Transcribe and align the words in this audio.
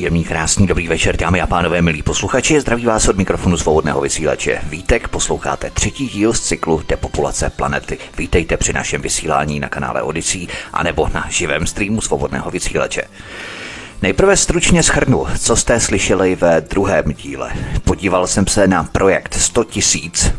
Příjemný, 0.00 0.24
krásný, 0.24 0.66
dobrý 0.66 0.88
večer, 0.88 1.16
dámy 1.16 1.40
a 1.40 1.46
pánové, 1.46 1.82
milí 1.82 2.02
posluchači. 2.02 2.60
Zdraví 2.60 2.86
vás 2.86 3.08
od 3.08 3.16
mikrofonu 3.16 3.56
svobodného 3.56 4.00
vysílače. 4.00 4.60
Vítek, 4.62 5.08
posloucháte 5.08 5.70
třetí 5.70 6.08
díl 6.08 6.32
z 6.32 6.40
cyklu 6.40 6.82
Depopulace 6.88 7.50
planety. 7.50 7.98
Vítejte 8.18 8.56
při 8.56 8.72
našem 8.72 9.02
vysílání 9.02 9.60
na 9.60 9.68
kanále 9.68 10.02
Odyssey 10.02 10.46
anebo 10.72 11.08
na 11.14 11.26
živém 11.30 11.66
streamu 11.66 12.00
svobodného 12.00 12.50
vysílače. 12.50 13.02
Nejprve 14.02 14.36
stručně 14.36 14.82
schrnu, 14.82 15.26
co 15.38 15.56
jste 15.56 15.80
slyšeli 15.80 16.34
ve 16.34 16.60
druhém 16.60 17.04
díle. 17.12 17.52
Podíval 17.84 18.26
jsem 18.26 18.46
se 18.46 18.66
na 18.66 18.84
projekt 18.84 19.34
100 19.34 19.64
tisíc, 19.64 20.32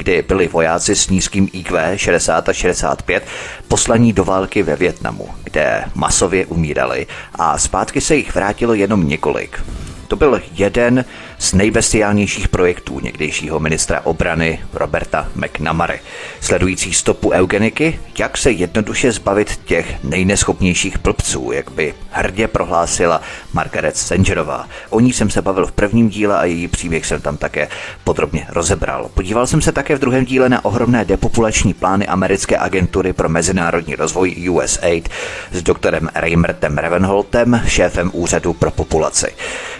kdy 0.00 0.22
byli 0.22 0.48
vojáci 0.48 0.96
s 0.96 1.08
nízkým 1.08 1.48
IQ 1.52 1.98
60 1.98 2.48
a 2.48 2.52
65 2.52 3.24
poslaní 3.68 4.12
do 4.12 4.24
války 4.24 4.62
ve 4.62 4.76
Větnamu, 4.76 5.28
kde 5.44 5.84
masově 5.94 6.46
umírali 6.46 7.06
a 7.34 7.58
zpátky 7.58 8.00
se 8.00 8.16
jich 8.16 8.34
vrátilo 8.34 8.74
jenom 8.74 9.08
několik. 9.08 9.60
To 10.08 10.16
byl 10.16 10.42
jeden 10.52 11.04
z 11.40 11.52
nejbestiálnějších 11.52 12.48
projektů 12.48 13.00
někdejšího 13.00 13.60
ministra 13.60 14.00
obrany 14.04 14.60
Roberta 14.72 15.28
McNamary, 15.34 16.00
sledující 16.40 16.94
stopu 16.94 17.30
eugeniky, 17.30 18.00
jak 18.18 18.38
se 18.38 18.50
jednoduše 18.50 19.12
zbavit 19.12 19.60
těch 19.64 20.04
nejneschopnějších 20.04 20.98
blbců, 20.98 21.52
jak 21.52 21.70
by 21.70 21.94
hrdě 22.10 22.48
prohlásila 22.48 23.20
Margaret 23.52 23.96
Sangerová. 23.96 24.68
O 24.90 25.00
ní 25.00 25.12
jsem 25.12 25.30
se 25.30 25.42
bavil 25.42 25.66
v 25.66 25.72
prvním 25.72 26.08
díle 26.08 26.38
a 26.38 26.44
její 26.44 26.68
příběh 26.68 27.06
jsem 27.06 27.20
tam 27.20 27.36
také 27.36 27.68
podrobně 28.04 28.46
rozebral. 28.48 29.10
Podíval 29.14 29.46
jsem 29.46 29.62
se 29.62 29.72
také 29.72 29.96
v 29.96 30.00
druhém 30.00 30.24
díle 30.24 30.48
na 30.48 30.64
ohromné 30.64 31.04
depopulační 31.04 31.74
plány 31.74 32.06
americké 32.06 32.58
agentury 32.58 33.12
pro 33.12 33.28
mezinárodní 33.28 33.94
rozvoj 33.94 34.50
USAID 34.50 35.08
s 35.52 35.62
doktorem 35.62 36.08
Reimertem 36.14 36.78
Ravenholtem, 36.78 37.62
šéfem 37.66 38.10
úřadu 38.14 38.52
pro 38.52 38.70
populaci. 38.70 39.26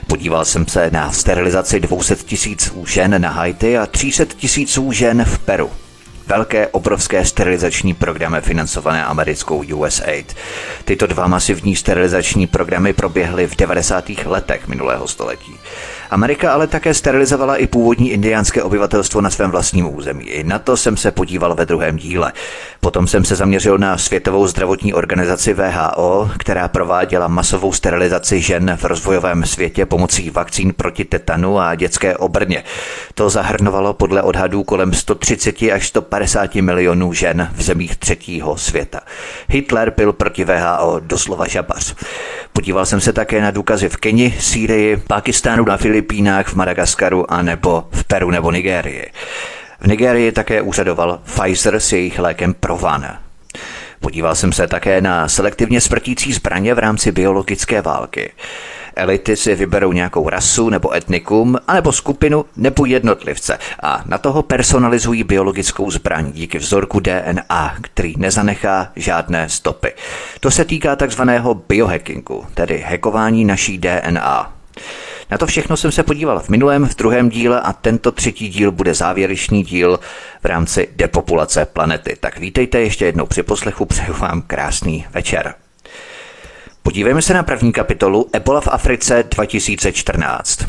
Podíval 0.06 0.44
jsem 0.44 0.66
se 0.66 0.91
na 0.92 1.12
sterilizaci 1.12 1.50
200 1.79 2.17
tisíců 2.17 2.87
žen 2.87 3.23
na 3.23 3.31
Haiti 3.31 3.79
a 3.79 3.87
300 3.87 4.25
tisíců 4.25 4.93
žen 4.93 5.25
v 5.25 5.39
Peru 5.39 5.70
velké, 6.31 6.69
obrovské 6.69 7.25
sterilizační 7.25 7.95
programy 7.95 8.41
financované 8.41 9.05
americkou 9.05 9.65
USAID. 9.75 10.37
Tyto 10.84 11.06
dva 11.06 11.27
masivní 11.27 11.77
sterilizační 11.77 12.47
programy 12.47 12.93
proběhly 12.93 13.47
v 13.47 13.56
90. 13.56 14.11
letech 14.27 14.69
minulého 14.69 15.09
století. 15.09 15.56
Amerika 16.11 16.53
ale 16.53 16.67
také 16.67 16.95
sterilizovala 16.95 17.56
i 17.56 17.67
původní 17.67 18.11
indiánské 18.11 18.62
obyvatelstvo 18.62 19.21
na 19.21 19.31
svém 19.31 19.51
vlastním 19.51 19.95
území. 19.97 20.25
I 20.25 20.45
na 20.45 20.59
to 20.59 20.77
jsem 20.77 20.97
se 20.97 21.11
podíval 21.11 21.55
ve 21.55 21.67
druhém 21.67 21.97
díle. 21.97 22.33
Potom 22.81 23.06
jsem 23.06 23.25
se 23.25 23.36
zaměřil 23.36 23.78
na 23.78 23.98
Světovou 23.98 24.47
zdravotní 24.47 24.95
organizaci 24.95 25.55
VHO, 25.55 26.31
která 26.39 26.69
prováděla 26.69 27.28
masovou 27.28 27.72
sterilizaci 27.72 28.41
žen 28.41 28.77
v 28.77 28.84
rozvojovém 28.84 29.45
světě 29.45 29.87
pomocí 29.87 30.31
vakcín 30.31 30.72
proti 30.77 31.05
tetanu 31.05 31.59
a 31.59 31.75
dětské 31.75 32.17
obrně. 32.17 32.64
To 33.14 33.31
zahrnovalo 33.31 33.95
podle 33.95 34.22
odhadů 34.22 34.62
kolem 34.62 34.95
130 34.95 35.62
až 35.62 35.89
150 35.89 36.55
milionů 36.55 37.12
žen 37.12 37.50
v 37.55 37.62
zemích 37.62 37.97
třetího 37.97 38.56
světa. 38.56 39.00
Hitler 39.48 39.92
byl 39.97 40.12
proti 40.12 40.44
VHO 40.44 41.00
doslova 41.00 41.48
žabař. 41.48 41.94
Podíval 42.53 42.87
jsem 42.87 43.00
se 43.00 43.12
také 43.12 43.42
na 43.42 43.50
důkazy 43.50 43.89
v 43.89 43.97
Keni, 43.97 44.34
Sýrii, 44.41 44.97
Pakistánu, 44.97 45.65
na 45.65 45.77
Filipínách, 45.77 46.49
v 46.49 46.54
Madagaskaru 46.54 47.33
a 47.33 47.43
nebo 47.43 47.88
v 47.91 48.04
Peru 48.04 48.31
nebo 48.31 48.50
Nigérii. 48.50 49.06
V 49.80 49.86
Nigérii 49.86 50.32
také 50.32 50.62
úřadoval 50.62 51.20
Pfizer 51.24 51.80
s 51.80 51.92
jejich 51.92 52.18
lékem 52.18 52.54
Provan. 52.54 53.18
Podíval 54.00 54.34
jsem 54.34 54.52
se 54.52 54.66
také 54.66 55.00
na 55.00 55.28
selektivně 55.28 55.80
smrtící 55.80 56.32
zbraně 56.32 56.74
v 56.74 56.78
rámci 56.78 57.12
biologické 57.12 57.82
války. 57.82 58.32
Elity 58.96 59.36
si 59.36 59.54
vyberou 59.54 59.92
nějakou 59.92 60.28
rasu 60.28 60.70
nebo 60.70 60.94
etnikum, 60.94 61.56
anebo 61.68 61.92
skupinu 61.92 62.44
nebo 62.56 62.86
jednotlivce 62.86 63.58
a 63.82 64.02
na 64.06 64.18
toho 64.18 64.42
personalizují 64.42 65.24
biologickou 65.24 65.91
zbraň 65.91 66.32
díky 66.32 66.58
vzorku 66.58 67.00
DNA, 67.00 67.76
který 67.80 68.14
nezanechá 68.18 68.92
žádné 68.97 69.48
stopy. 69.48 69.92
To 70.41 70.50
se 70.50 70.64
týká 70.64 70.97
takzvaného 70.97 71.54
biohackingu, 71.54 72.47
tedy 72.54 72.84
hackování 72.88 73.44
naší 73.44 73.78
DNA. 73.78 74.59
Na 75.30 75.38
to 75.38 75.46
všechno 75.46 75.76
jsem 75.76 75.92
se 75.92 76.02
podíval 76.02 76.41
v 76.41 76.48
minulém, 76.48 76.86
v 76.86 76.96
druhém 76.96 77.28
díle 77.28 77.60
a 77.60 77.72
tento 77.72 78.12
třetí 78.12 78.48
díl 78.48 78.72
bude 78.72 78.94
závěrečný 78.94 79.62
díl 79.62 80.00
v 80.42 80.44
rámci 80.44 80.88
depopulace 80.96 81.64
planety. 81.64 82.16
Tak 82.20 82.38
vítejte 82.38 82.80
ještě 82.80 83.04
jednou 83.04 83.26
při 83.26 83.42
poslechu, 83.42 83.84
přeju 83.84 84.14
vám 84.14 84.42
krásný 84.42 85.06
večer. 85.10 85.54
Podívejme 86.82 87.22
se 87.22 87.34
na 87.34 87.42
první 87.42 87.72
kapitolu 87.72 88.30
Ebola 88.32 88.60
v 88.60 88.68
Africe 88.68 89.24
2014. 89.30 90.66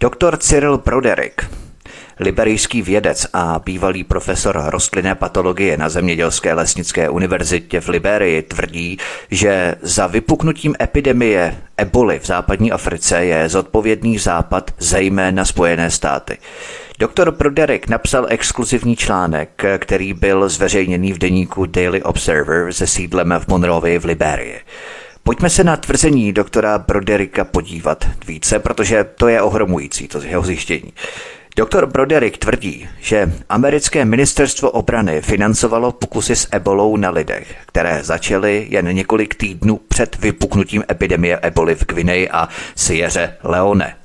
Doktor 0.00 0.36
Cyril 0.36 0.78
Broderick, 0.78 1.50
liberijský 2.20 2.82
vědec 2.82 3.26
a 3.32 3.60
bývalý 3.64 4.04
profesor 4.04 4.62
rostlinné 4.66 5.14
patologie 5.14 5.76
na 5.76 5.88
Zemědělské 5.88 6.54
lesnické 6.54 7.08
univerzitě 7.08 7.80
v 7.80 7.88
Liberii 7.88 8.42
tvrdí, 8.42 8.98
že 9.30 9.74
za 9.82 10.06
vypuknutím 10.06 10.74
epidemie 10.82 11.56
eboli 11.76 12.18
v 12.18 12.26
západní 12.26 12.72
Africe 12.72 13.24
je 13.24 13.48
zodpovědný 13.48 14.18
západ, 14.18 14.70
zejména 14.78 15.44
Spojené 15.44 15.90
státy. 15.90 16.38
Doktor 16.98 17.30
Broderick 17.30 17.88
napsal 17.88 18.26
exkluzivní 18.28 18.96
článek, 18.96 19.64
který 19.78 20.14
byl 20.14 20.48
zveřejněný 20.48 21.12
v 21.12 21.18
deníku 21.18 21.66
Daily 21.66 22.02
Observer 22.02 22.72
se 22.72 22.86
sídlem 22.86 23.34
v 23.38 23.48
Monrovii 23.48 23.98
v 23.98 24.04
Liberii. 24.04 24.60
Pojďme 25.22 25.50
se 25.50 25.64
na 25.64 25.76
tvrzení 25.76 26.32
doktora 26.32 26.78
Brodericka 26.78 27.44
podívat 27.44 28.04
více, 28.26 28.58
protože 28.58 29.04
to 29.04 29.28
je 29.28 29.42
ohromující, 29.42 30.08
to 30.08 30.22
jeho 30.22 30.42
zjištění. 30.42 30.92
Doktor 31.58 31.86
Broderick 31.86 32.38
tvrdí, 32.38 32.88
že 33.00 33.32
americké 33.48 34.04
ministerstvo 34.04 34.70
obrany 34.70 35.22
financovalo 35.22 35.92
pokusy 35.92 36.36
s 36.36 36.48
ebolou 36.52 36.96
na 36.96 37.10
lidech, 37.10 37.56
které 37.66 38.04
začaly 38.04 38.66
jen 38.70 38.86
několik 38.94 39.34
týdnů 39.34 39.80
před 39.88 40.16
vypuknutím 40.16 40.84
epidemie 40.90 41.38
eboli 41.38 41.74
v 41.74 41.86
Gvineji 41.86 42.30
a 42.30 42.48
Sierra 42.76 43.28
Leone. 43.42 43.96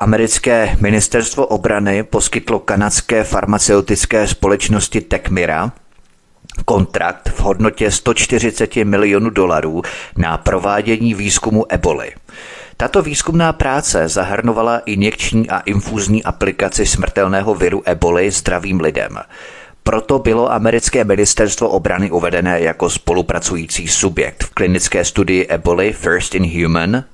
Americké 0.00 0.76
ministerstvo 0.80 1.46
obrany 1.46 2.02
poskytlo 2.02 2.58
kanadské 2.58 3.24
farmaceutické 3.24 4.26
společnosti 4.26 5.00
Tecmira 5.00 5.72
kontrakt 6.64 7.28
v 7.28 7.40
hodnotě 7.40 7.90
140 7.90 8.76
milionů 8.76 9.30
dolarů 9.30 9.82
na 10.16 10.38
provádění 10.38 11.14
výzkumu 11.14 11.72
eboli. 11.72 12.12
Tato 12.76 13.02
výzkumná 13.02 13.52
práce 13.52 14.08
zahrnovala 14.08 14.78
injekční 14.78 15.50
a 15.50 15.58
infuzní 15.58 16.24
aplikaci 16.24 16.86
smrtelného 16.86 17.54
viru 17.54 17.82
eboli 17.84 18.30
zdravým 18.30 18.80
lidem. 18.80 19.18
Proto 19.82 20.18
bylo 20.18 20.52
americké 20.52 21.04
ministerstvo 21.04 21.68
obrany 21.68 22.10
uvedené 22.10 22.60
jako 22.60 22.90
spolupracující 22.90 23.88
subjekt 23.88 24.44
v 24.44 24.50
klinické 24.54 25.04
studii 25.04 25.46
eboli 25.48 25.92
First 25.92 26.34
in 26.34 26.62
Human, 26.62 27.04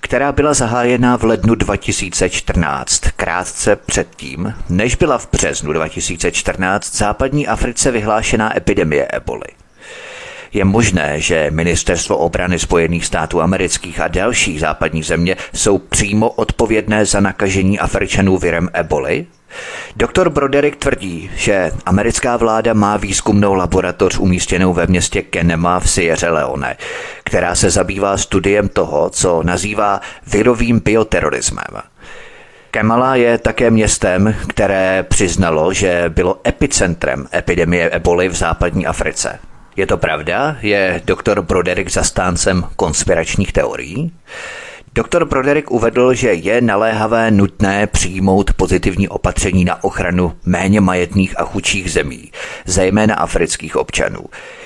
která 0.00 0.32
byla 0.32 0.54
zahájena 0.54 1.18
v 1.18 1.24
lednu 1.24 1.54
2014, 1.54 3.00
krátce 3.16 3.76
předtím, 3.76 4.54
než 4.68 4.94
byla 4.94 5.18
v 5.18 5.28
březnu 5.32 5.72
2014 5.72 6.96
západní 6.96 7.46
Africe 7.46 7.90
vyhlášená 7.90 8.56
epidemie 8.56 9.06
eboli. 9.06 9.46
Je 10.52 10.64
možné, 10.64 11.20
že 11.20 11.50
Ministerstvo 11.50 12.16
obrany 12.16 12.58
Spojených 12.58 13.06
států 13.06 13.40
amerických 13.40 14.00
a 14.00 14.08
další 14.08 14.58
západní 14.58 15.02
země 15.02 15.36
jsou 15.54 15.78
přímo 15.78 16.30
odpovědné 16.30 17.06
za 17.06 17.20
nakažení 17.20 17.78
Afričanů 17.78 18.38
virem 18.38 18.68
eboli? 18.72 19.26
Doktor 19.96 20.30
Broderick 20.30 20.76
tvrdí, 20.76 21.30
že 21.36 21.70
americká 21.86 22.36
vláda 22.36 22.74
má 22.74 22.96
výzkumnou 22.96 23.54
laboratoř 23.54 24.18
umístěnou 24.18 24.72
ve 24.72 24.86
městě 24.86 25.22
Kenema 25.22 25.80
v 25.80 25.90
Sierra 25.90 26.32
Leone, 26.32 26.76
která 27.24 27.54
se 27.54 27.70
zabývá 27.70 28.16
studiem 28.16 28.68
toho, 28.68 29.10
co 29.10 29.42
nazývá 29.42 30.00
virovým 30.26 30.80
bioterorismem. 30.80 31.82
Kemala 32.70 33.16
je 33.16 33.38
také 33.38 33.70
městem, 33.70 34.34
které 34.48 35.04
přiznalo, 35.08 35.72
že 35.72 36.04
bylo 36.08 36.40
epicentrem 36.46 37.26
epidemie 37.34 37.90
eboli 37.90 38.28
v 38.28 38.34
západní 38.34 38.86
Africe. 38.86 39.38
Je 39.78 39.86
to 39.86 39.96
pravda? 39.96 40.56
Je 40.62 41.02
doktor 41.04 41.42
Broderick 41.42 41.90
zastáncem 41.90 42.64
konspiračních 42.76 43.52
teorií? 43.52 44.12
Doktor 44.94 45.24
Broderick 45.24 45.70
uvedl, 45.70 46.14
že 46.14 46.32
je 46.32 46.60
naléhavé 46.60 47.30
nutné 47.30 47.86
přijmout 47.86 48.52
pozitivní 48.52 49.08
opatření 49.08 49.64
na 49.64 49.84
ochranu 49.84 50.32
méně 50.44 50.80
majetných 50.80 51.40
a 51.40 51.44
chudších 51.44 51.92
zemí, 51.92 52.32
zejména 52.66 53.14
afrických 53.14 53.76
občanů. 53.76 54.20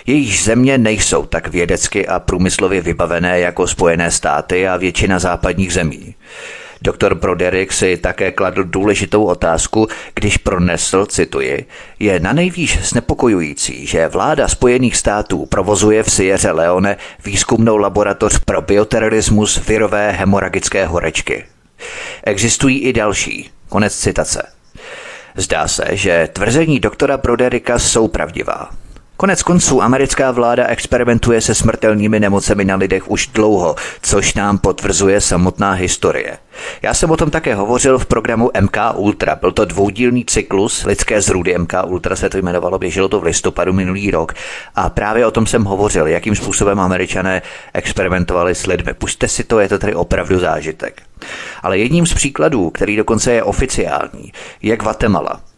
Jejíž 0.06 0.44
země 0.44 0.78
nejsou 0.78 1.26
tak 1.26 1.48
vědecky 1.48 2.06
a 2.06 2.18
průmyslově 2.18 2.80
vybavené 2.80 3.40
jako 3.40 3.66
Spojené 3.66 4.10
státy 4.10 4.68
a 4.68 4.76
většina 4.76 5.18
západních 5.18 5.72
zemí. 5.72 6.14
Doktor 6.82 7.14
Broderick 7.14 7.72
si 7.72 7.96
také 7.96 8.32
kladl 8.32 8.64
důležitou 8.64 9.24
otázku, 9.24 9.88
když 10.14 10.36
pronesl, 10.36 11.06
cituji, 11.06 11.66
je 11.98 12.20
na 12.20 12.32
nejvýš 12.32 12.78
znepokojující, 12.82 13.86
že 13.86 14.08
vláda 14.08 14.48
Spojených 14.48 14.96
států 14.96 15.46
provozuje 15.46 16.02
v 16.02 16.12
Sierra 16.12 16.52
Leone 16.52 16.96
výzkumnou 17.24 17.76
laboratoř 17.76 18.38
pro 18.38 18.62
bioterorismus 18.62 19.66
virové 19.66 20.10
hemoragické 20.10 20.86
horečky. 20.86 21.44
Existují 22.24 22.78
i 22.78 22.92
další. 22.92 23.50
Konec 23.68 23.96
citace. 23.96 24.42
Zdá 25.36 25.68
se, 25.68 25.84
že 25.90 26.28
tvrzení 26.32 26.80
doktora 26.80 27.16
Broderika 27.16 27.78
jsou 27.78 28.08
pravdivá. 28.08 28.70
Konec 29.22 29.42
konců 29.42 29.82
americká 29.82 30.30
vláda 30.30 30.66
experimentuje 30.66 31.40
se 31.40 31.54
smrtelnými 31.54 32.20
nemocemi 32.20 32.64
na 32.64 32.76
lidech 32.76 33.10
už 33.10 33.26
dlouho, 33.26 33.74
což 34.02 34.34
nám 34.34 34.58
potvrzuje 34.58 35.20
samotná 35.20 35.72
historie. 35.72 36.38
Já 36.82 36.94
jsem 36.94 37.10
o 37.10 37.16
tom 37.16 37.30
také 37.30 37.54
hovořil 37.54 37.98
v 37.98 38.06
programu 38.06 38.50
MK 38.60 38.76
Ultra. 38.94 39.34
Byl 39.34 39.52
to 39.52 39.64
dvoudílný 39.64 40.24
cyklus 40.24 40.84
lidské 40.84 41.20
zrůdy 41.20 41.58
MK 41.58 41.72
Ultra 41.86 42.16
se 42.16 42.28
to 42.28 42.38
jmenovalo, 42.38 42.78
běželo 42.78 43.08
to 43.08 43.20
v 43.20 43.24
listopadu 43.24 43.72
minulý 43.72 44.10
rok. 44.10 44.32
A 44.74 44.90
právě 44.90 45.26
o 45.26 45.30
tom 45.30 45.46
jsem 45.46 45.64
hovořil, 45.64 46.06
jakým 46.06 46.36
způsobem 46.36 46.80
američané 46.80 47.42
experimentovali 47.74 48.54
s 48.54 48.66
lidmi. 48.66 48.94
Puste 48.94 49.28
si 49.28 49.44
to, 49.44 49.60
je 49.60 49.68
to 49.68 49.78
tady 49.78 49.94
opravdu 49.94 50.38
zážitek. 50.38 51.02
Ale 51.62 51.78
jedním 51.78 52.06
z 52.06 52.14
příkladů, 52.14 52.70
který 52.70 52.96
dokonce 52.96 53.32
je 53.32 53.42
oficiální, 53.42 54.32
je 54.62 54.76
Guatemala. 54.76 55.51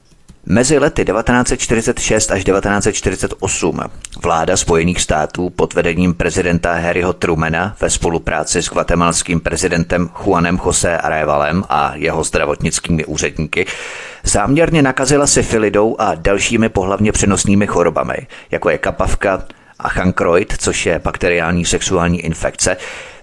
Mezi 0.46 0.79
lety 0.79 1.05
1946 1.05 2.31
až 2.31 2.44
1948 2.44 3.81
vláda 4.23 4.56
Spojených 4.56 5.00
států 5.00 5.50
pod 5.50 5.75
vedením 5.75 6.14
prezidenta 6.14 6.73
Harryho 6.73 7.12
Trumana 7.12 7.76
ve 7.81 7.91
spolupráci 7.91 8.62
s 8.62 8.69
guatemalským 8.69 9.41
prezidentem 9.41 10.11
Juanem 10.25 10.61
José 10.67 10.99
Arevalem 10.99 11.64
a 11.69 11.93
jeho 11.94 12.25
zdravotnickými 12.25 13.05
úředníky 13.05 13.67
záměrně 14.25 14.82
nakazila 14.82 15.26
syfilidou 15.26 15.96
a 15.99 16.14
dalšími 16.14 16.69
pohlavně 16.69 17.12
přenosnými 17.12 17.67
chorobami, 17.67 18.17
jako 18.50 18.70
je 18.70 18.79
kapavka 18.79 19.43
a 19.79 19.88
chankroid, 19.88 20.55
což 20.58 20.87
je 20.87 20.99
bakteriální 21.05 21.64
sexuální 21.64 22.20
infekce, 22.20 22.76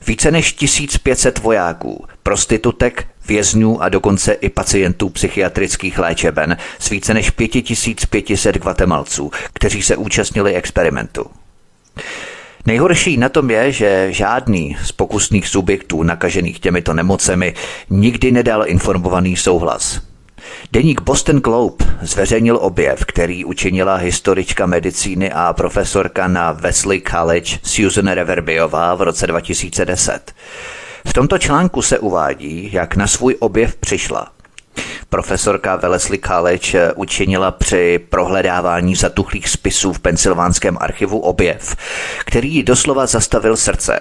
více 0.07 0.31
než 0.31 0.53
1500 0.53 1.39
vojáků, 1.39 2.05
prostitutek, 2.23 3.07
vězňů 3.27 3.83
a 3.83 3.89
dokonce 3.89 4.33
i 4.33 4.49
pacientů 4.49 5.09
psychiatrických 5.09 5.99
léčeben 5.99 6.57
s 6.79 6.89
více 6.89 7.13
než 7.13 7.29
5500 7.29 8.57
Guatemalců, 8.57 9.31
kteří 9.53 9.81
se 9.81 9.95
účastnili 9.95 10.55
experimentu. 10.55 11.25
Nejhorší 12.65 13.17
na 13.17 13.29
tom 13.29 13.49
je, 13.51 13.71
že 13.71 14.07
žádný 14.13 14.77
z 14.83 14.91
pokusných 14.91 15.47
subjektů 15.47 16.03
nakažených 16.03 16.59
těmito 16.59 16.93
nemocemi 16.93 17.53
nikdy 17.89 18.31
nedal 18.31 18.67
informovaný 18.67 19.35
souhlas. 19.35 20.01
Deník 20.71 21.01
Boston 21.01 21.39
Globe 21.39 21.85
zveřejnil 22.01 22.57
objev, 22.61 23.05
který 23.05 23.45
učinila 23.45 23.95
historička 23.95 24.65
medicíny 24.65 25.31
a 25.31 25.53
profesorka 25.53 26.27
na 26.27 26.51
Wesley 26.51 27.01
College 27.01 27.59
Susan 27.63 28.07
Reverbiová 28.07 28.95
v 28.95 29.01
roce 29.01 29.27
2010. 29.27 30.33
V 31.05 31.13
tomto 31.13 31.37
článku 31.37 31.81
se 31.81 31.99
uvádí, 31.99 32.69
jak 32.73 32.95
na 32.95 33.07
svůj 33.07 33.35
objev 33.39 33.75
přišla. 33.75 34.27
Profesorka 35.09 35.75
Wellesley 35.75 36.19
College 36.19 36.93
učinila 36.95 37.51
při 37.51 37.99
prohledávání 38.09 38.95
zatuchlých 38.95 39.49
spisů 39.49 39.93
v 39.93 39.99
pensylvánském 39.99 40.77
archivu 40.79 41.19
objev, 41.19 41.75
který 42.25 42.63
doslova 42.63 43.05
zastavil 43.05 43.57
srdce. 43.57 43.99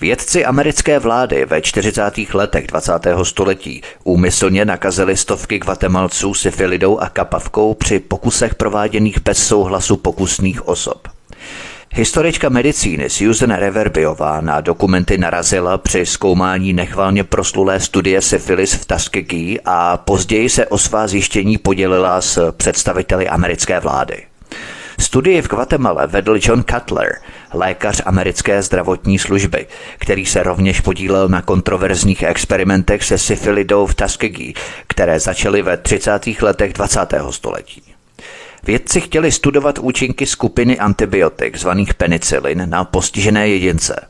Vědci 0.00 0.44
americké 0.44 0.98
vlády 0.98 1.44
ve 1.44 1.60
40. 1.62 2.02
letech 2.34 2.66
20. 2.66 2.92
století 3.22 3.82
úmyslně 4.04 4.64
nakazili 4.64 5.16
stovky 5.16 5.58
Guatemalců 5.58 6.34
syfilidou 6.34 6.98
a 6.98 7.08
kapavkou 7.08 7.74
při 7.74 7.98
pokusech 7.98 8.54
prováděných 8.54 9.20
bez 9.20 9.46
souhlasu 9.46 9.96
pokusných 9.96 10.68
osob. 10.68 11.15
Historička 11.96 12.48
medicíny 12.48 13.10
Susan 13.10 13.50
Reverbiová 13.50 14.40
na 14.40 14.60
dokumenty 14.60 15.18
narazila 15.18 15.78
při 15.78 16.06
zkoumání 16.06 16.72
nechvalně 16.72 17.24
proslulé 17.24 17.80
studie 17.80 18.22
syfilis 18.22 18.74
v 18.74 18.86
Tuskegee 18.86 19.58
a 19.64 19.96
později 19.96 20.48
se 20.48 20.66
o 20.66 20.78
svá 20.78 21.06
zjištění 21.06 21.58
podělila 21.58 22.20
s 22.20 22.52
představiteli 22.52 23.28
americké 23.28 23.80
vlády. 23.80 24.22
Studii 24.98 25.42
v 25.42 25.48
Guatemala 25.48 26.06
vedl 26.06 26.38
John 26.42 26.64
Cutler, 26.64 27.12
lékař 27.52 28.02
americké 28.06 28.62
zdravotní 28.62 29.18
služby, 29.18 29.66
který 29.98 30.26
se 30.26 30.42
rovněž 30.42 30.80
podílel 30.80 31.28
na 31.28 31.42
kontroverzních 31.42 32.22
experimentech 32.22 33.04
se 33.04 33.18
syfilidou 33.18 33.86
v 33.86 33.94
Tuskegee, 33.94 34.52
které 34.86 35.20
začaly 35.20 35.62
ve 35.62 35.76
30. 35.76 36.26
letech 36.42 36.72
20. 36.72 37.00
století. 37.30 37.85
Vědci 38.66 39.00
chtěli 39.00 39.32
studovat 39.32 39.78
účinky 39.78 40.26
skupiny 40.26 40.78
antibiotik 40.78 41.58
zvaných 41.58 41.94
penicillin 41.94 42.70
na 42.70 42.84
postižené 42.84 43.48
jedince. 43.48 44.06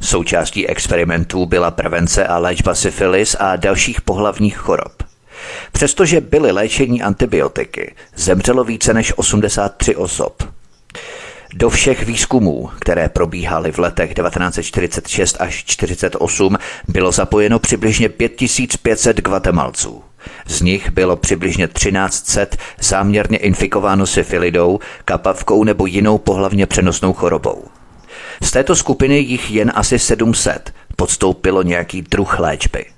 Součástí 0.00 0.68
experimentů 0.68 1.46
byla 1.46 1.70
prevence 1.70 2.26
a 2.26 2.38
léčba 2.38 2.74
syfilis 2.74 3.36
a 3.38 3.56
dalších 3.56 4.00
pohlavních 4.00 4.56
chorob. 4.56 5.02
Přestože 5.72 6.20
byly 6.20 6.52
léčení 6.52 7.02
antibiotiky, 7.02 7.94
zemřelo 8.16 8.64
více 8.64 8.94
než 8.94 9.18
83 9.18 9.96
osob. 9.96 10.42
Do 11.54 11.70
všech 11.70 12.06
výzkumů, 12.06 12.70
které 12.80 13.08
probíhaly 13.08 13.72
v 13.72 13.78
letech 13.78 14.14
1946 14.14 15.36
až 15.40 15.64
1948, 15.64 16.56
bylo 16.88 17.12
zapojeno 17.12 17.58
přibližně 17.58 18.08
5500 18.08 19.20
Guatemalců. 19.20 20.07
Z 20.46 20.60
nich 20.60 20.90
bylo 20.90 21.16
přibližně 21.16 21.68
1300 21.68 22.56
záměrně 22.80 23.38
infikováno 23.38 24.06
syfilidou, 24.06 24.78
kapavkou 25.04 25.64
nebo 25.64 25.86
jinou 25.86 26.18
pohlavně 26.18 26.66
přenosnou 26.66 27.12
chorobou. 27.12 27.64
Z 28.42 28.50
této 28.50 28.76
skupiny 28.76 29.18
jich 29.18 29.50
jen 29.50 29.72
asi 29.74 29.98
700 29.98 30.74
podstoupilo 30.96 31.62
nějaký 31.62 32.02
druh 32.02 32.38
léčby. 32.38 32.97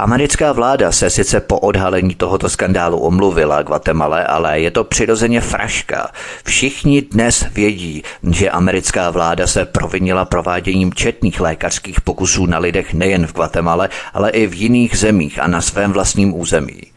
Americká 0.00 0.52
vláda 0.52 0.92
se 0.92 1.10
sice 1.10 1.40
po 1.40 1.58
odhalení 1.58 2.14
tohoto 2.14 2.48
skandálu 2.48 2.98
omluvila 2.98 3.62
Guatemala, 3.62 4.22
ale 4.22 4.60
je 4.60 4.70
to 4.70 4.84
přirozeně 4.84 5.40
fraška. 5.40 6.10
Všichni 6.44 7.02
dnes 7.02 7.46
vědí, 7.52 8.02
že 8.30 8.50
americká 8.50 9.10
vláda 9.10 9.46
se 9.46 9.64
provinila 9.64 10.24
prováděním 10.24 10.94
četných 10.94 11.40
lékařských 11.40 12.00
pokusů 12.00 12.46
na 12.46 12.58
lidech 12.58 12.94
nejen 12.94 13.26
v 13.26 13.32
Guatemala, 13.32 13.88
ale 14.14 14.30
i 14.30 14.46
v 14.46 14.54
jiných 14.54 14.98
zemích 14.98 15.38
a 15.38 15.46
na 15.46 15.60
svém 15.60 15.92
vlastním 15.92 16.40
území. 16.40 16.89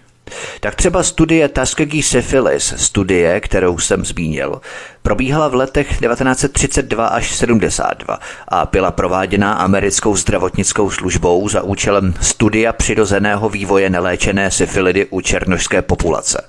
Tak 0.60 0.76
třeba 0.76 1.04
studie 1.04 1.48
Tuskegee 1.48 2.04
syphilis, 2.04 2.74
studie, 2.78 3.40
kterou 3.40 3.80
jsem 3.80 4.06
zmínil, 4.06 4.62
probíhala 5.02 5.48
v 5.48 5.56
letech 5.56 5.88
1932 5.88 7.08
až 7.08 7.36
72 7.36 8.20
a 8.48 8.66
byla 8.72 8.92
prováděna 8.92 9.54
americkou 9.54 10.16
zdravotnickou 10.16 10.90
službou 10.90 11.50
za 11.50 11.62
účelem 11.62 12.14
studia 12.22 12.74
přirozeného 12.74 13.50
vývoje 13.50 13.90
neléčené 13.90 14.52
syfilidy 14.52 15.06
u 15.06 15.22
černožské 15.22 15.82
populace. 15.82 16.44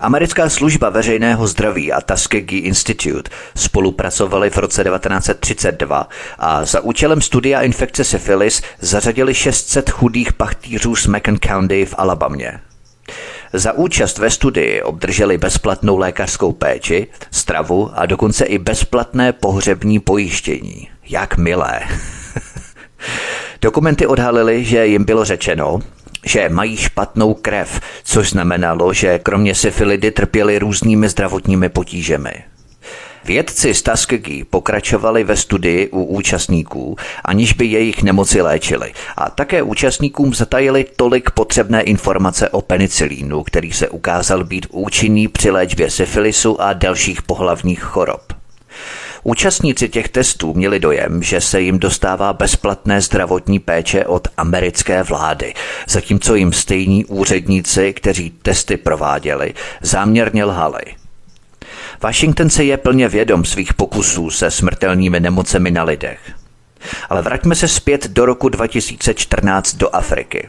Americká 0.00 0.48
služba 0.48 0.88
veřejného 0.88 1.46
zdraví 1.46 1.92
a 1.92 2.00
Tuskegee 2.00 2.60
Institute 2.60 3.30
spolupracovali 3.54 4.50
v 4.50 4.56
roce 4.56 4.84
1932 4.84 6.08
a 6.38 6.64
za 6.64 6.80
účelem 6.80 7.20
studia 7.20 7.60
infekce 7.60 8.04
syfilis 8.04 8.62
zařadili 8.80 9.34
600 9.34 9.90
chudých 9.90 10.32
pachtýřů 10.32 10.96
z 10.96 11.06
Macon 11.06 11.36
County 11.38 11.86
v 11.86 11.94
Alabamě. 11.98 12.60
Za 13.52 13.72
účast 13.72 14.18
ve 14.18 14.30
studii 14.30 14.82
obdrželi 14.82 15.38
bezplatnou 15.38 15.96
lékařskou 15.96 16.52
péči, 16.52 17.06
stravu 17.30 17.90
a 17.94 18.06
dokonce 18.06 18.44
i 18.44 18.58
bezplatné 18.58 19.32
pohřební 19.32 20.00
pojištění. 20.00 20.88
Jak 21.08 21.36
milé. 21.36 21.80
Dokumenty 23.62 24.06
odhalily, 24.06 24.64
že 24.64 24.86
jim 24.86 25.04
bylo 25.04 25.24
řečeno, 25.24 25.78
že 26.24 26.48
mají 26.48 26.76
špatnou 26.76 27.34
krev, 27.34 27.80
což 28.04 28.30
znamenalo, 28.30 28.92
že 28.92 29.18
kromě 29.18 29.54
syfilidy 29.54 30.10
trpěli 30.10 30.58
různými 30.58 31.08
zdravotními 31.08 31.68
potížemi. 31.68 32.32
Vědci 33.24 33.74
z 33.74 33.82
Tuskegee 33.82 34.44
pokračovali 34.44 35.24
ve 35.24 35.36
studii 35.36 35.88
u 35.88 36.04
účastníků, 36.04 36.96
aniž 37.24 37.52
by 37.52 37.66
jejich 37.66 38.02
nemoci 38.02 38.42
léčili 38.42 38.92
a 39.16 39.30
také 39.30 39.62
účastníkům 39.62 40.34
zatajili 40.34 40.86
tolik 40.96 41.30
potřebné 41.30 41.82
informace 41.82 42.48
o 42.48 42.60
penicilínu, 42.60 43.42
který 43.42 43.72
se 43.72 43.88
ukázal 43.88 44.44
být 44.44 44.66
účinný 44.70 45.28
při 45.28 45.50
léčbě 45.50 45.90
syfilisu 45.90 46.60
a 46.60 46.72
dalších 46.72 47.22
pohlavních 47.22 47.80
chorob. 47.80 48.32
Účastníci 49.22 49.88
těch 49.88 50.08
testů 50.08 50.54
měli 50.54 50.80
dojem, 50.80 51.22
že 51.22 51.40
se 51.40 51.60
jim 51.60 51.78
dostává 51.78 52.32
bezplatné 52.32 53.00
zdravotní 53.00 53.58
péče 53.58 54.04
od 54.04 54.28
americké 54.36 55.02
vlády, 55.02 55.54
zatímco 55.88 56.34
jim 56.34 56.52
stejní 56.52 57.04
úředníci, 57.04 57.92
kteří 57.92 58.30
testy 58.30 58.76
prováděli, 58.76 59.54
záměrně 59.82 60.44
lhali. 60.44 60.99
Washington 62.02 62.50
se 62.50 62.64
je 62.64 62.76
plně 62.76 63.08
vědom 63.08 63.44
svých 63.44 63.74
pokusů 63.74 64.30
se 64.30 64.50
smrtelnými 64.50 65.20
nemocemi 65.20 65.70
na 65.70 65.82
lidech. 65.82 66.18
Ale 67.10 67.22
vraťme 67.22 67.54
se 67.54 67.68
zpět 67.68 68.08
do 68.08 68.26
roku 68.26 68.48
2014 68.48 69.74
do 69.74 69.94
Afriky. 69.94 70.48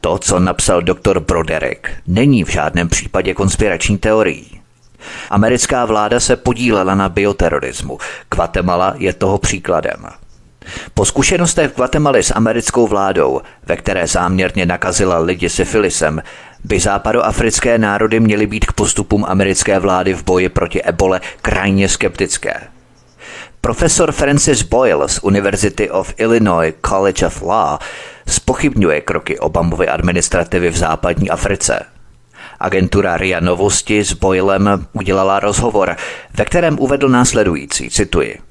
To, 0.00 0.18
co 0.18 0.38
napsal 0.38 0.82
doktor 0.82 1.20
Broderick, 1.20 1.88
není 2.06 2.44
v 2.44 2.50
žádném 2.50 2.88
případě 2.88 3.34
konspirační 3.34 3.98
teorií. 3.98 4.60
Americká 5.30 5.84
vláda 5.84 6.20
se 6.20 6.36
podílela 6.36 6.94
na 6.94 7.08
bioterorismu. 7.08 7.98
Guatemala 8.34 8.94
je 8.96 9.12
toho 9.12 9.38
příkladem. 9.38 10.06
Po 10.94 11.04
zkušenostech 11.04 11.72
v 11.72 11.76
Guatemala 11.76 12.18
s 12.18 12.34
americkou 12.34 12.86
vládou, 12.86 13.40
ve 13.66 13.76
které 13.76 14.06
záměrně 14.06 14.66
nakazila 14.66 15.18
lidi 15.18 15.48
syfilisem, 15.48 16.22
by 16.64 16.80
západoafrické 16.80 17.78
národy 17.78 18.20
měly 18.20 18.46
být 18.46 18.66
k 18.66 18.72
postupům 18.72 19.24
americké 19.28 19.78
vlády 19.78 20.14
v 20.14 20.24
boji 20.24 20.48
proti 20.48 20.82
ebole 20.82 21.20
krajně 21.42 21.88
skeptické. 21.88 22.60
Profesor 23.60 24.12
Francis 24.12 24.62
Boyle 24.62 25.08
z 25.08 25.18
University 25.22 25.90
of 25.90 26.14
Illinois 26.16 26.74
College 26.86 27.26
of 27.26 27.42
Law 27.42 27.78
spochybňuje 28.26 29.00
kroky 29.00 29.38
Obamovy 29.38 29.88
administrativy 29.88 30.70
v 30.70 30.76
západní 30.76 31.30
Africe. 31.30 31.84
Agentura 32.60 33.16
RIA 33.16 33.40
Novosti 33.40 34.04
s 34.04 34.12
Boylem 34.12 34.86
udělala 34.92 35.40
rozhovor, 35.40 35.96
ve 36.34 36.44
kterém 36.44 36.78
uvedl 36.78 37.08
následující, 37.08 37.90
cituji. 37.90 38.47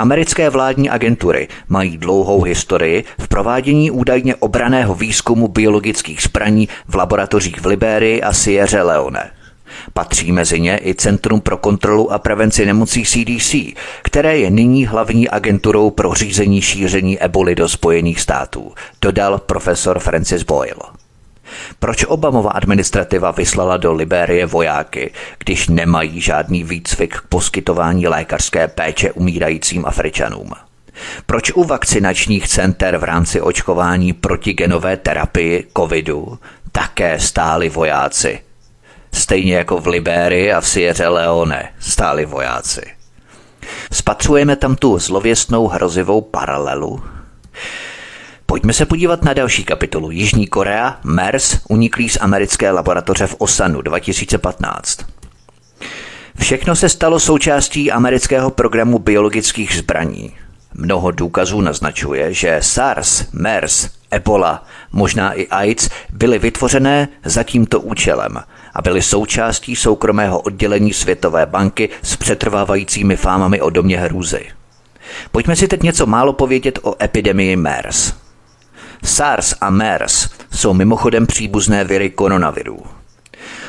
Americké 0.00 0.50
vládní 0.50 0.90
agentury 0.90 1.48
mají 1.68 1.98
dlouhou 1.98 2.42
historii 2.42 3.04
v 3.18 3.28
provádění 3.28 3.90
údajně 3.90 4.34
obraného 4.34 4.94
výzkumu 4.94 5.48
biologických 5.48 6.22
zbraní 6.22 6.68
v 6.88 6.94
laboratořích 6.94 7.60
v 7.60 7.66
Libérii 7.66 8.22
a 8.22 8.32
Sierra 8.32 8.84
Leone. 8.84 9.30
Patří 9.92 10.32
mezi 10.32 10.60
ně 10.60 10.80
i 10.84 10.94
Centrum 10.94 11.40
pro 11.40 11.56
kontrolu 11.56 12.12
a 12.12 12.18
prevenci 12.18 12.66
nemocí 12.66 13.04
CDC, 13.04 13.54
které 14.02 14.38
je 14.38 14.50
nyní 14.50 14.86
hlavní 14.86 15.28
agenturou 15.28 15.90
pro 15.90 16.14
řízení 16.14 16.62
šíření 16.62 17.20
eboli 17.20 17.54
do 17.54 17.68
Spojených 17.68 18.20
států, 18.20 18.72
dodal 19.02 19.38
profesor 19.38 19.98
Francis 19.98 20.42
Boyle. 20.42 20.99
Proč 21.78 22.04
Obamova 22.04 22.50
administrativa 22.50 23.30
vyslala 23.30 23.76
do 23.76 23.92
Libérie 23.92 24.46
vojáky, 24.46 25.12
když 25.38 25.68
nemají 25.68 26.20
žádný 26.20 26.64
výcvik 26.64 27.16
k 27.16 27.26
poskytování 27.28 28.08
lékařské 28.08 28.68
péče 28.68 29.12
umírajícím 29.12 29.86
Afričanům? 29.86 30.50
Proč 31.26 31.50
u 31.50 31.64
vakcinačních 31.64 32.48
center 32.48 32.96
v 32.96 33.04
rámci 33.04 33.40
očkování 33.40 34.12
proti 34.12 34.52
genové 34.52 34.96
terapii 34.96 35.66
covidu 35.76 36.38
také 36.72 37.20
stáli 37.20 37.68
vojáci? 37.68 38.40
Stejně 39.12 39.54
jako 39.54 39.80
v 39.80 39.86
Libérii 39.86 40.52
a 40.52 40.60
v 40.60 40.68
Sierra 40.68 41.10
Leone 41.10 41.68
stáli 41.78 42.26
vojáci. 42.26 42.82
Spatřujeme 43.92 44.56
tam 44.56 44.76
tu 44.76 44.98
zlověstnou 44.98 45.66
hrozivou 45.66 46.20
paralelu. 46.20 47.02
Pojďme 48.50 48.72
se 48.72 48.86
podívat 48.86 49.24
na 49.24 49.32
další 49.32 49.64
kapitolu. 49.64 50.10
Jižní 50.10 50.46
Korea, 50.46 50.96
MERS, 51.04 51.60
uniklý 51.68 52.08
z 52.08 52.18
americké 52.20 52.70
laboratoře 52.70 53.26
v 53.26 53.34
Osanu 53.38 53.82
2015. 53.82 54.98
Všechno 56.40 56.76
se 56.76 56.88
stalo 56.88 57.20
součástí 57.20 57.92
amerického 57.92 58.50
programu 58.50 58.98
biologických 58.98 59.76
zbraní. 59.76 60.34
Mnoho 60.74 61.10
důkazů 61.10 61.60
naznačuje, 61.60 62.34
že 62.34 62.58
SARS, 62.62 63.24
MERS, 63.32 63.88
Ebola, 64.10 64.64
možná 64.92 65.32
i 65.32 65.46
AIDS 65.46 65.90
byly 66.12 66.38
vytvořené 66.38 67.08
za 67.24 67.42
tímto 67.42 67.80
účelem 67.80 68.38
a 68.74 68.82
byly 68.82 69.02
součástí 69.02 69.76
soukromého 69.76 70.40
oddělení 70.40 70.92
Světové 70.92 71.46
banky 71.46 71.88
s 72.02 72.16
přetrvávajícími 72.16 73.16
fámami 73.16 73.60
o 73.60 73.70
domě 73.70 73.98
hrůzy. 73.98 74.46
Pojďme 75.32 75.56
si 75.56 75.68
teď 75.68 75.82
něco 75.82 76.06
málo 76.06 76.32
povědět 76.32 76.78
o 76.82 77.02
epidemii 77.02 77.56
MERS. 77.56 78.29
SARS 79.04 79.54
a 79.60 79.70
MERS 79.70 80.28
jsou 80.52 80.74
mimochodem 80.74 81.26
příbuzné 81.26 81.84
viry 81.84 82.10
koronavirů. 82.10 82.82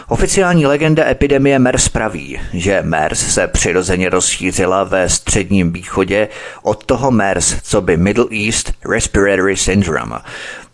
Oficiální 0.08 0.66
legenda 0.66 1.06
epidemie 1.10 1.60
MERS 1.60 1.90
praví, 1.90 2.40
že 2.54 2.82
MERS 2.82 3.34
se 3.34 3.48
přirozeně 3.48 4.10
rozšířila 4.10 4.84
ve 4.84 5.10
středním 5.10 5.74
východě 5.74 6.28
od 6.64 6.86
toho 6.86 7.12
MERS, 7.12 7.56
co 7.64 7.82
by 7.82 7.98
Middle 7.98 8.26
East 8.46 8.74
Respiratory 8.90 9.58
Syndrome. 9.58 10.16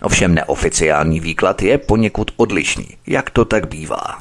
Ovšem 0.02 0.36
neoficiální 0.36 1.20
výklad 1.20 1.62
je 1.62 1.78
poněkud 1.78 2.32
odlišný, 2.38 2.88
jak 3.08 3.30
to 3.30 3.46
tak 3.46 3.68
bývá. 3.68 4.20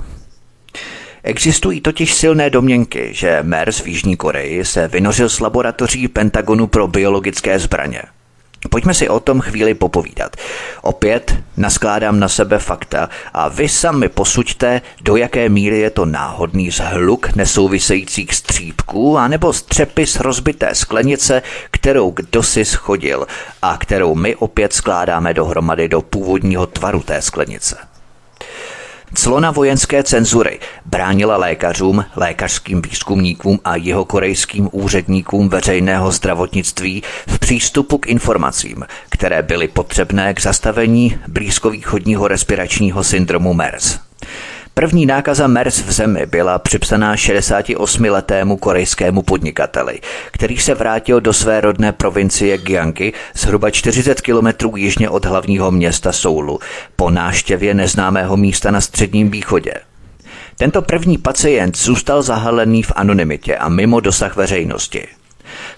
Existují 1.22 1.80
totiž 1.80 2.14
silné 2.14 2.50
domněnky, 2.50 3.08
že 3.12 3.38
MERS 3.42 3.80
v 3.80 3.86
Jižní 3.86 4.16
Koreji 4.16 4.64
se 4.64 4.88
vynořil 4.88 5.28
z 5.28 5.40
laboratoří 5.40 6.08
Pentagonu 6.08 6.66
pro 6.66 6.88
biologické 6.88 7.58
zbraně– 7.58 8.02
Pojďme 8.68 8.94
si 8.94 9.08
o 9.08 9.20
tom 9.20 9.40
chvíli 9.40 9.74
popovídat. 9.74 10.36
Opět 10.82 11.34
naskládám 11.56 12.20
na 12.20 12.28
sebe 12.28 12.58
fakta 12.58 13.08
a 13.32 13.48
vy 13.48 13.68
sami 13.68 14.08
posuďte, 14.08 14.82
do 15.00 15.16
jaké 15.16 15.48
míry 15.48 15.78
je 15.78 15.90
to 15.90 16.04
náhodný 16.04 16.70
zhluk 16.70 17.36
nesouvisejících 17.36 18.34
střípků 18.34 19.18
anebo 19.18 19.52
střepy 19.52 20.06
z 20.06 20.16
rozbité 20.20 20.74
sklenice, 20.74 21.42
kterou 21.70 22.10
kdo 22.10 22.42
si 22.42 22.64
schodil 22.64 23.26
a 23.62 23.76
kterou 23.76 24.14
my 24.14 24.36
opět 24.36 24.72
skládáme 24.72 25.34
dohromady 25.34 25.88
do 25.88 26.02
původního 26.02 26.66
tvaru 26.66 27.02
té 27.02 27.22
sklenice. 27.22 27.76
Clona 29.14 29.50
vojenské 29.50 30.02
cenzury 30.02 30.60
bránila 30.84 31.36
lékařům, 31.36 32.04
lékařským 32.16 32.82
výzkumníkům 32.82 33.60
a 33.64 33.76
jeho 33.76 34.04
korejským 34.04 34.68
úředníkům 34.72 35.48
veřejného 35.48 36.12
zdravotnictví 36.12 37.02
v 37.26 37.38
přístupu 37.38 37.98
k 37.98 38.06
informacím, 38.06 38.84
které 39.08 39.42
byly 39.42 39.68
potřebné 39.68 40.34
k 40.34 40.42
zastavení 40.42 41.18
blízkovýchodního 41.28 42.28
respiračního 42.28 43.04
syndromu 43.04 43.54
MERS. 43.54 44.05
První 44.78 45.06
nákaza 45.06 45.46
MERS 45.46 45.82
v 45.82 45.92
zemi 45.92 46.26
byla 46.26 46.58
připsaná 46.58 47.14
68-letému 47.14 48.56
korejskému 48.56 49.22
podnikateli, 49.22 50.00
který 50.30 50.58
se 50.58 50.74
vrátil 50.74 51.20
do 51.20 51.32
své 51.32 51.60
rodné 51.60 51.92
provincie 51.92 52.58
Gyeonggi 52.58 53.12
zhruba 53.34 53.70
40 53.70 54.20
kilometrů 54.20 54.76
jižně 54.76 55.10
od 55.10 55.24
hlavního 55.24 55.70
města 55.70 56.12
Soulu 56.12 56.58
po 56.96 57.10
náštěvě 57.10 57.74
neznámého 57.74 58.36
místa 58.36 58.70
na 58.70 58.80
středním 58.80 59.30
východě. 59.30 59.74
Tento 60.56 60.82
první 60.82 61.18
pacient 61.18 61.76
zůstal 61.78 62.22
zahalený 62.22 62.82
v 62.82 62.92
anonymitě 62.96 63.56
a 63.56 63.68
mimo 63.68 64.00
dosah 64.00 64.36
veřejnosti. 64.36 65.06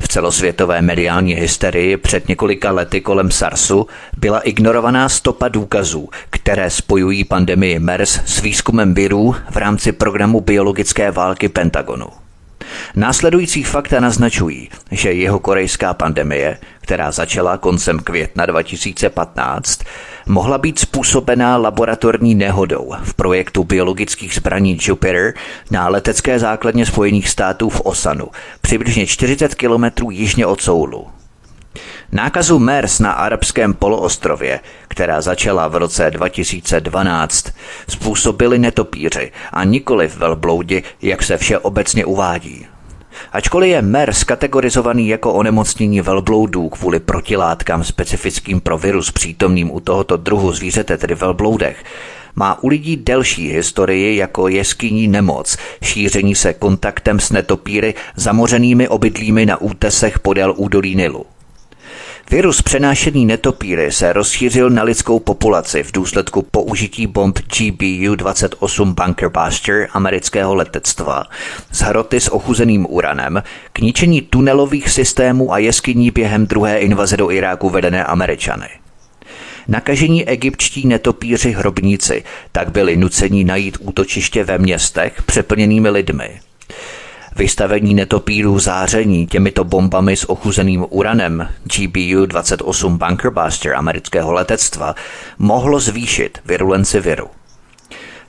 V 0.00 0.08
celosvětové 0.08 0.82
mediální 0.82 1.34
hysterii 1.34 1.96
před 1.96 2.28
několika 2.28 2.70
lety 2.70 3.00
kolem 3.00 3.30
SARSu 3.30 3.86
byla 4.16 4.40
ignorovaná 4.40 5.08
stopa 5.08 5.48
důkazů, 5.48 6.08
které 6.30 6.70
spojují 6.70 7.24
pandemii 7.24 7.78
MERS 7.78 8.20
s 8.26 8.40
výzkumem 8.40 8.94
virů 8.94 9.34
v 9.50 9.56
rámci 9.56 9.92
programu 9.92 10.40
biologické 10.40 11.10
války 11.10 11.48
Pentagonu. 11.48 12.27
Následující 12.96 13.62
fakta 13.62 14.00
naznačují, 14.00 14.68
že 14.90 15.12
jeho 15.12 15.38
korejská 15.38 15.94
pandemie, 15.94 16.58
která 16.80 17.12
začala 17.12 17.58
koncem 17.58 17.98
května 17.98 18.46
2015, 18.46 19.80
mohla 20.26 20.58
být 20.58 20.78
způsobená 20.78 21.56
laboratorní 21.56 22.34
nehodou 22.34 22.94
v 23.02 23.14
projektu 23.14 23.64
biologických 23.64 24.34
zbraní 24.34 24.78
Jupiter 24.80 25.34
na 25.70 25.88
letecké 25.88 26.38
základně 26.38 26.86
Spojených 26.86 27.28
států 27.28 27.68
v 27.68 27.80
Osanu, 27.80 28.28
přibližně 28.60 29.06
40 29.06 29.54
kilometrů 29.54 30.10
jižně 30.10 30.46
od 30.46 30.60
Soulu. 30.60 31.17
Nákazu 32.12 32.58
MERS 32.58 32.98
na 32.98 33.12
arabském 33.12 33.74
poloostrově, 33.74 34.60
která 34.88 35.20
začala 35.20 35.68
v 35.68 35.76
roce 35.76 36.10
2012, 36.10 37.52
způsobili 37.88 38.58
netopíři 38.58 39.32
a 39.52 39.64
nikoli 39.64 40.06
velbloudi, 40.06 40.82
jak 41.02 41.22
se 41.22 41.36
vše 41.36 41.58
obecně 41.58 42.04
uvádí. 42.04 42.66
Ačkoliv 43.32 43.70
je 43.70 43.82
MERS 43.82 44.24
kategorizovaný 44.24 45.08
jako 45.08 45.32
onemocnění 45.32 46.00
velbloudů 46.00 46.68
kvůli 46.68 47.00
protilátkám 47.00 47.84
specifickým 47.84 48.60
pro 48.60 48.78
virus 48.78 49.10
přítomným 49.10 49.70
u 49.70 49.80
tohoto 49.80 50.16
druhu 50.16 50.52
zvířete, 50.52 50.98
tedy 50.98 51.14
velbloudech, 51.14 51.84
má 52.34 52.62
u 52.62 52.68
lidí 52.68 52.96
delší 52.96 53.50
historii 53.50 54.16
jako 54.16 54.48
jeskyní 54.48 55.08
nemoc, 55.08 55.56
šíření 55.82 56.34
se 56.34 56.54
kontaktem 56.54 57.20
s 57.20 57.30
netopíry 57.30 57.94
zamořenými 58.16 58.88
obydlími 58.88 59.46
na 59.46 59.60
útesech 59.60 60.18
podél 60.18 60.54
údolí 60.56 60.96
Nilu. 60.96 61.26
Virus 62.30 62.62
přenášený 62.62 63.26
netopíry 63.26 63.92
se 63.92 64.12
rozšířil 64.12 64.70
na 64.70 64.82
lidskou 64.82 65.18
populaci 65.18 65.82
v 65.82 65.92
důsledku 65.92 66.42
použití 66.42 67.06
bomb 67.06 67.38
GBU-28 67.38 68.94
Bunker 68.94 69.28
Buster 69.28 69.88
amerického 69.92 70.54
letectva 70.54 71.24
z 71.72 71.80
hroty 71.80 72.20
s 72.20 72.32
ochuzeným 72.32 72.86
uranem 72.90 73.42
k 73.72 73.78
ničení 73.78 74.22
tunelových 74.22 74.90
systémů 74.90 75.52
a 75.52 75.58
jeskyní 75.58 76.10
během 76.10 76.46
druhé 76.46 76.78
invaze 76.78 77.16
do 77.16 77.30
Iráku 77.30 77.70
vedené 77.70 78.04
Američany. 78.04 78.68
Nakažení 79.68 80.28
egyptští 80.28 80.86
netopíři 80.86 81.50
hrobníci 81.50 82.24
tak 82.52 82.70
byli 82.70 82.96
nuceni 82.96 83.44
najít 83.44 83.78
útočiště 83.80 84.44
ve 84.44 84.58
městech 84.58 85.22
přeplněnými 85.22 85.90
lidmi– 85.90 86.40
Vystavení 87.38 87.94
netopírů 87.94 88.58
záření 88.58 89.26
těmito 89.26 89.64
bombami 89.64 90.16
s 90.16 90.30
ochuzeným 90.30 90.86
uranem 90.90 91.48
GBU-28 91.66 92.96
Bunkerbuster 92.96 93.74
amerického 93.74 94.32
letectva 94.32 94.94
mohlo 95.38 95.80
zvýšit 95.80 96.38
virulenci 96.44 97.00
viru. 97.00 97.26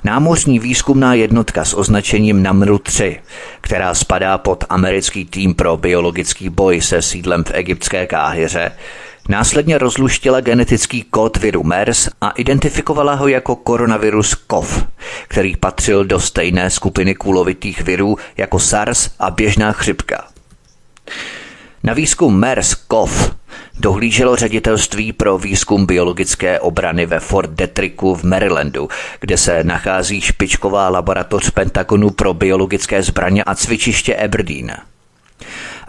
Námořní 0.04 0.60
výzkumná 0.60 1.13
jednotka 1.13 1.66
s 1.66 1.78
označením 1.78 2.44
NAMRU 2.44 2.80
3, 2.80 3.20
která 3.62 3.94
spadá 3.94 4.38
pod 4.38 4.63
americký 4.70 5.25
tým 5.25 5.54
pro 5.54 5.78
biologický 5.78 6.50
boj 6.50 6.82
se 6.82 7.01
sídlem 7.01 7.44
v 7.44 7.51
egyptské 7.54 8.08
Káhyře, 8.08 8.72
Následně 9.30 9.78
rozluštila 9.78 10.42
genetický 10.42 11.02
kód 11.02 11.38
viru 11.38 11.64
MERS 11.64 12.10
a 12.22 12.30
identifikovala 12.30 13.14
ho 13.14 13.28
jako 13.28 13.56
koronavirus 13.56 14.38
COV, 14.52 14.86
který 15.28 15.56
patřil 15.56 16.06
do 16.06 16.20
stejné 16.20 16.70
skupiny 16.70 17.16
kulovitých 17.16 17.82
virů 17.82 18.18
jako 18.38 18.60
SARS 18.60 19.10
a 19.20 19.32
běžná 19.32 19.72
chřipka. 19.72 20.28
Na 21.84 21.94
výzkum 21.94 22.44
MERS-CoV 22.44 23.34
dohlíželo 23.80 24.36
ředitelství 24.36 25.14
pro 25.14 25.38
výzkum 25.38 25.86
biologické 25.86 26.60
obrany 26.60 27.06
ve 27.06 27.20
Fort 27.20 27.50
Detricku 27.50 28.16
v 28.16 28.24
Marylandu, 28.24 28.90
kde 29.20 29.38
se 29.38 29.64
nachází 29.64 30.22
špičková 30.22 30.90
laboratoř 30.90 31.50
Pentagonu 31.50 32.10
pro 32.10 32.34
biologické 32.34 33.04
zbraně 33.04 33.44
a 33.44 33.56
cvičiště 33.56 34.16
Aberdeen. 34.16 34.72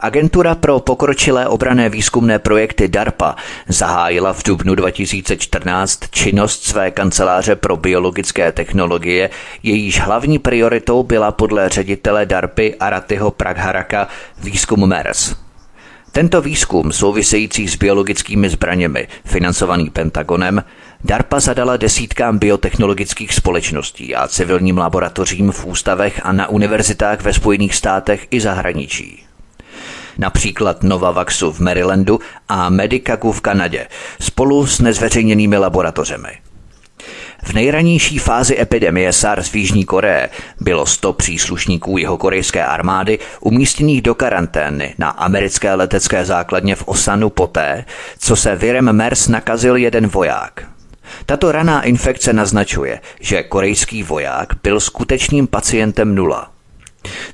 Agentura 0.02 0.54
pro 0.54 0.80
pokročilé 0.80 1.49
obrané 1.49 1.88
výzkumné 1.88 2.38
projekty 2.38 2.88
DARPA 2.88 3.37
zahájila 3.69 4.33
v 4.33 4.42
dubnu 4.42 4.75
2014 4.75 6.00
činnost 6.11 6.64
své 6.64 6.90
kanceláře 6.90 7.57
pro 7.57 7.76
biologické 7.76 8.52
technologie, 8.52 9.30
jejíž 9.62 10.00
hlavní 10.00 10.38
prioritou 10.38 11.02
byla 11.02 11.33
podle 11.33 11.69
ředitele 11.69 12.26
DARPy 12.26 12.75
Aratyho 12.80 13.30
Pragharaka 13.30 14.09
výzkum 14.38 14.88
MERS. 14.88 15.35
Tento 16.12 16.42
výzkum 16.42 16.92
související 16.92 17.69
s 17.69 17.76
biologickými 17.76 18.49
zbraněmi, 18.49 19.09
financovaný 19.25 19.90
Pentagonem, 19.90 20.64
DARPA 21.04 21.40
zadala 21.40 21.76
desítkám 21.76 22.38
biotechnologických 22.38 23.35
společností 23.35 24.14
a 24.14 24.28
civilním 24.28 24.78
laboratořím 24.78 25.52
v 25.52 25.66
ústavech 25.66 26.21
a 26.25 26.33
na 26.33 26.49
univerzitách 26.49 27.23
ve 27.23 27.33
Spojených 27.33 27.75
státech 27.75 28.26
i 28.30 28.40
zahraničí 28.40 29.30
například 30.21 30.83
Novavaxu 30.83 31.53
v 31.53 31.61
Marylandu 31.61 32.21
a 32.49 32.69
Medicagu 32.69 33.33
v 33.33 33.41
Kanadě, 33.41 33.87
spolu 34.21 34.67
s 34.67 34.81
nezveřejněnými 34.81 35.57
laboratořemi. 35.57 36.29
V 37.43 37.53
nejranější 37.53 38.19
fázi 38.19 38.61
epidemie 38.61 39.12
SARS 39.12 39.49
v 39.49 39.57
Jižní 39.57 39.85
Koreje 39.85 40.29
bylo 40.61 40.87
100 40.87 41.12
příslušníků 41.12 41.99
jeho 41.99 42.19
korejské 42.19 42.65
armády 42.65 43.19
umístěných 43.41 44.03
do 44.03 44.15
karantény 44.15 44.95
na 44.99 45.09
americké 45.09 45.75
letecké 45.75 46.25
základně 46.25 46.77
v 46.77 46.89
Osanu 46.89 47.31
poté, 47.31 47.85
co 48.19 48.37
se 48.37 48.57
virem 48.57 48.93
MERS 48.93 49.29
nakazil 49.29 49.77
jeden 49.77 50.07
voják. 50.07 50.69
Tato 51.27 51.53
raná 51.53 51.83
infekce 51.83 52.33
naznačuje, 52.33 53.00
že 53.21 53.43
korejský 53.43 54.03
voják 54.03 54.49
byl 54.62 54.81
skutečným 54.81 55.47
pacientem 55.47 56.15
nula. 56.15 56.50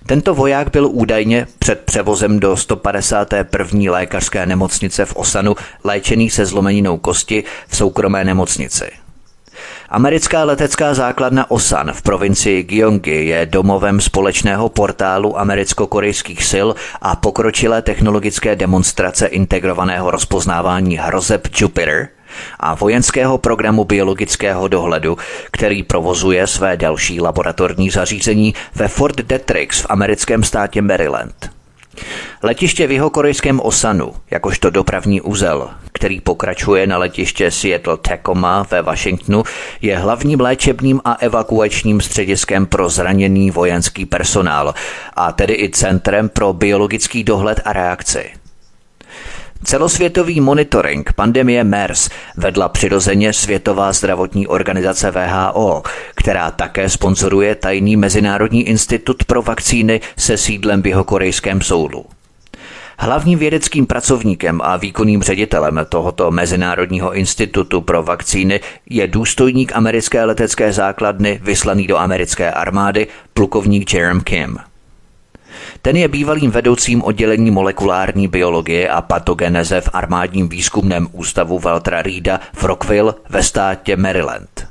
Tento 0.06 0.34
voják 0.34 0.70
byl 0.70 0.86
údajně 0.86 1.46
před 1.58 1.80
převozem 1.80 2.40
do 2.40 2.56
151. 2.56 3.92
lékařské 3.92 4.46
nemocnice 4.46 5.04
v 5.04 5.16
Osanu 5.16 5.54
léčený 5.84 6.30
se 6.30 6.46
zlomeninou 6.46 6.98
kosti 6.98 7.44
v 7.68 7.76
soukromé 7.76 8.24
nemocnici. 8.24 8.90
Americká 9.88 10.44
letecká 10.44 10.94
základna 10.94 11.50
Osan 11.50 11.92
v 11.92 12.02
provincii 12.02 12.62
Gyeonggi 12.62 13.26
je 13.26 13.46
domovem 13.46 14.00
společného 14.00 14.68
portálu 14.68 15.38
americko-korejských 15.38 16.44
sil 16.50 16.68
a 17.02 17.16
pokročilé 17.16 17.82
technologické 17.82 18.56
demonstrace 18.56 19.26
integrovaného 19.26 20.10
rozpoznávání 20.10 20.96
hrozeb 20.96 21.48
Jupiter– 21.60 22.08
a 22.60 22.74
vojenského 22.74 23.38
programu 23.38 23.84
biologického 23.84 24.68
dohledu, 24.68 25.18
který 25.50 25.82
provozuje 25.82 26.46
své 26.46 26.76
další 26.76 27.20
laboratorní 27.20 27.90
zařízení 27.90 28.54
ve 28.74 28.88
Fort 28.88 29.16
Detrix 29.16 29.80
v 29.80 29.86
americkém 29.88 30.42
státě 30.42 30.82
Maryland. 30.82 31.50
Letiště 32.42 32.86
v 32.86 32.92
jeho 32.92 33.10
korejském 33.10 33.60
Osanu, 33.60 34.14
jakožto 34.30 34.70
dopravní 34.70 35.20
úzel, 35.20 35.70
který 35.92 36.20
pokračuje 36.20 36.86
na 36.86 36.98
letiště 36.98 37.50
Seattle 37.50 37.96
Tacoma 37.96 38.66
ve 38.70 38.82
Washingtonu, 38.82 39.42
je 39.80 39.98
hlavním 39.98 40.40
léčebným 40.40 41.00
a 41.04 41.12
evakuačním 41.14 42.00
střediskem 42.00 42.66
pro 42.66 42.88
zraněný 42.88 43.50
vojenský 43.50 44.06
personál 44.06 44.74
a 45.14 45.32
tedy 45.32 45.54
i 45.54 45.70
centrem 45.70 46.28
pro 46.28 46.52
biologický 46.52 47.24
dohled 47.24 47.60
a 47.64 47.72
reakci. 47.72 48.45
Celosvětový 49.66 50.40
monitoring 50.40 51.12
pandemie 51.12 51.64
MERS 51.64 52.08
vedla 52.36 52.68
přirozeně 52.68 53.32
Světová 53.32 53.92
zdravotní 53.92 54.46
organizace 54.46 55.10
VHO, 55.10 55.82
která 56.16 56.50
také 56.50 56.88
sponzoruje 56.88 57.54
tajný 57.54 57.96
Mezinárodní 57.96 58.68
institut 58.68 59.24
pro 59.24 59.42
vakcíny 59.42 60.00
se 60.16 60.36
sídlem 60.36 60.82
v 60.82 60.86
jeho 60.86 61.04
korejském 61.04 61.60
soulu. 61.60 62.04
Hlavním 62.98 63.38
vědeckým 63.38 63.86
pracovníkem 63.86 64.60
a 64.64 64.76
výkonným 64.76 65.22
ředitelem 65.22 65.80
tohoto 65.88 66.30
Mezinárodního 66.30 67.14
institutu 67.14 67.80
pro 67.80 68.02
vakcíny 68.02 68.60
je 68.90 69.06
důstojník 69.06 69.72
americké 69.74 70.24
letecké 70.24 70.72
základny 70.72 71.40
vyslaný 71.42 71.86
do 71.86 71.96
americké 71.96 72.50
armády 72.50 73.06
plukovník 73.34 73.94
Jerem 73.94 74.20
Kim. 74.20 74.58
Ten 75.82 75.96
je 75.96 76.08
bývalým 76.08 76.50
vedoucím 76.50 77.02
oddělení 77.02 77.50
molekulární 77.50 78.28
biologie 78.28 78.88
a 78.88 79.02
patogeneze 79.02 79.80
v 79.80 79.90
armádním 79.92 80.48
výzkumném 80.48 81.08
ústavu 81.12 81.58
Waltera 81.58 82.02
Reeda 82.02 82.40
v 82.54 82.64
Rockville 82.64 83.14
ve 83.28 83.42
státě 83.42 83.96
Maryland. 83.96 84.66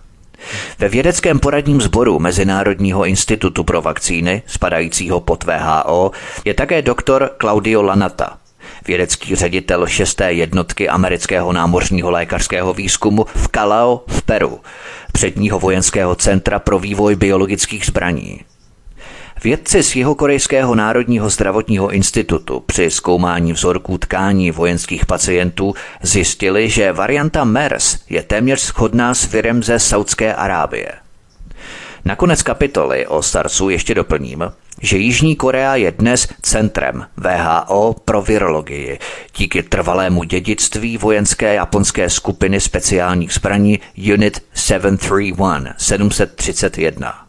Ve 0.80 0.90
vědeckém 0.90 1.40
poradním 1.40 1.82
sboru 1.82 2.20
Mezinárodního 2.20 3.06
institutu 3.06 3.64
pro 3.64 3.82
vakcíny, 3.82 4.42
spadajícího 4.48 5.22
pod 5.22 5.44
VHO, 5.44 6.12
je 6.46 6.54
také 6.54 6.82
doktor 6.82 7.32
Claudio 7.42 7.82
Lanata, 7.82 8.38
vědecký 8.88 9.36
ředitel 9.36 9.88
šesté 9.88 10.34
jednotky 10.34 10.90
amerického 10.90 11.54
námořního 11.54 12.12
lékařského 12.12 12.74
výzkumu 12.74 13.26
v 13.36 13.48
Calao 13.48 14.04
v 14.08 14.22
Peru, 14.22 14.60
předního 15.12 15.60
vojenského 15.60 16.16
centra 16.16 16.60
pro 16.60 16.80
vývoj 16.80 17.16
biologických 17.16 17.86
zbraní. 17.86 18.42
Vědci 19.44 19.84
z 19.84 19.96
jeho 19.96 20.16
korejského 20.16 20.76
národního 20.76 21.30
zdravotního 21.30 21.92
institutu 21.92 22.64
při 22.66 22.92
zkoumání 22.92 23.54
vzorků 23.54 23.98
tkání 23.98 24.52
vojenských 24.52 25.06
pacientů 25.06 25.74
zjistili, 26.02 26.70
že 26.70 26.92
varianta 26.92 27.44
MERS 27.44 27.98
je 28.10 28.24
téměř 28.24 28.62
shodná 28.66 29.14
s 29.14 29.32
virem 29.32 29.64
ze 29.64 29.80
Saudské 29.80 30.36
Arábie. 30.36 30.92
Nakonec 32.06 32.42
kapitoly 32.44 33.08
o 33.08 33.24
SARSu 33.24 33.70
ještě 33.70 33.96
doplním, 33.96 34.52
že 34.82 34.98
Jižní 34.98 35.36
Korea 35.36 35.76
je 35.76 35.92
dnes 35.92 36.28
centrem 36.42 37.06
VHO 37.18 37.96
pro 38.06 38.22
virologii 38.22 39.00
díky 39.38 39.64
trvalému 39.64 40.24
dědictví 40.24 40.98
vojenské 40.98 41.54
japonské 41.54 42.10
skupiny 42.10 42.62
speciálních 42.62 43.34
zbraní 43.34 43.80
Unit 44.14 44.44
731 44.54 45.74
731. 45.78 47.25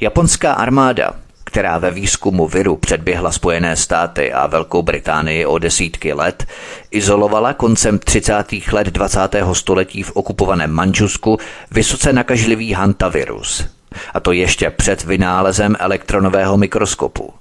Japonská 0.00 0.52
armáda, 0.52 1.12
která 1.44 1.78
ve 1.78 1.90
výzkumu 1.90 2.48
viru 2.48 2.76
předběhla 2.76 3.32
Spojené 3.32 3.76
státy 3.76 4.32
a 4.32 4.46
Velkou 4.46 4.82
Británii 4.82 5.46
o 5.46 5.58
desítky 5.58 6.12
let, 6.12 6.46
izolovala 6.90 7.52
koncem 7.52 7.98
30. 7.98 8.44
let 8.72 8.86
20. 8.86 9.20
století 9.52 10.02
v 10.02 10.12
okupovaném 10.12 10.70
Manžusku 10.70 11.38
vysoce 11.70 12.12
nakažlivý 12.12 12.72
hantavirus. 12.72 13.66
A 14.14 14.20
to 14.20 14.32
ještě 14.32 14.70
před 14.70 15.04
vynálezem 15.04 15.76
elektronového 15.78 16.56
mikroskopu. 16.56 17.32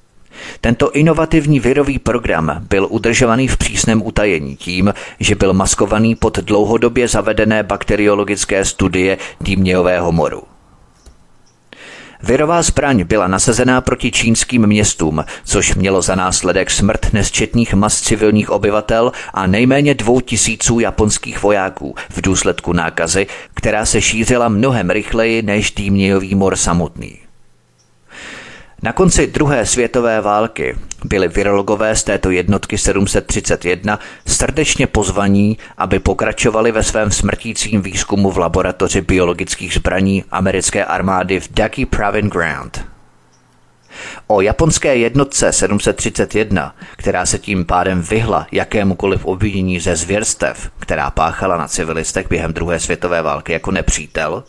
Tento 0.62 0.92
inovativní 0.92 1.60
virový 1.60 2.00
program 2.00 2.66
byl 2.70 2.88
udržovaný 2.90 3.48
v 3.48 3.58
přísném 3.58 4.02
utajení 4.06 4.56
tím, 4.56 4.94
že 5.20 5.36
byl 5.36 5.54
maskovaný 5.54 6.16
pod 6.16 6.40
dlouhodobě 6.40 7.08
zavedené 7.08 7.64
bakteriologické 7.64 8.66
studie 8.66 9.18
dýmnějového 9.42 10.12
moru. 10.12 10.53
Virová 12.24 12.62
zbraň 12.62 13.04
byla 13.04 13.28
nasazená 13.28 13.82
proti 13.82 14.12
čínským 14.12 14.68
městům, 14.68 15.26
což 15.44 15.76
mělo 15.76 16.02
za 16.02 16.16
následek 16.16 16.72
smrt 16.72 17.14
nesčetných 17.14 17.74
mas 17.74 18.02
civilních 18.02 18.50
obyvatel 18.50 19.12
a 19.34 19.48
nejméně 19.48 19.94
dvou 19.94 20.20
tisíců 20.20 20.80
japonských 20.80 21.44
vojáků 21.44 21.96
v 22.10 22.22
důsledku 22.22 22.74
nákazy, 22.74 23.28
která 23.54 23.86
se 23.86 24.02
šířila 24.02 24.50
mnohem 24.50 24.90
rychleji 24.90 25.42
než 25.42 25.72
Dýmnějový 25.72 26.36
mor 26.36 26.56
samotný. 26.56 27.23
Na 28.84 28.94
konci 28.94 29.28
druhé 29.28 29.66
světové 29.66 30.22
války 30.22 30.78
byli 31.04 31.28
virologové 31.28 31.96
z 31.96 32.04
této 32.04 32.30
jednotky 32.32 32.78
731 32.78 34.00
srdečně 34.28 34.88
pozvaní, 34.88 35.58
aby 35.78 36.00
pokračovali 36.00 36.72
ve 36.72 36.84
svém 36.84 37.12
smrtícím 37.12 37.82
výzkumu 37.82 38.32
v 38.32 38.38
laboratoři 38.38 39.02
biologických 39.02 39.74
zbraní 39.74 40.24
americké 40.32 40.86
armády 40.86 41.40
v 41.40 41.50
Ducky 41.54 41.86
Proving 41.86 42.34
Ground. 42.34 42.86
O 44.28 44.42
japonské 44.42 44.96
jednotce 44.96 45.54
731, 45.54 46.76
která 46.98 47.26
se 47.26 47.40
tím 47.40 47.66
pádem 47.66 48.02
vyhla 48.02 48.48
jakémukoliv 48.52 49.26
obvinění 49.26 49.80
ze 49.80 49.96
zvěrstev, 49.96 50.72
která 50.80 51.12
páchala 51.12 51.58
na 51.58 51.68
civilistech 51.68 52.30
během 52.30 52.54
druhé 52.54 52.80
světové 52.80 53.22
války 53.22 53.54
jako 53.54 53.72
nepřítel, 53.72 54.44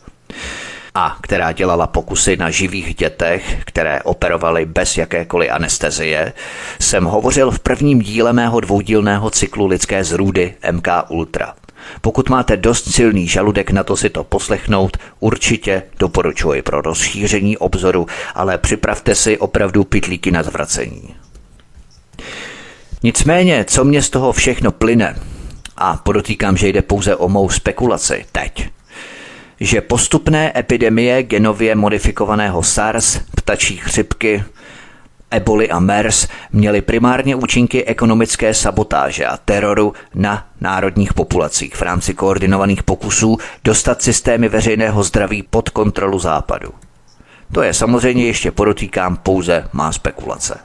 a 0.94 1.16
která 1.20 1.52
dělala 1.52 1.86
pokusy 1.86 2.36
na 2.36 2.50
živých 2.50 2.94
dětech, 2.94 3.62
které 3.64 4.02
operovaly 4.02 4.66
bez 4.66 4.96
jakékoliv 4.98 5.50
anestezie, 5.50 6.32
jsem 6.80 7.04
hovořil 7.04 7.50
v 7.50 7.58
prvním 7.58 8.02
díle 8.02 8.32
mého 8.32 8.60
dvoudílného 8.60 9.30
cyklu 9.30 9.66
lidské 9.66 10.04
zrůdy 10.04 10.54
MK 10.72 10.88
Ultra. 11.08 11.54
Pokud 12.00 12.28
máte 12.28 12.56
dost 12.56 12.94
silný 12.94 13.28
žaludek 13.28 13.70
na 13.70 13.84
to 13.84 13.96
si 13.96 14.10
to 14.10 14.24
poslechnout, 14.24 14.96
určitě 15.20 15.82
doporučuji 15.98 16.62
pro 16.62 16.80
rozšíření 16.80 17.58
obzoru, 17.58 18.06
ale 18.34 18.58
připravte 18.58 19.14
si 19.14 19.38
opravdu 19.38 19.84
pitlíky 19.84 20.30
na 20.30 20.42
zvracení. 20.42 21.14
Nicméně, 23.02 23.64
co 23.68 23.84
mě 23.84 24.02
z 24.02 24.10
toho 24.10 24.32
všechno 24.32 24.70
plyne, 24.70 25.16
a 25.76 25.96
podotýkám, 25.96 26.56
že 26.56 26.68
jde 26.68 26.82
pouze 26.82 27.16
o 27.16 27.28
mou 27.28 27.48
spekulaci 27.50 28.24
teď, 28.32 28.68
že 29.64 29.80
postupné 29.80 30.52
epidemie 30.56 31.22
genově 31.22 31.74
modifikovaného 31.74 32.62
SARS, 32.62 33.20
ptačí 33.36 33.76
chřipky, 33.76 34.44
eboli 35.30 35.70
a 35.70 35.80
MERS 35.80 36.28
měly 36.52 36.82
primárně 36.82 37.36
účinky 37.36 37.84
ekonomické 37.84 38.54
sabotáže 38.54 39.26
a 39.26 39.36
teroru 39.36 39.92
na 40.14 40.46
národních 40.60 41.14
populacích 41.14 41.76
v 41.76 41.82
rámci 41.82 42.14
koordinovaných 42.14 42.82
pokusů 42.82 43.38
dostat 43.64 44.02
systémy 44.02 44.48
veřejného 44.48 45.02
zdraví 45.02 45.42
pod 45.42 45.70
kontrolu 45.70 46.18
západu. 46.18 46.70
To 47.52 47.62
je 47.62 47.74
samozřejmě 47.74 48.26
ještě 48.26 48.50
podotýkám 48.50 49.16
pouze 49.16 49.68
má 49.72 49.92
spekulace. 49.92 50.58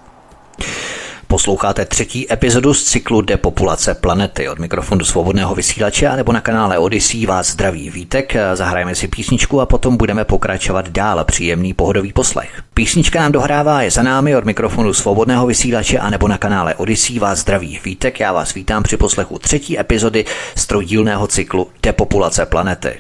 Posloucháte 1.32 1.86
třetí 1.86 2.34
epizodu 2.34 2.74
z 2.74 2.84
cyklu 2.84 3.22
Depopulace 3.22 3.94
planety 3.94 4.50
od 4.50 4.60
mikrofonu 4.60 5.06
svobodného 5.06 5.56
vysílače 5.56 6.16
nebo 6.16 6.34
na 6.34 6.42
kanále 6.42 6.78
Odyssey 6.78 7.26
vás 7.26 7.48
zdraví 7.48 7.90
vítek. 7.90 8.36
Zahrajeme 8.54 8.96
si 8.96 9.08
písničku 9.08 9.62
a 9.62 9.66
potom 9.66 9.98
budeme 9.98 10.26
pokračovat 10.26 10.90
dál. 10.90 11.24
Příjemný 11.24 11.74
pohodový 11.74 12.14
poslech. 12.14 12.64
Písnička 12.74 13.22
nám 13.22 13.32
dohrává 13.32 13.82
je 13.82 13.92
za 13.92 14.04
námi 14.04 14.36
od 14.36 14.46
mikrofonu 14.46 14.94
svobodného 14.94 15.48
vysílače 15.48 16.00
nebo 16.10 16.28
na 16.28 16.38
kanále 16.38 16.76
Odyssey 16.76 17.20
vás 17.20 17.40
zdraví 17.40 17.80
vítek. 17.86 18.20
Já 18.20 18.34
vás 18.34 18.54
vítám 18.54 18.84
při 18.84 18.98
poslechu 18.98 19.40
třetí 19.40 19.80
epizody 19.80 20.26
z 20.56 20.66
trojdílného 20.66 21.28
cyklu 21.28 21.68
Depopulace 21.84 22.46
planety. 22.46 22.94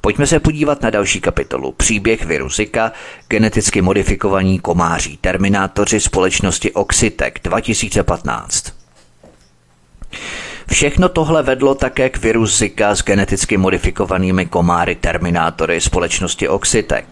Pojďme 0.00 0.26
se 0.26 0.40
podívat 0.40 0.82
na 0.82 0.90
další 0.90 1.20
kapitolu. 1.20 1.72
Příběh 1.72 2.24
viru 2.24 2.48
Zika, 2.48 2.92
geneticky 3.28 3.82
modifikovaní 3.82 4.58
komáří, 4.58 5.16
terminátoři 5.16 6.00
společnosti 6.00 6.72
Oxitec 6.72 7.34
2015. 7.42 8.72
Všechno 10.72 11.08
tohle 11.08 11.42
vedlo 11.42 11.74
také 11.74 12.10
k 12.10 12.18
viru 12.18 12.46
Zika 12.46 12.94
s 12.94 13.04
geneticky 13.04 13.56
modifikovanými 13.56 14.46
komáry 14.46 14.94
terminátory 14.94 15.80
společnosti 15.80 16.48
Oxitec. 16.48 17.04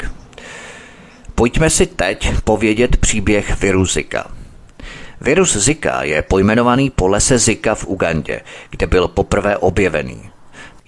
Pojďme 1.35 1.70
si 1.70 1.87
teď 1.87 2.31
povědět 2.44 2.96
příběh 2.96 3.61
viru 3.61 3.87
Zika. 3.87 4.31
Virus 5.20 5.57
Zika 5.57 6.03
je 6.03 6.22
pojmenovaný 6.22 6.90
po 6.90 7.09
lese 7.09 7.38
Zika 7.38 7.74
v 7.74 7.87
Ugandě, 7.87 8.40
kde 8.70 8.87
byl 8.87 9.09
poprvé 9.09 9.57
objevený. 9.57 10.31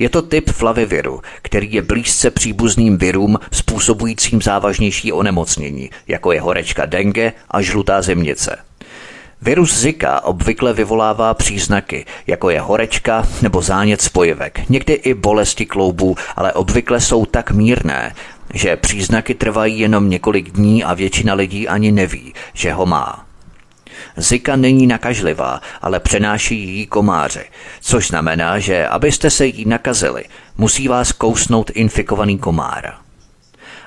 Je 0.01 0.09
to 0.09 0.23
typ 0.23 0.51
flaviviru, 0.51 1.21
který 1.43 1.73
je 1.73 1.83
blízce 1.83 2.31
příbuzným 2.31 2.99
virům 2.99 3.39
způsobujícím 3.53 4.43
závažnější 4.43 5.13
onemocnění, 5.13 5.91
jako 6.09 6.33
je 6.33 6.41
horečka 6.41 6.87
dengue 6.87 7.33
a 7.51 7.63
žlutá 7.63 8.03
zimnice. 8.03 8.59
Virus 9.43 9.79
Zika 9.79 10.21
obvykle 10.21 10.73
vyvolává 10.73 11.35
příznaky, 11.35 12.07
jako 12.27 12.51
je 12.51 12.61
horečka 12.61 13.29
nebo 13.43 13.63
zánět 13.63 14.03
spojivek, 14.03 14.69
někdy 14.69 14.93
i 14.93 15.15
bolesti 15.15 15.67
kloubů, 15.67 16.17
ale 16.37 16.53
obvykle 16.53 17.01
jsou 17.01 17.27
tak 17.27 17.51
mírné, 17.51 18.15
že 18.55 18.77
příznaky 18.77 19.35
trvají 19.35 19.79
jenom 19.79 20.11
několik 20.11 20.51
dní 20.51 20.85
a 20.85 20.95
většina 20.95 21.35
lidí 21.35 21.69
ani 21.69 21.93
neví, 21.93 22.35
že 22.55 22.73
ho 22.73 22.87
má. 22.87 23.30
Zika 24.17 24.57
není 24.57 24.87
nakažlivá, 24.87 25.61
ale 25.83 26.01
přenáší 26.01 26.69
jí 26.69 26.87
komáře, 26.87 27.45
což 27.81 28.09
znamená, 28.09 28.59
že 28.59 28.87
abyste 28.87 29.31
se 29.31 29.47
jí 29.47 29.65
nakazili, 29.65 30.25
musí 30.59 30.89
vás 30.89 31.13
kousnout 31.13 31.71
infikovaný 31.75 32.39
komár. 32.39 32.93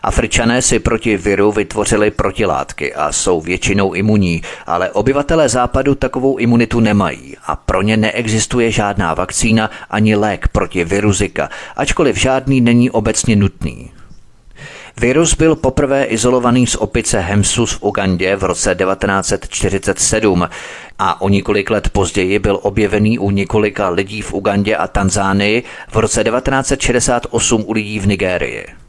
Afričané 0.04 0.62
si 0.62 0.80
proti 0.80 1.18
viru 1.18 1.52
vytvořili 1.52 2.12
protilátky 2.12 2.94
a 2.94 3.12
jsou 3.12 3.42
většinou 3.42 3.94
imunní, 3.94 4.42
ale 4.66 4.92
obyvatelé 4.92 5.50
západu 5.50 5.96
takovou 5.96 6.38
imunitu 6.38 6.80
nemají 6.80 7.38
a 7.46 7.56
pro 7.56 7.82
ně 7.82 7.98
neexistuje 7.98 8.72
žádná 8.72 9.14
vakcína 9.14 9.72
ani 9.90 10.16
lék 10.16 10.48
proti 10.48 10.84
viru 10.84 11.14
Zika, 11.14 11.50
ačkoliv 11.76 12.16
žádný 12.16 12.62
není 12.62 12.92
obecně 12.92 13.36
nutný. 13.36 13.92
Virus 14.98 15.36
byl 15.36 15.56
poprvé 15.56 16.04
izolovaný 16.04 16.68
z 16.68 16.76
opice 16.76 17.20
Hemsus 17.20 17.72
v 17.72 17.84
Ugandě 17.84 18.36
v 18.36 18.44
roce 18.44 18.76
1947 18.76 20.50
a 21.00 21.22
o 21.22 21.30
několik 21.30 21.70
let 21.70 21.90
později 21.90 22.40
byl 22.40 22.60
objevený 22.62 23.20
u 23.20 23.32
několika 23.32 23.90
lidí 23.90 24.22
v 24.22 24.34
Ugandě 24.34 24.76
a 24.76 24.88
Tanzánii 24.88 25.64
v 25.92 25.96
roce 25.96 26.24
1968 26.24 27.64
u 27.68 27.72
lidí 27.72 28.00
v 28.00 28.08
Nigérii. 28.08 28.83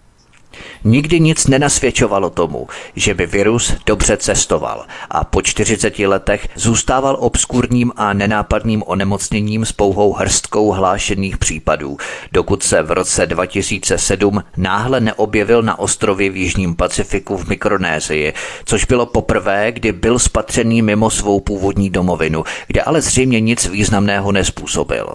Nikdy 0.85 1.20
nic 1.20 1.47
nenasvědčovalo 1.47 2.31
tomu, 2.31 2.68
že 2.97 3.14
by 3.14 3.27
virus 3.27 3.73
dobře 3.87 4.16
cestoval 4.16 4.85
a 5.11 5.25
po 5.25 5.42
40 5.42 5.99
letech 5.99 6.49
zůstával 6.55 7.16
obskurním 7.20 7.92
a 7.97 8.12
nenápadným 8.12 8.83
onemocněním 8.87 9.64
s 9.64 9.73
pouhou 9.73 10.12
hrstkou 10.12 10.70
hlášených 10.70 11.38
případů, 11.38 11.97
dokud 12.33 12.62
se 12.62 12.83
v 12.83 12.90
roce 12.90 13.27
2007 13.27 14.44
náhle 14.57 15.01
neobjevil 15.01 15.62
na 15.62 15.79
ostrově 15.79 16.31
v 16.31 16.37
Jižním 16.37 16.77
Pacifiku 16.77 17.37
v 17.37 17.49
Mikronézii, 17.49 18.33
což 18.64 18.85
bylo 18.85 19.07
poprvé, 19.07 19.73
kdy 19.73 19.92
byl 19.92 20.18
spatřený 20.18 20.83
mimo 20.83 21.11
svou 21.11 21.40
původní 21.40 21.90
domovinu, 21.90 22.44
kde 22.66 22.83
ale 22.83 23.01
zřejmě 23.01 23.40
nic 23.40 23.68
významného 23.68 24.33
nespůsobil. 24.33 25.14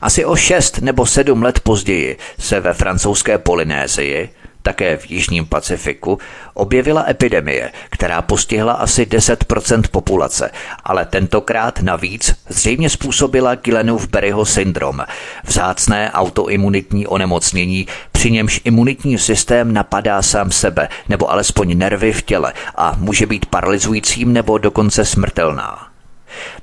Asi 0.00 0.24
o 0.24 0.36
šest 0.36 0.78
nebo 0.78 1.06
sedm 1.06 1.42
let 1.42 1.60
později 1.60 2.18
se 2.38 2.60
ve 2.60 2.74
francouzské 2.74 3.38
Polynézii, 3.38 4.28
také 4.64 4.96
v 4.96 5.10
Jižním 5.10 5.46
Pacifiku, 5.46 6.18
objevila 6.54 7.04
epidemie, 7.08 7.72
která 7.90 8.22
postihla 8.22 8.72
asi 8.72 9.04
10% 9.04 9.82
populace, 9.90 10.50
ale 10.84 11.04
tentokrát 11.04 11.82
navíc 11.82 12.34
zřejmě 12.48 12.90
způsobila 12.90 13.54
Guillainov-Berryho 13.54 14.44
syndrom, 14.44 15.04
vzácné 15.44 16.12
autoimunitní 16.12 17.06
onemocnění, 17.06 17.86
při 18.12 18.30
němž 18.30 18.60
imunitní 18.64 19.18
systém 19.18 19.72
napadá 19.72 20.22
sám 20.22 20.50
sebe 20.50 20.88
nebo 21.08 21.30
alespoň 21.30 21.78
nervy 21.78 22.12
v 22.12 22.22
těle 22.22 22.52
a 22.76 22.96
může 22.98 23.26
být 23.26 23.46
paralyzujícím 23.46 24.32
nebo 24.32 24.58
dokonce 24.58 25.04
smrtelná. 25.04 25.93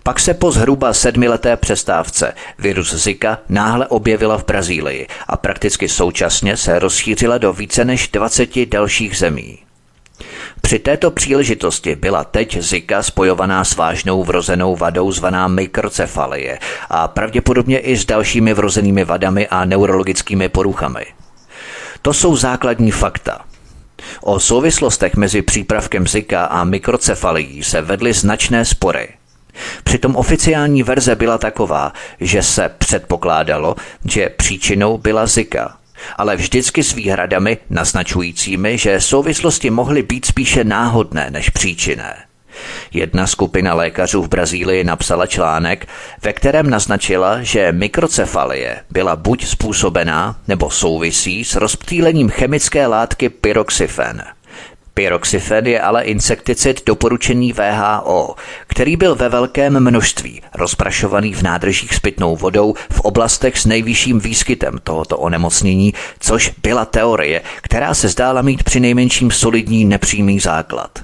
Pak 0.03 0.19
se 0.19 0.33
po 0.33 0.51
zhruba 0.51 0.93
sedmileté 0.93 1.57
přestávce 1.57 2.33
virus 2.59 2.93
Zika 2.93 3.37
náhle 3.49 3.87
objevila 3.87 4.37
v 4.37 4.45
Brazílii 4.45 5.07
a 5.27 5.37
prakticky 5.37 5.89
současně 5.89 6.57
se 6.57 6.79
rozšířila 6.79 7.37
do 7.37 7.53
více 7.53 7.85
než 7.85 8.07
20 8.07 8.65
dalších 8.65 9.17
zemí. 9.17 9.59
Při 10.61 10.79
této 10.79 11.11
příležitosti 11.11 11.95
byla 11.95 12.23
teď 12.23 12.61
Zika 12.61 13.03
spojovaná 13.03 13.63
s 13.63 13.75
vážnou 13.75 14.23
vrozenou 14.23 14.75
vadou 14.75 15.11
zvaná 15.11 15.47
mikrocefalie 15.47 16.59
a 16.89 17.07
pravděpodobně 17.07 17.79
i 17.79 17.97
s 17.97 18.05
dalšími 18.05 18.53
vrozenými 18.53 19.05
vadami 19.05 19.47
a 19.47 19.65
neurologickými 19.65 20.49
poruchami. 20.49 21.05
To 22.01 22.13
jsou 22.13 22.35
základní 22.35 22.91
fakta. 22.91 23.41
O 24.21 24.39
souvislostech 24.39 25.15
mezi 25.15 25.41
přípravkem 25.41 26.07
Zika 26.07 26.45
a 26.45 26.63
mikrocefalií 26.63 27.63
se 27.63 27.81
vedly 27.81 28.13
značné 28.13 28.65
spory– 28.65 29.09
Přitom 29.83 30.15
oficiální 30.15 30.83
verze 30.83 31.15
byla 31.15 31.37
taková, 31.37 31.93
že 32.19 32.43
se 32.43 32.69
předpokládalo, 32.77 33.75
že 34.05 34.29
příčinou 34.29 34.97
byla 34.97 35.25
Zika. 35.25 35.77
ale 36.17 36.35
vždycky 36.35 36.83
s 36.83 36.93
výhradami 36.93 37.57
naznačujícími, 37.69 38.77
že 38.77 39.01
souvislosti 39.01 39.69
mohly 39.69 40.03
být 40.03 40.25
spíše 40.25 40.63
náhodné 40.63 41.29
než 41.31 41.49
příčinné. 41.49 42.15
Jedna 42.93 43.27
skupina 43.27 43.73
lékařů 43.73 44.21
v 44.21 44.29
Brazílii 44.29 44.83
napsala 44.83 45.27
článek, 45.27 45.87
ve 46.23 46.33
kterém 46.33 46.69
naznačila, 46.69 47.43
že 47.43 47.71
mikrocefalie 47.71 48.79
byla 48.89 49.15
buď 49.15 49.45
způsobená 49.45 50.35
nebo 50.47 50.69
souvisí 50.69 51.43
s 51.43 51.55
rozptýlením 51.55 52.29
chemické 52.29 52.87
látky 52.87 53.29
pyroxyfen– 53.29 54.23
Pyroxyfen 54.93 55.67
je 55.67 55.81
ale 55.81 56.03
insekticid 56.03 56.85
doporučený 56.85 57.53
VHO, 57.53 58.35
který 58.67 58.97
byl 58.97 59.15
ve 59.15 59.29
velkém 59.29 59.79
množství 59.79 60.41
rozprašovaný 60.53 61.33
v 61.33 61.43
nádržích 61.43 61.93
s 61.93 61.99
pitnou 61.99 62.35
vodou 62.35 62.73
v 62.91 62.99
oblastech 62.99 63.57
s 63.57 63.65
nejvyšším 63.65 64.19
výskytem 64.19 64.79
tohoto 64.83 65.17
onemocnění, 65.17 65.93
což 66.19 66.53
byla 66.63 66.85
teorie, 66.85 67.41
která 67.61 67.93
se 67.93 68.07
zdála 68.07 68.41
mít 68.41 68.63
při 68.63 68.79
nejmenším 68.79 69.31
solidní 69.31 69.85
nepřímý 69.85 70.39
základ. 70.39 70.99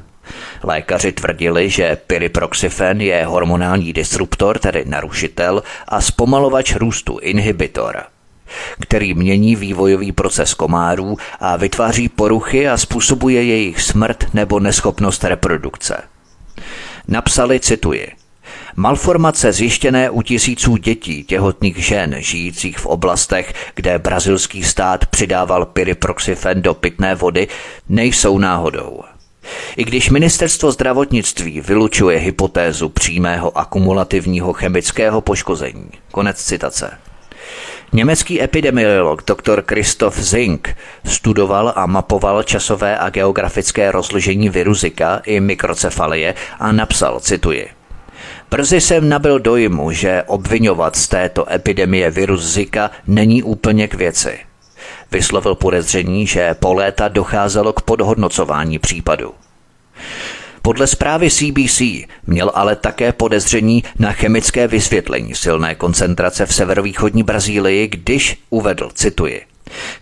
Lékaři 0.64 1.12
tvrdili, 1.12 1.70
že 1.70 1.98
pyriproxyfen 2.08 3.02
je 3.02 3.26
hormonální 3.26 3.94
disruptor, 3.94 4.60
tedy 4.60 4.84
narušitel, 4.88 5.64
a 5.88 6.02
zpomalovač 6.02 6.76
růstu, 6.76 7.18
inhibitor– 7.18 8.04
který 8.80 9.14
mění 9.14 9.56
vývojový 9.56 10.12
proces 10.12 10.54
komárů 10.54 11.18
a 11.40 11.56
vytváří 11.58 12.10
poruchy 12.10 12.70
a 12.70 12.78
způsobuje 12.78 13.44
jejich 13.44 13.82
smrt 13.82 14.34
nebo 14.34 14.60
neschopnost 14.60 15.24
reprodukce. 15.24 16.04
Napsali, 17.08 17.60
cituji, 17.60 18.12
Malformace 18.80 19.54
zjištěné 19.54 20.10
u 20.10 20.22
tisíců 20.22 20.78
dětí, 20.78 21.24
těhotných 21.24 21.78
žen, 21.78 22.16
žijících 22.20 22.80
v 22.80 22.86
oblastech, 22.86 23.54
kde 23.76 24.00
brazilský 24.00 24.64
stát 24.64 25.06
přidával 25.06 25.66
pyriproxifen 25.66 26.62
do 26.62 26.74
pitné 26.74 27.16
vody, 27.16 27.48
nejsou 27.90 28.38
náhodou. 28.38 29.02
I 29.78 29.84
když 29.84 30.10
ministerstvo 30.10 30.72
zdravotnictví 30.72 31.62
vylučuje 31.62 32.20
hypotézu 32.20 32.90
přímého 32.90 33.58
akumulativního 33.58 34.54
chemického 34.54 35.22
poškození. 35.22 35.90
Konec 36.12 36.44
citace. 36.44 36.98
Německý 37.94 38.42
epidemiolog 38.42 39.24
dr. 39.24 39.64
Christoph 39.68 40.20
Zink 40.20 40.76
studoval 41.06 41.74
a 41.76 41.86
mapoval 41.86 42.44
časové 42.44 42.98
a 42.98 43.10
geografické 43.10 43.92
rozložení 43.92 44.50
viru 44.50 44.74
Zika 44.74 45.22
i 45.26 45.40
mikrocefalie 45.40 46.36
a 46.60 46.72
napsal, 46.72 47.20
cituji, 47.20 47.70
Brzy 48.52 48.82
jsem 48.82 49.10
nabil 49.10 49.40
dojmu, 49.40 49.92
že 49.92 50.24
obvinovat 50.28 50.96
z 50.96 51.08
této 51.08 51.54
epidemie 51.54 52.12
virus 52.12 52.44
Zika 52.44 52.92
není 53.08 53.44
úplně 53.44 53.88
k 53.88 53.94
věci. 53.94 54.40
Vyslovil 55.12 55.56
podezření, 55.56 56.28
že 56.28 56.54
po 56.54 56.74
léta 56.74 57.08
docházelo 57.08 57.74
k 57.74 57.82
podhodnocování 57.82 58.80
případu. 58.80 59.34
Podle 60.68 60.88
zprávy 60.88 61.30
CBC 61.32 61.82
měl 62.28 62.52
ale 62.56 62.76
také 62.76 63.12
podezření 63.14 63.84
na 64.00 64.12
chemické 64.12 64.68
vysvětlení 64.68 65.36
silné 65.36 65.76
koncentrace 65.76 66.46
v 66.46 66.54
severovýchodní 66.54 67.24
Brazílii, 67.24 67.88
když 67.88 68.38
uvedl, 68.50 68.90
cituji, 68.94 69.42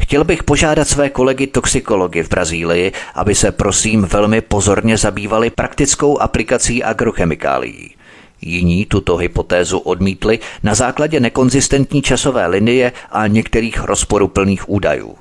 Chtěl 0.01 0.23
bych 0.23 0.43
požádat 0.43 0.87
své 0.87 1.09
kolegy 1.09 1.47
toxikology 1.47 2.23
v 2.23 2.29
Brazílii, 2.29 2.91
aby 3.15 3.35
se 3.35 3.51
prosím 3.51 4.01
velmi 4.01 4.41
pozorně 4.41 4.97
zabývali 4.97 5.49
praktickou 5.49 6.17
aplikací 6.17 6.83
agrochemikálií. 6.83 7.95
Jiní 8.41 8.85
tuto 8.85 9.17
hypotézu 9.17 9.77
odmítli 9.77 10.39
na 10.63 10.75
základě 10.75 11.19
nekonzistentní 11.19 12.01
časové 12.01 12.47
linie 12.47 12.91
a 13.11 13.27
některých 13.27 13.83
rozporuplných 13.83 14.69
údajů. 14.69 15.15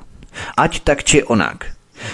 Ať 0.56 0.80
tak 0.80 1.04
či 1.04 1.22
onak, 1.22 1.66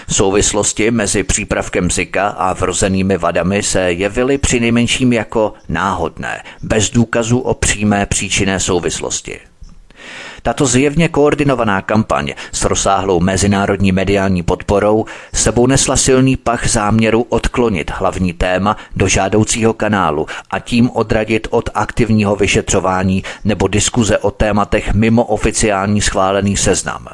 Souvislosti 0.08 0.90
mezi 0.90 1.22
přípravkem 1.22 1.90
Zika 1.90 2.28
a 2.28 2.52
vrozenými 2.52 3.18
vadami 3.18 3.62
se 3.62 3.92
jevily 3.92 4.38
při 4.38 4.60
nejmenším 4.60 5.12
jako 5.12 5.52
náhodné, 5.68 6.42
bez 6.62 6.90
důkazů 6.90 7.38
o 7.38 7.54
přímé 7.54 8.06
příčinné 8.06 8.60
souvislosti. 8.60 9.40
Tato 10.42 10.66
zjevně 10.66 11.08
koordinovaná 11.08 11.82
kampaň 11.82 12.32
s 12.52 12.64
rozsáhlou 12.64 13.20
mezinárodní 13.20 13.92
mediální 13.92 14.42
podporou 14.42 15.04
sebou 15.34 15.66
nesla 15.66 15.96
silný 15.96 16.36
pach 16.36 16.68
záměru 16.68 17.26
odklonit 17.28 17.90
hlavní 17.94 18.32
téma 18.32 18.76
do 18.96 19.08
žádoucího 19.08 19.72
kanálu 19.72 20.26
a 20.50 20.58
tím 20.58 20.90
odradit 20.90 21.46
od 21.50 21.70
aktivního 21.74 22.36
vyšetřování 22.36 23.22
nebo 23.44 23.68
diskuze 23.68 24.18
o 24.18 24.30
tématech 24.30 24.94
mimo 24.94 25.24
oficiální 25.24 26.00
schválený 26.00 26.56
seznam. 26.56 27.08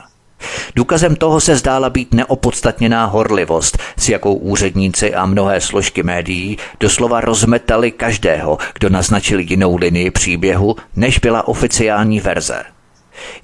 Důkazem 0.77 1.17
toho 1.17 1.41
se 1.41 1.57
zdála 1.57 1.91
být 1.91 2.15
neopodstatněná 2.15 3.05
horlivost, 3.05 3.79
s 3.97 4.09
jakou 4.09 4.35
úředníci 4.35 5.15
a 5.15 5.27
mnohé 5.27 5.61
složky 5.61 6.03
médií 6.03 6.59
doslova 6.81 7.21
rozmetali 7.21 7.91
každého, 7.91 8.59
kdo 8.75 8.89
naznačil 8.91 9.41
jinou 9.41 9.77
linii 9.77 10.11
příběhu, 10.11 10.77
než 10.97 11.19
byla 11.19 11.49
oficiální 11.49 12.21
verze. 12.21 12.76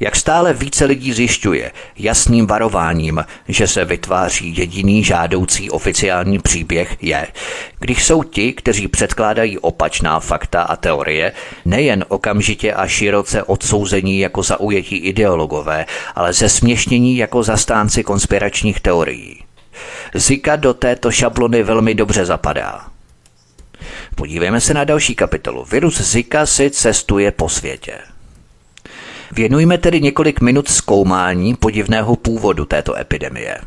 Jak 0.00 0.16
stále 0.16 0.52
více 0.52 0.85
lidí 0.85 1.12
zjišťuje 1.12 1.72
jasným 1.96 2.46
varováním, 2.46 3.24
že 3.48 3.66
se 3.66 3.85
vytváří 3.85 4.56
jediný 4.56 5.04
žádoucí 5.04 5.70
oficiální 5.70 6.38
příběh 6.38 6.96
je, 7.00 7.26
když 7.78 8.04
jsou 8.04 8.22
ti, 8.22 8.52
kteří 8.52 8.88
předkládají 8.88 9.58
opačná 9.58 10.20
fakta 10.20 10.62
a 10.62 10.76
teorie, 10.76 11.32
nejen 11.64 12.04
okamžitě 12.08 12.72
a 12.72 12.87
široce 12.87 13.42
odsouzení 13.42 14.18
jako 14.18 14.42
zaujetí 14.42 14.96
ideologové, 14.96 15.87
ale 16.14 16.32
zesměšnění 16.32 17.16
jako 17.16 17.42
zastánci 17.42 18.04
konspiračních 18.04 18.80
teorií. 18.80 19.44
Zika 20.14 20.56
do 20.56 20.74
této 20.74 21.11
šablony 21.11 21.62
velmi 21.62 21.94
dobře 21.94 22.24
zapadá. 22.24 22.87
Podívejme 24.14 24.61
se 24.61 24.74
na 24.74 24.85
další 24.85 25.14
kapitolu. 25.14 25.64
Virus 25.64 26.00
Zika 26.00 26.46
si 26.46 26.70
cestuje 26.70 27.32
po 27.32 27.48
světě. 27.48 27.98
Věnujme 29.33 29.79
tedy 29.79 30.01
několik 30.01 30.40
minut 30.40 30.68
zkoumání 30.68 31.55
podivného 31.55 32.16
původu 32.16 32.64
této 32.64 32.99
epidemie. 32.99 33.59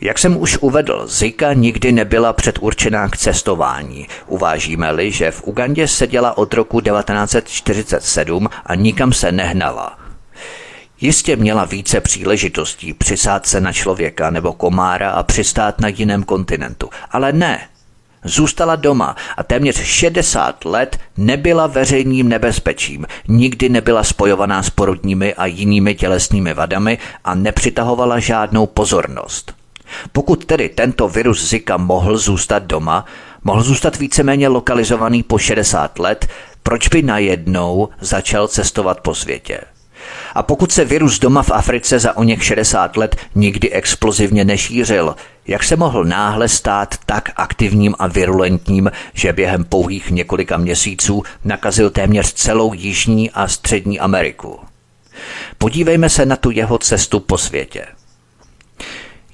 Jak 0.00 0.18
jsem 0.18 0.36
už 0.36 0.58
uvedl, 0.58 1.06
Zika 1.06 1.52
nikdy 1.52 1.92
nebyla 1.92 2.32
předurčená 2.32 3.08
k 3.08 3.16
cestování. 3.16 4.08
Uvážíme-li, 4.26 5.10
že 5.10 5.30
v 5.30 5.42
Ugandě 5.44 5.88
seděla 5.88 6.38
od 6.38 6.54
roku 6.54 6.80
1947 6.80 8.48
a 8.66 8.74
nikam 8.74 9.12
se 9.12 9.32
nehnala. 9.32 9.98
Jistě 11.00 11.36
měla 11.36 11.64
více 11.64 12.00
příležitostí 12.00 12.94
přisát 12.94 13.46
se 13.46 13.60
na 13.60 13.72
člověka 13.72 14.30
nebo 14.30 14.52
komára 14.52 15.10
a 15.10 15.22
přistát 15.22 15.80
na 15.80 15.88
jiném 15.88 16.22
kontinentu, 16.22 16.90
ale 17.10 17.32
ne, 17.32 17.68
Zůstala 18.24 18.76
doma 18.76 19.16
a 19.36 19.42
téměř 19.42 19.82
60 19.82 20.64
let 20.64 20.98
nebyla 21.16 21.66
veřejným 21.66 22.28
nebezpečím, 22.28 23.06
nikdy 23.28 23.68
nebyla 23.68 24.04
spojovaná 24.04 24.62
s 24.62 24.70
porodními 24.70 25.34
a 25.34 25.46
jinými 25.46 25.94
tělesnými 25.94 26.54
vadami 26.54 26.98
a 27.24 27.34
nepřitahovala 27.34 28.18
žádnou 28.18 28.66
pozornost. 28.66 29.54
Pokud 30.12 30.44
tedy 30.44 30.68
tento 30.68 31.08
virus 31.08 31.48
Zika 31.48 31.76
mohl 31.76 32.16
zůstat 32.16 32.62
doma, 32.62 33.04
mohl 33.44 33.62
zůstat 33.62 33.96
víceméně 33.98 34.48
lokalizovaný 34.48 35.22
po 35.22 35.38
60 35.38 35.98
let, 35.98 36.28
proč 36.62 36.88
by 36.88 37.02
najednou 37.02 37.88
začal 38.00 38.48
cestovat 38.48 39.00
po 39.00 39.14
světě? 39.14 39.60
A 40.34 40.42
pokud 40.42 40.72
se 40.72 40.84
virus 40.84 41.18
doma 41.18 41.42
v 41.42 41.50
Africe 41.50 41.98
za 41.98 42.16
o 42.16 42.22
něch 42.22 42.44
60 42.44 42.96
let 42.96 43.16
nikdy 43.34 43.70
explozivně 43.70 44.44
nešířil, 44.44 45.14
jak 45.46 45.64
se 45.64 45.76
mohl 45.76 46.04
náhle 46.04 46.48
stát 46.48 46.94
tak 47.06 47.30
aktivním 47.36 47.94
a 47.98 48.06
virulentním, 48.06 48.90
že 49.12 49.32
během 49.32 49.64
pouhých 49.64 50.10
několika 50.10 50.56
měsíců 50.56 51.22
nakazil 51.44 51.90
téměř 51.90 52.32
celou 52.32 52.72
Jižní 52.72 53.30
a 53.30 53.48
Střední 53.48 54.00
Ameriku? 54.00 54.60
Podívejme 55.58 56.08
se 56.08 56.26
na 56.26 56.36
tu 56.36 56.50
jeho 56.50 56.78
cestu 56.78 57.20
po 57.20 57.38
světě. 57.38 57.86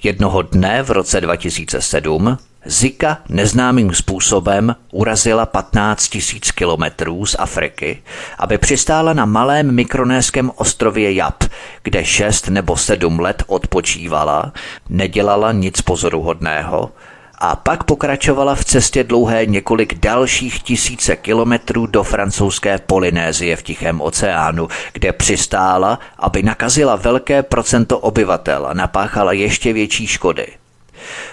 Jednoho 0.03 0.41
dne 0.41 0.83
v 0.83 0.91
roce 0.91 1.21
2007 1.21 2.37
Zika 2.65 3.17
neznámým 3.29 3.93
způsobem 3.93 4.75
urazila 4.91 5.45
15 5.45 6.15
000 6.15 6.39
kilometrů 6.55 7.25
z 7.25 7.35
Afriky, 7.39 8.03
aby 8.37 8.57
přistála 8.57 9.13
na 9.13 9.25
malém 9.25 9.75
mikronéském 9.75 10.51
ostrově 10.55 11.13
Jap, 11.13 11.43
kde 11.83 12.05
6 12.05 12.47
nebo 12.47 12.77
7 12.77 13.19
let 13.19 13.43
odpočívala, 13.47 14.53
nedělala 14.89 15.51
nic 15.51 15.81
pozoruhodného 15.81 16.91
a 17.37 17.55
pak 17.55 17.83
pokračovala 17.83 18.55
v 18.55 18.65
cestě 18.65 19.03
dlouhé 19.03 19.45
několik 19.45 19.99
dalších 19.99 20.63
tisíce 20.63 21.15
kilometrů 21.15 21.85
do 21.85 22.03
francouzské 22.03 22.77
Polynézie 22.77 23.55
v 23.55 23.63
Tichém 23.63 24.01
oceánu, 24.01 24.67
kde 24.93 25.13
přistála, 25.13 25.99
aby 26.17 26.43
nakazila 26.43 26.95
velké 26.95 27.43
procento 27.43 27.99
obyvatel 27.99 28.65
a 28.65 28.73
napáchala 28.73 29.31
ještě 29.31 29.73
větší 29.73 30.07
škody. 30.07 30.47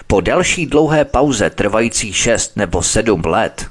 Po 0.07 0.21
další 0.21 0.65
dlouhé 0.65 1.05
pauze 1.05 1.49
trvající 1.49 2.13
6 2.13 2.57
nebo 2.57 2.83
7 2.83 3.21
let 3.25 3.65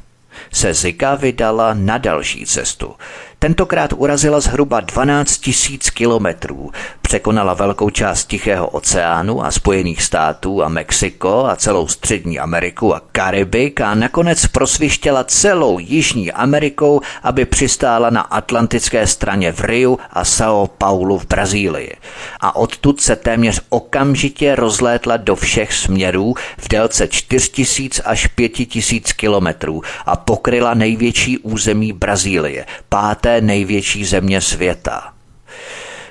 se 0.52 0.74
Zika 0.74 1.14
vydala 1.14 1.74
na 1.74 1.98
další 1.98 2.46
cestu. 2.46 2.94
Tentokrát 3.40 3.92
urazila 3.96 4.40
zhruba 4.40 4.80
12 4.80 5.46
000 5.70 5.78
kilometrů, 5.94 6.70
překonala 7.02 7.54
velkou 7.54 7.90
část 7.90 8.24
Tichého 8.24 8.68
oceánu 8.68 9.44
a 9.44 9.50
Spojených 9.50 10.02
států 10.02 10.64
a 10.64 10.68
Mexiko 10.68 11.46
a 11.46 11.56
celou 11.56 11.88
Střední 11.88 12.38
Ameriku 12.38 12.94
a 12.94 13.02
Karibik 13.12 13.80
a 13.80 13.94
nakonec 13.94 14.46
prosvištěla 14.46 15.24
celou 15.24 15.78
Jižní 15.78 16.32
Amerikou, 16.32 17.00
aby 17.22 17.44
přistála 17.44 18.10
na 18.10 18.20
atlantické 18.20 19.06
straně 19.06 19.52
v 19.52 19.60
Riu 19.60 19.98
a 20.10 20.22
São 20.22 20.68
Paulo 20.78 21.18
v 21.18 21.26
Brazílii. 21.26 21.92
A 22.40 22.56
odtud 22.56 23.00
se 23.00 23.16
téměř 23.16 23.60
okamžitě 23.68 24.54
rozlétla 24.54 25.16
do 25.16 25.36
všech 25.36 25.72
směrů 25.72 26.34
v 26.58 26.68
délce 26.68 27.08
4000 27.08 28.02
až 28.02 28.26
5000 28.26 29.12
kilometrů 29.12 29.82
a 30.06 30.16
pokryla 30.16 30.74
největší 30.74 31.38
území 31.38 31.92
Brazílie, 31.92 32.66
páté 32.88 33.27
největší 33.40 34.04
země 34.04 34.40
světa. 34.40 35.12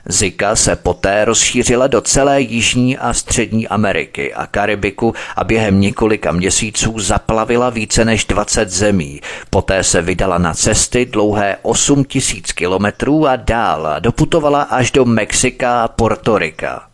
Zika 0.10 0.56
se 0.56 0.76
poté 0.76 1.26
rozšířila 1.26 1.88
do 1.88 2.02
celé 2.02 2.42
Jižní 2.42 2.98
a 2.98 3.14
Střední 3.14 3.68
Ameriky 3.68 4.34
a 4.34 4.48
Karibiku 4.48 5.14
a 5.36 5.44
během 5.44 5.82
několika 5.82 6.32
měsíců 6.32 7.00
zaplavila 7.00 7.70
více 7.70 8.06
než 8.06 8.26
20 8.26 8.70
zemí. 8.70 9.22
Poté 9.50 9.84
se 9.84 10.02
vydala 10.02 10.38
na 10.38 10.54
cesty 10.54 11.06
dlouhé 11.06 11.58
8 11.62 12.04
tisíc 12.04 12.52
kilometrů 12.52 13.28
a 13.28 13.36
dál 13.36 13.96
doputovala 14.00 14.62
až 14.62 14.92
do 14.92 15.06
Mexika 15.06 15.84
a 15.84 15.88
Portorika. 15.88 16.88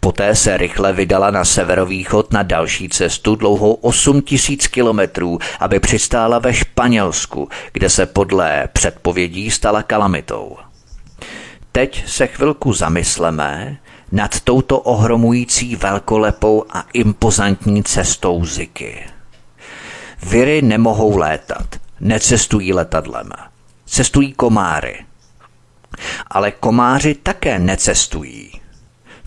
Poté 0.00 0.34
se 0.34 0.56
rychle 0.56 0.92
vydala 0.92 1.30
na 1.30 1.44
severovýchod 1.44 2.32
na 2.32 2.42
další 2.42 2.88
cestu 2.88 3.34
dlouhou 3.34 3.72
8 3.72 4.22
tisíc 4.22 4.66
kilometrů, 4.66 5.38
aby 5.60 5.80
přistála 5.80 6.38
ve 6.38 6.54
Španělsku, 6.54 7.48
kde 7.72 7.90
se 7.90 8.06
podle 8.06 8.68
předpovědí 8.72 9.50
stala 9.50 9.82
kalamitou. 9.82 10.56
Teď 11.72 12.08
se 12.08 12.26
chvilku 12.26 12.72
zamysleme 12.72 13.78
nad 14.12 14.40
touto 14.40 14.78
ohromující 14.78 15.76
velkolepou 15.76 16.64
a 16.70 16.84
impozantní 16.92 17.82
cestou 17.82 18.44
Ziky. 18.44 19.04
Viry 20.22 20.62
nemohou 20.62 21.16
létat, 21.16 21.66
necestují 22.00 22.72
letadlem. 22.72 23.30
Cestují 23.86 24.32
komáry. 24.32 25.04
Ale 26.30 26.50
komáři 26.50 27.14
také 27.14 27.58
necestují. 27.58 28.49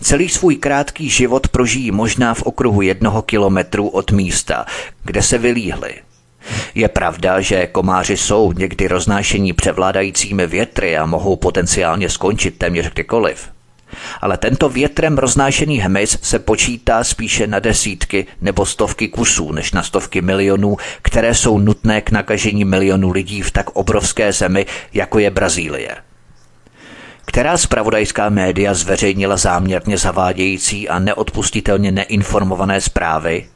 Celý 0.04 0.28
svůj 0.28 0.56
krátký 0.56 1.10
život 1.10 1.48
prožijí 1.48 1.90
možná 1.90 2.34
v 2.34 2.42
okruhu 2.42 2.82
jednoho 2.82 3.22
kilometru 3.22 3.88
od 3.88 4.10
místa, 4.10 4.66
kde 5.04 5.22
se 5.22 5.38
vylíhli. 5.38 5.94
Je 6.74 6.88
pravda, 6.88 7.40
že 7.40 7.66
komáři 7.66 8.16
jsou 8.16 8.52
někdy 8.52 8.88
roznášení 8.88 9.52
převládajícími 9.52 10.46
větry 10.46 10.96
a 10.96 11.06
mohou 11.06 11.36
potenciálně 11.36 12.10
skončit 12.10 12.58
téměř 12.58 12.90
kdykoliv. 12.92 13.48
Ale 14.20 14.36
tento 14.36 14.68
větrem 14.68 15.18
roznášený 15.18 15.78
hmyz 15.78 16.18
se 16.22 16.38
počítá 16.38 17.04
spíše 17.04 17.46
na 17.46 17.58
desítky 17.58 18.26
nebo 18.40 18.66
stovky 18.66 19.08
kusů 19.08 19.52
než 19.52 19.72
na 19.72 19.82
stovky 19.82 20.22
milionů, 20.22 20.76
které 21.02 21.34
jsou 21.34 21.58
nutné 21.58 22.00
k 22.00 22.10
nakažení 22.10 22.64
milionů 22.64 23.10
lidí 23.10 23.42
v 23.42 23.50
tak 23.50 23.70
obrovské 23.70 24.32
zemi, 24.32 24.66
jako 24.92 25.18
je 25.18 25.30
Brazílie 25.30 25.96
která 27.24 27.56
spravodajská 27.58 28.28
média 28.28 28.74
zveřejnila 28.74 29.36
záměrně 29.36 29.98
zavádějící 29.98 30.88
a 30.88 30.98
neodpustitelně 30.98 31.92
neinformované 31.92 32.80
zprávy, 32.80 33.46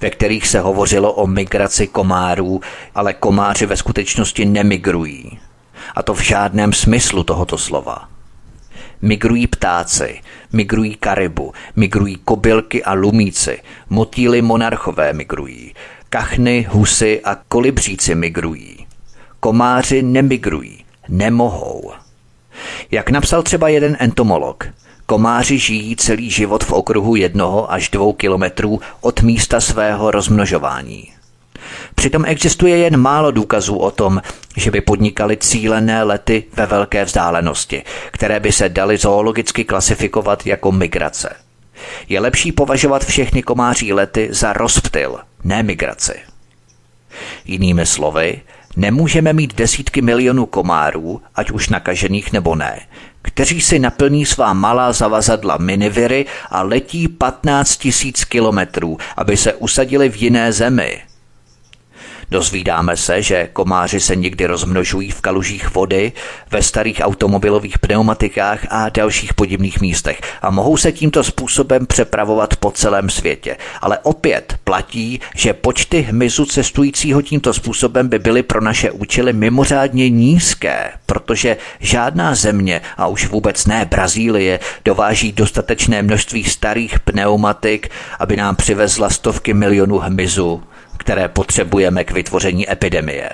ve 0.00 0.10
kterých 0.10 0.46
se 0.46 0.60
hovořilo 0.60 1.12
o 1.12 1.26
migraci 1.26 1.86
komárů, 1.86 2.60
ale 2.94 3.12
komáři 3.12 3.66
ve 3.66 3.76
skutečnosti 3.76 4.44
nemigrují. 4.44 5.38
A 5.94 6.02
to 6.02 6.14
v 6.14 6.20
žádném 6.20 6.72
smyslu 6.72 7.24
tohoto 7.24 7.58
slova. 7.58 8.08
Migrují 9.02 9.46
ptáci, 9.46 10.20
migrují 10.52 10.94
karibu, 10.94 11.52
migrují 11.76 12.16
kobylky 12.24 12.84
a 12.84 12.92
lumíci, 12.92 13.62
motýly 13.90 14.42
monarchové 14.42 15.12
migrují, 15.12 15.74
kachny, 16.10 16.66
husy 16.70 17.20
a 17.24 17.34
kolibříci 17.48 18.14
migrují. 18.14 18.86
Komáři 19.40 20.02
nemigrují, 20.02 20.84
nemohou. 21.08 21.71
Jak 22.94 23.10
napsal 23.10 23.42
třeba 23.42 23.68
jeden 23.68 23.96
entomolog, 24.00 24.68
komáři 25.06 25.58
žijí 25.58 25.96
celý 25.96 26.30
život 26.30 26.64
v 26.64 26.72
okruhu 26.72 27.16
jednoho 27.16 27.72
až 27.72 27.90
dvou 27.90 28.12
kilometrů 28.12 28.80
od 29.00 29.22
místa 29.22 29.60
svého 29.60 30.10
rozmnožování. 30.10 31.08
Přitom 31.94 32.24
existuje 32.24 32.78
jen 32.78 32.96
málo 32.96 33.30
důkazů 33.30 33.76
o 33.76 33.90
tom, 33.90 34.22
že 34.56 34.70
by 34.70 34.80
podnikali 34.80 35.36
cílené 35.36 36.02
lety 36.02 36.44
ve 36.56 36.66
velké 36.66 37.04
vzdálenosti, 37.04 37.82
které 38.10 38.40
by 38.40 38.52
se 38.52 38.68
daly 38.68 38.96
zoologicky 38.96 39.64
klasifikovat 39.64 40.46
jako 40.46 40.72
migrace. 40.72 41.36
Je 42.08 42.20
lepší 42.20 42.52
považovat 42.52 43.04
všechny 43.04 43.42
komáří 43.42 43.92
lety 43.92 44.28
za 44.30 44.52
rozptyl, 44.52 45.18
ne 45.44 45.62
migraci. 45.62 46.14
Jinými 47.44 47.86
slovy, 47.86 48.40
Nemůžeme 48.76 49.32
mít 49.32 49.54
desítky 49.54 50.02
milionů 50.02 50.46
komárů, 50.46 51.22
ať 51.34 51.50
už 51.50 51.68
nakažených 51.68 52.32
nebo 52.32 52.54
ne, 52.54 52.80
kteří 53.22 53.60
si 53.60 53.78
naplní 53.78 54.26
svá 54.26 54.52
malá 54.52 54.92
zavazadla 54.92 55.56
miniviry 55.56 56.26
a 56.50 56.62
letí 56.62 57.08
15 57.08 57.76
tisíc 57.76 58.24
kilometrů, 58.24 58.98
aby 59.16 59.36
se 59.36 59.54
usadili 59.54 60.08
v 60.08 60.16
jiné 60.22 60.52
zemi– 60.52 61.02
Dozvídáme 62.32 62.96
se, 62.96 63.22
že 63.22 63.48
komáři 63.52 64.00
se 64.00 64.16
někdy 64.16 64.46
rozmnožují 64.46 65.10
v 65.10 65.20
kalužích 65.20 65.74
vody, 65.74 66.12
ve 66.50 66.62
starých 66.62 67.00
automobilových 67.02 67.78
pneumatikách 67.78 68.66
a 68.70 68.88
dalších 68.88 69.34
podivných 69.34 69.80
místech 69.80 70.20
a 70.42 70.50
mohou 70.50 70.76
se 70.76 70.92
tímto 70.92 71.24
způsobem 71.24 71.86
přepravovat 71.86 72.56
po 72.56 72.70
celém 72.70 73.10
světě. 73.10 73.56
Ale 73.80 73.98
opět 74.02 74.56
platí, 74.64 75.20
že 75.34 75.52
počty 75.52 76.00
hmyzu 76.00 76.46
cestujícího 76.46 77.22
tímto 77.22 77.54
způsobem 77.54 78.08
by 78.08 78.18
byly 78.18 78.42
pro 78.42 78.60
naše 78.60 78.90
účely 78.90 79.32
mimořádně 79.32 80.10
nízké, 80.10 80.90
protože 81.06 81.56
žádná 81.80 82.34
země, 82.34 82.80
a 82.96 83.06
už 83.06 83.28
vůbec 83.28 83.66
ne 83.66 83.84
Brazílie, 83.84 84.60
dováží 84.84 85.32
dostatečné 85.32 86.02
množství 86.02 86.44
starých 86.44 87.00
pneumatik, 87.00 87.88
aby 88.18 88.36
nám 88.36 88.56
přivezla 88.56 89.10
stovky 89.10 89.54
milionů 89.54 89.98
hmyzu 89.98 90.62
které 90.96 91.28
potřebujeme 91.28 92.04
k 92.04 92.10
vytvoření 92.10 92.72
epidemie. 92.72 93.30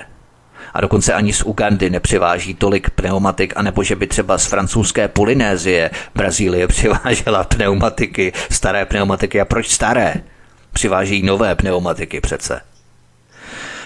A 0.75 0.81
dokonce 0.81 1.13
ani 1.15 1.33
z 1.33 1.43
Ugandy 1.43 1.91
nepřiváží 1.91 2.55
tolik 2.55 2.91
pneumatik, 2.91 3.53
anebo 3.57 3.83
že 3.83 3.97
by 3.97 4.07
třeba 4.07 4.39
z 4.39 4.47
francouzské 4.47 5.09
Polynézie 5.09 5.91
Brazílie 6.15 6.69
přivážela 6.69 7.45
pneumatiky, 7.45 8.33
staré 8.51 8.85
pneumatiky. 8.85 9.41
A 9.41 9.45
proč 9.45 9.69
staré? 9.69 10.15
Přiváží 10.73 11.23
nové 11.23 11.55
pneumatiky 11.55 12.21
přece. 12.21 12.61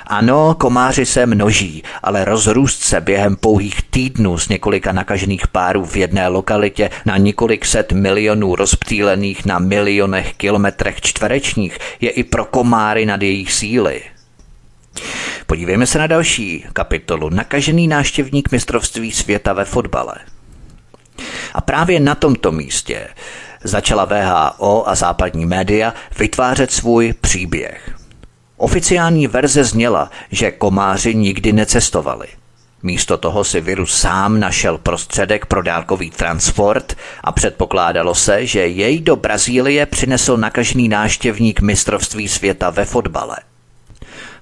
Ano, 0.06 0.54
komáři 0.54 1.06
se 1.06 1.26
množí, 1.26 1.82
ale 2.02 2.24
rozrůst 2.24 2.82
se 2.82 3.00
během 3.00 3.36
pouhých 3.36 3.82
týdnů 3.82 4.38
z 4.38 4.48
několika 4.48 4.92
nakažených 4.92 5.46
párů 5.46 5.84
v 5.84 5.96
jedné 5.96 6.28
lokalitě 6.28 6.90
na 7.04 7.16
několik 7.16 7.64
set 7.64 7.92
milionů 7.92 8.56
rozptýlených 8.56 9.46
na 9.46 9.58
milionech 9.58 10.34
kilometrech 10.34 11.00
čtverečních 11.00 11.78
je 12.00 12.10
i 12.10 12.24
pro 12.24 12.44
komáry 12.44 13.06
nad 13.06 13.22
jejich 13.22 13.52
síly. 13.52 14.02
Podívejme 15.46 15.86
se 15.86 15.98
na 15.98 16.06
další 16.06 16.64
kapitolu. 16.72 17.30
Nakažený 17.30 17.88
náštěvník 17.88 18.52
mistrovství 18.52 19.12
světa 19.12 19.52
ve 19.52 19.64
fotbale. 19.64 20.14
A 21.54 21.60
právě 21.60 22.00
na 22.00 22.14
tomto 22.14 22.52
místě 22.52 23.08
začala 23.64 24.04
VHO 24.04 24.88
a 24.88 24.94
západní 24.94 25.46
média 25.46 25.94
vytvářet 26.18 26.72
svůj 26.72 27.12
příběh. 27.20 28.01
Oficiální 28.56 29.26
verze 29.26 29.64
zněla, 29.64 30.10
že 30.30 30.50
komáři 30.50 31.14
nikdy 31.14 31.52
necestovali. 31.52 32.26
Místo 32.82 33.18
toho 33.18 33.44
si 33.44 33.60
virus 33.60 33.94
sám 33.94 34.40
našel 34.40 34.78
prostředek 34.78 35.46
pro 35.46 35.62
dálkový 35.62 36.10
transport 36.10 36.96
a 37.24 37.32
předpokládalo 37.32 38.14
se, 38.14 38.46
že 38.46 38.66
jej 38.66 39.00
do 39.00 39.16
Brazílie 39.16 39.86
přinesl 39.86 40.36
nakažný 40.36 40.88
náštěvník 40.88 41.60
mistrovství 41.60 42.28
světa 42.28 42.70
ve 42.70 42.84
fotbale. 42.84 43.36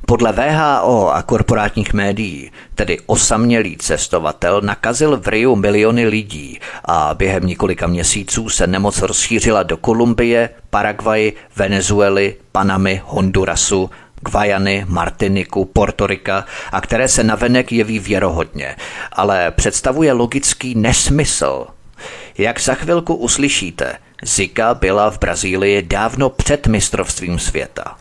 Podle 0.07 0.33
VHO 0.33 1.11
a 1.15 1.23
korporátních 1.23 1.93
médií, 1.93 2.51
tedy 2.75 2.99
osamělý 3.07 3.77
cestovatel, 3.77 4.61
nakazil 4.61 5.17
v 5.21 5.29
Riu 5.29 5.57
miliony 5.57 6.07
lidí 6.07 6.61
a 6.85 7.15
během 7.15 7.47
několika 7.47 7.87
měsíců 7.87 8.49
se 8.49 8.67
nemoc 8.67 9.03
rozšířila 9.03 9.63
do 9.63 9.77
Kolumbie, 9.77 10.51
Paraguay, 10.71 11.33
Venezuely, 11.57 12.37
Panamy, 12.53 13.03
Hondurasu 13.05 13.91
Gvajany, 14.21 14.85
Martiniku, 14.89 15.65
Portorika 15.65 16.45
a 16.73 16.81
které 16.81 17.09
se 17.09 17.25
navenek 17.25 17.73
jeví 17.73 17.99
věrohodně, 17.99 18.77
ale 19.13 19.51
představuje 19.51 20.13
logický 20.13 20.75
nesmysl. 20.75 21.67
Jak 22.39 22.61
za 22.61 22.75
chvilku 22.75 23.15
uslyšíte, 23.15 23.97
Zika 24.23 24.75
byla 24.75 25.11
v 25.11 25.19
Brazílii 25.19 25.83
dávno 25.83 26.31
před 26.31 26.67
mistrovstvím 26.67 27.39
světa. 27.39 27.97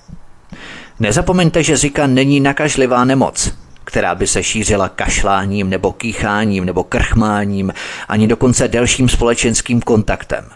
Nezapomeňte, 1.00 1.64
že 1.64 1.78
Zika 1.78 2.08
není 2.08 2.40
nakažlivá 2.40 3.06
nemoc, 3.06 3.54
která 3.84 4.16
by 4.16 4.28
se 4.28 4.44
šířila 4.44 4.90
kašláním 4.90 5.70
nebo 5.70 5.92
kýcháním 5.92 6.66
nebo 6.66 6.84
krchmáním, 6.84 7.74
ani 8.08 8.28
dokonce 8.28 8.68
delším 8.68 9.10
společenským 9.10 9.82
kontaktem. 9.82 10.50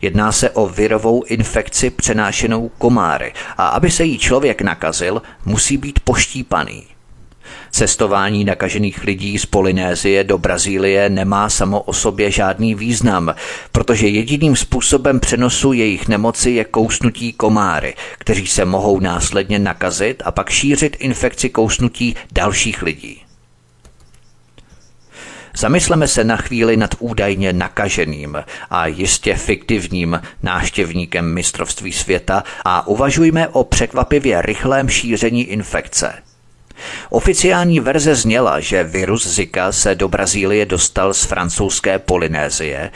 Jedná 0.00 0.32
se 0.32 0.50
o 0.50 0.66
virovou 0.66 1.22
infekci 1.22 1.90
přenášenou 1.90 2.68
komáry 2.68 3.32
a 3.56 3.68
aby 3.68 3.90
se 3.90 4.04
jí 4.04 4.18
člověk 4.18 4.62
nakazil, 4.62 5.22
musí 5.44 5.76
být 5.76 6.00
poštípaný. 6.00 6.97
Cestování 7.70 8.44
nakažených 8.44 9.04
lidí 9.04 9.38
z 9.38 9.46
Polynézie 9.46 10.24
do 10.24 10.38
Brazílie 10.38 11.08
nemá 11.08 11.50
samo 11.50 11.80
o 11.80 11.92
sobě 11.92 12.30
žádný 12.30 12.74
význam, 12.74 13.34
protože 13.72 14.08
jediným 14.08 14.56
způsobem 14.56 15.20
přenosu 15.20 15.72
jejich 15.72 16.08
nemoci 16.08 16.50
je 16.50 16.64
kousnutí 16.64 17.32
komáry, 17.32 17.94
kteří 18.18 18.46
se 18.46 18.64
mohou 18.64 19.00
následně 19.00 19.58
nakazit 19.58 20.22
a 20.24 20.30
pak 20.30 20.50
šířit 20.50 20.96
infekci 21.00 21.48
kousnutí 21.48 22.16
dalších 22.32 22.82
lidí. 22.82 23.22
Zamysleme 25.56 26.08
se 26.08 26.24
na 26.24 26.36
chvíli 26.36 26.76
nad 26.76 26.94
údajně 26.98 27.52
nakaženým 27.52 28.36
a 28.70 28.86
jistě 28.86 29.34
fiktivním 29.34 30.20
náštěvníkem 30.42 31.34
mistrovství 31.34 31.92
světa 31.92 32.44
a 32.64 32.86
uvažujme 32.86 33.48
o 33.48 33.64
překvapivě 33.64 34.42
rychlém 34.42 34.88
šíření 34.88 35.44
infekce– 35.44 36.14
Oficiální 37.10 37.80
verze 37.80 38.14
zněla, 38.14 38.60
že 38.60 38.84
virus 38.84 39.26
Zika 39.26 39.72
se 39.72 39.94
do 39.94 40.08
Brazílie 40.08 40.66
dostal 40.66 41.14
z 41.14 41.24
francouzské 41.24 41.98
Polynézie, 41.98 42.90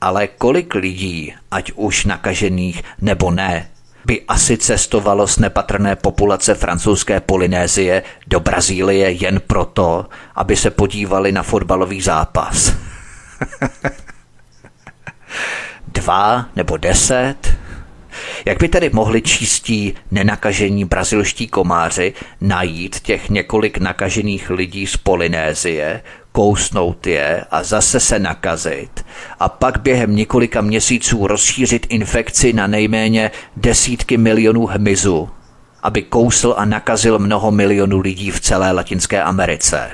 ale 0.00 0.26
kolik 0.26 0.74
lidí, 0.74 1.34
ať 1.50 1.72
už 1.74 2.04
nakažených 2.04 2.82
nebo 3.00 3.30
ne, 3.30 3.68
by 4.04 4.22
asi 4.28 4.56
cestovalo 4.56 5.26
z 5.26 5.38
nepatrné 5.38 5.96
populace 5.96 6.54
francouzské 6.54 7.20
Polynézie 7.20 8.02
do 8.26 8.40
Brazílie 8.40 9.10
jen 9.10 9.40
proto, 9.40 10.06
aby 10.34 10.56
se 10.56 10.70
podívali 10.70 11.32
na 11.32 11.42
fotbalový 11.42 12.00
zápas. 12.00 12.72
Dva 15.88 16.48
nebo 16.56 16.76
deset? 16.76 17.67
Jak 18.44 18.58
by 18.58 18.68
tedy 18.68 18.90
mohli 18.92 19.22
čistí 19.22 19.94
nenakažení 20.10 20.84
brazilští 20.84 21.46
komáři 21.46 22.12
najít 22.40 23.00
těch 23.00 23.30
několik 23.30 23.78
nakažených 23.78 24.50
lidí 24.50 24.86
z 24.86 24.96
Polynézie, 24.96 26.02
kousnout 26.32 27.06
je 27.06 27.44
a 27.50 27.62
zase 27.62 28.00
se 28.00 28.18
nakazit 28.18 29.04
a 29.40 29.48
pak 29.48 29.80
během 29.80 30.16
několika 30.16 30.60
měsíců 30.60 31.26
rozšířit 31.26 31.86
infekci 31.90 32.52
na 32.52 32.66
nejméně 32.66 33.30
desítky 33.56 34.16
milionů 34.16 34.66
hmyzu, 34.66 35.28
aby 35.82 36.02
kousl 36.02 36.54
a 36.56 36.64
nakazil 36.64 37.18
mnoho 37.18 37.50
milionů 37.50 38.00
lidí 38.00 38.30
v 38.30 38.40
celé 38.40 38.72
Latinské 38.72 39.22
Americe. 39.22 39.90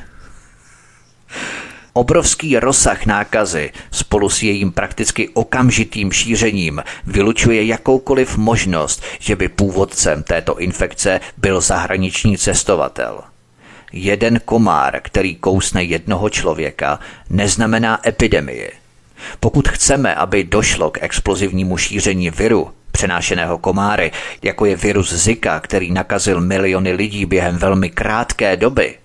Obrovský 1.96 2.58
rozsah 2.58 3.06
nákazy 3.06 3.70
spolu 3.90 4.28
s 4.28 4.42
jejím 4.42 4.72
prakticky 4.72 5.28
okamžitým 5.28 6.12
šířením 6.12 6.82
vylučuje 7.06 7.64
jakoukoliv 7.64 8.36
možnost, 8.36 9.02
že 9.18 9.36
by 9.36 9.48
původcem 9.48 10.22
této 10.22 10.58
infekce 10.58 11.20
byl 11.36 11.60
zahraniční 11.60 12.38
cestovatel. 12.38 13.20
Jeden 13.92 14.40
komár, 14.44 15.00
který 15.02 15.34
kousne 15.34 15.82
jednoho 15.82 16.30
člověka, 16.30 16.98
neznamená 17.30 18.08
epidemii. 18.08 18.70
Pokud 19.40 19.68
chceme, 19.68 20.14
aby 20.14 20.44
došlo 20.44 20.90
k 20.90 21.02
explozivnímu 21.02 21.76
šíření 21.76 22.30
viru, 22.30 22.70
přenášeného 22.92 23.58
komáry, 23.58 24.12
jako 24.42 24.66
je 24.66 24.76
virus 24.76 25.12
Zika, 25.14 25.60
který 25.60 25.92
nakazil 25.92 26.40
miliony 26.40 26.92
lidí 26.92 27.26
během 27.26 27.56
velmi 27.56 27.90
krátké 27.90 28.56
doby, 28.56 28.96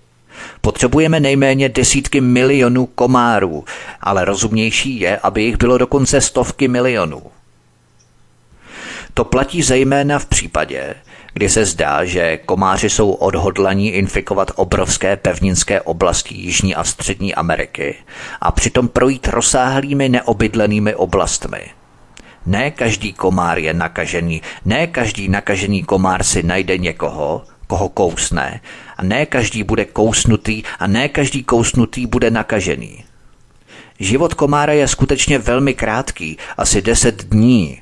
Potřebujeme 0.61 1.19
nejméně 1.19 1.69
desítky 1.69 2.21
milionů 2.21 2.85
komárů, 2.85 3.65
ale 4.01 4.25
rozumnější 4.25 4.99
je, 4.99 5.17
aby 5.17 5.43
jich 5.43 5.57
bylo 5.57 5.77
dokonce 5.77 6.21
stovky 6.21 6.67
milionů. 6.67 7.21
To 9.13 9.25
platí 9.25 9.63
zejména 9.63 10.19
v 10.19 10.25
případě, 10.25 10.95
kdy 11.33 11.49
se 11.49 11.65
zdá, 11.65 12.05
že 12.05 12.37
komáři 12.37 12.89
jsou 12.89 13.11
odhodlaní 13.11 13.89
infikovat 13.89 14.51
obrovské 14.55 15.17
pevninské 15.17 15.81
oblasti 15.81 16.35
Jižní 16.35 16.75
a 16.75 16.83
Střední 16.83 17.35
Ameriky 17.35 17.95
a 18.41 18.51
přitom 18.51 18.87
projít 18.87 19.27
rozsáhlými 19.27 20.09
neobydlenými 20.09 20.95
oblastmi. 20.95 21.61
Ne 22.45 22.71
každý 22.71 23.13
komár 23.13 23.57
je 23.57 23.73
nakažený, 23.73 24.41
ne 24.65 24.87
každý 24.87 25.27
nakažený 25.27 25.83
komár 25.83 26.23
si 26.23 26.43
najde 26.43 26.77
někoho, 26.77 27.43
koho 27.67 27.89
kousne 27.89 28.61
a 28.99 29.03
ne 29.03 29.25
každý 29.25 29.63
bude 29.63 29.85
kousnutý 29.85 30.63
a 30.79 30.87
ne 30.87 31.09
každý 31.09 31.43
kousnutý 31.43 32.05
bude 32.05 32.31
nakažený. 32.31 33.03
Život 33.99 34.33
komára 34.33 34.73
je 34.73 34.87
skutečně 34.87 35.39
velmi 35.39 35.73
krátký, 35.73 36.37
asi 36.57 36.81
10 36.81 37.23
dní. 37.23 37.81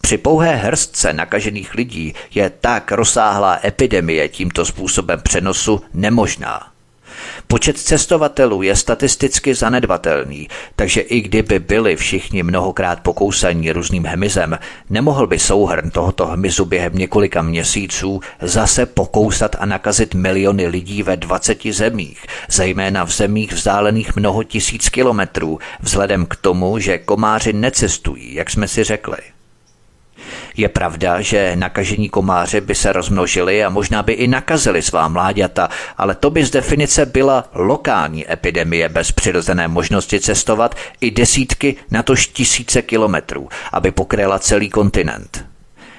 Při 0.00 0.18
pouhé 0.18 0.56
hrstce 0.56 1.12
nakažených 1.12 1.74
lidí 1.74 2.14
je 2.34 2.50
tak 2.50 2.92
rozsáhlá 2.92 3.60
epidemie 3.64 4.28
tímto 4.28 4.64
způsobem 4.64 5.20
přenosu 5.20 5.80
nemožná. 5.94 6.71
Počet 7.52 7.78
cestovatelů 7.78 8.62
je 8.62 8.76
statisticky 8.76 9.54
zanedbatelný, 9.54 10.48
takže 10.76 11.00
i 11.00 11.20
kdyby 11.20 11.58
byli 11.58 11.96
všichni 11.96 12.42
mnohokrát 12.42 13.00
pokousaní 13.00 13.72
různým 13.72 14.04
hmyzem, 14.04 14.58
nemohl 14.90 15.26
by 15.26 15.38
souhrn 15.38 15.90
tohoto 15.90 16.26
hmyzu 16.26 16.64
během 16.64 16.92
několika 16.94 17.42
měsíců 17.42 18.20
zase 18.40 18.86
pokousat 18.86 19.56
a 19.58 19.66
nakazit 19.66 20.14
miliony 20.14 20.66
lidí 20.66 21.02
ve 21.02 21.16
20 21.16 21.62
zemích, 21.70 22.26
zejména 22.50 23.04
v 23.04 23.10
zemích 23.10 23.52
vzdálených 23.52 24.16
mnoho 24.16 24.44
tisíc 24.44 24.88
kilometrů, 24.88 25.58
vzhledem 25.80 26.26
k 26.26 26.36
tomu, 26.36 26.78
že 26.78 26.98
komáři 26.98 27.52
necestují, 27.52 28.34
jak 28.34 28.50
jsme 28.50 28.68
si 28.68 28.84
řekli. 28.84 29.18
Je 30.56 30.68
pravda, 30.68 31.20
že 31.20 31.56
nakažení 31.56 32.08
komáře 32.08 32.60
by 32.60 32.74
se 32.74 32.92
rozmnožili 32.92 33.64
a 33.64 33.68
možná 33.68 34.02
by 34.02 34.12
i 34.12 34.28
nakazili 34.28 34.82
svá 34.82 35.08
mláďata, 35.08 35.68
ale 35.98 36.14
to 36.14 36.30
by 36.30 36.44
z 36.44 36.50
definice 36.50 37.06
byla 37.06 37.44
lokální 37.54 38.32
epidemie 38.32 38.88
bez 38.88 39.12
přirozené 39.12 39.68
možnosti 39.68 40.20
cestovat 40.20 40.74
i 41.00 41.10
desítky, 41.10 41.76
natož 41.90 42.26
tisíce 42.26 42.82
kilometrů, 42.82 43.48
aby 43.72 43.90
pokryla 43.90 44.38
celý 44.38 44.70
kontinent. 44.70 45.44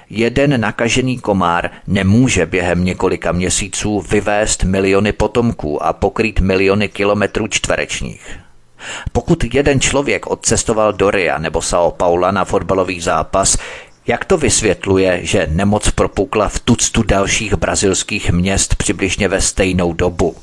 Jeden 0.10 0.62
nakažený 0.62 1.20
komár 1.20 1.70
nemůže 1.88 2.46
během 2.46 2.86
několika 2.86 3.32
měsíců 3.32 4.02
vyvést 4.02 4.64
miliony 4.64 5.12
potomků 5.12 5.84
a 5.84 5.94
pokrýt 5.94 6.40
miliony 6.40 6.90
kilometrů 6.90 7.48
čtverečních. 7.48 8.40
Pokud 9.12 9.44
jeden 9.54 9.80
člověk 9.80 10.28
odcestoval 10.28 10.94
do 10.94 11.12
Ria 11.12 11.38
nebo 11.38 11.60
São 11.60 11.92
Paula 11.92 12.32
na 12.32 12.46
fotbalový 12.46 13.02
zápas, 13.02 13.58
jak 14.08 14.26
to 14.26 14.38
vysvětluje, 14.38 15.20
že 15.24 15.48
nemoc 15.52 15.92
propukla 15.92 16.50
v 16.50 16.60
tuctu 16.60 17.04
dalších 17.04 17.54
brazilských 17.54 18.32
měst 18.32 18.76
přibližně 18.76 19.28
ve 19.28 19.42
stejnou 19.42 19.94
dobu? 19.94 20.36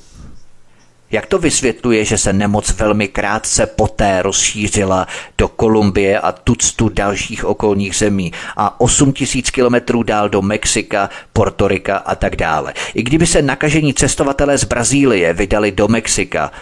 Jak 1.10 1.26
to 1.26 1.38
vysvětluje, 1.38 2.04
že 2.04 2.18
se 2.18 2.32
nemoc 2.32 2.70
velmi 2.70 3.08
krátce 3.08 3.66
poté 3.66 4.22
rozšířila 4.22 5.06
do 5.38 5.48
Kolumbie 5.48 6.20
a 6.20 6.32
tuctu 6.32 6.88
dalších 6.88 7.44
okolních 7.44 7.96
zemí 7.96 8.32
a 8.56 8.80
8 8.80 9.12
tisíc 9.12 9.50
kilometrů 9.50 10.02
dál 10.02 10.28
do 10.28 10.42
Mexika, 10.42 11.10
Portorika 11.32 11.96
a 11.96 12.14
tak 12.14 12.36
dále? 12.36 12.74
I 12.94 13.02
kdyby 13.02 13.26
se 13.26 13.42
nakažení 13.42 13.94
cestovatelé 13.94 14.58
z 14.58 14.64
Brazílie 14.64 15.32
vydali 15.32 15.72
do 15.72 15.88
Mexika, 15.88 16.52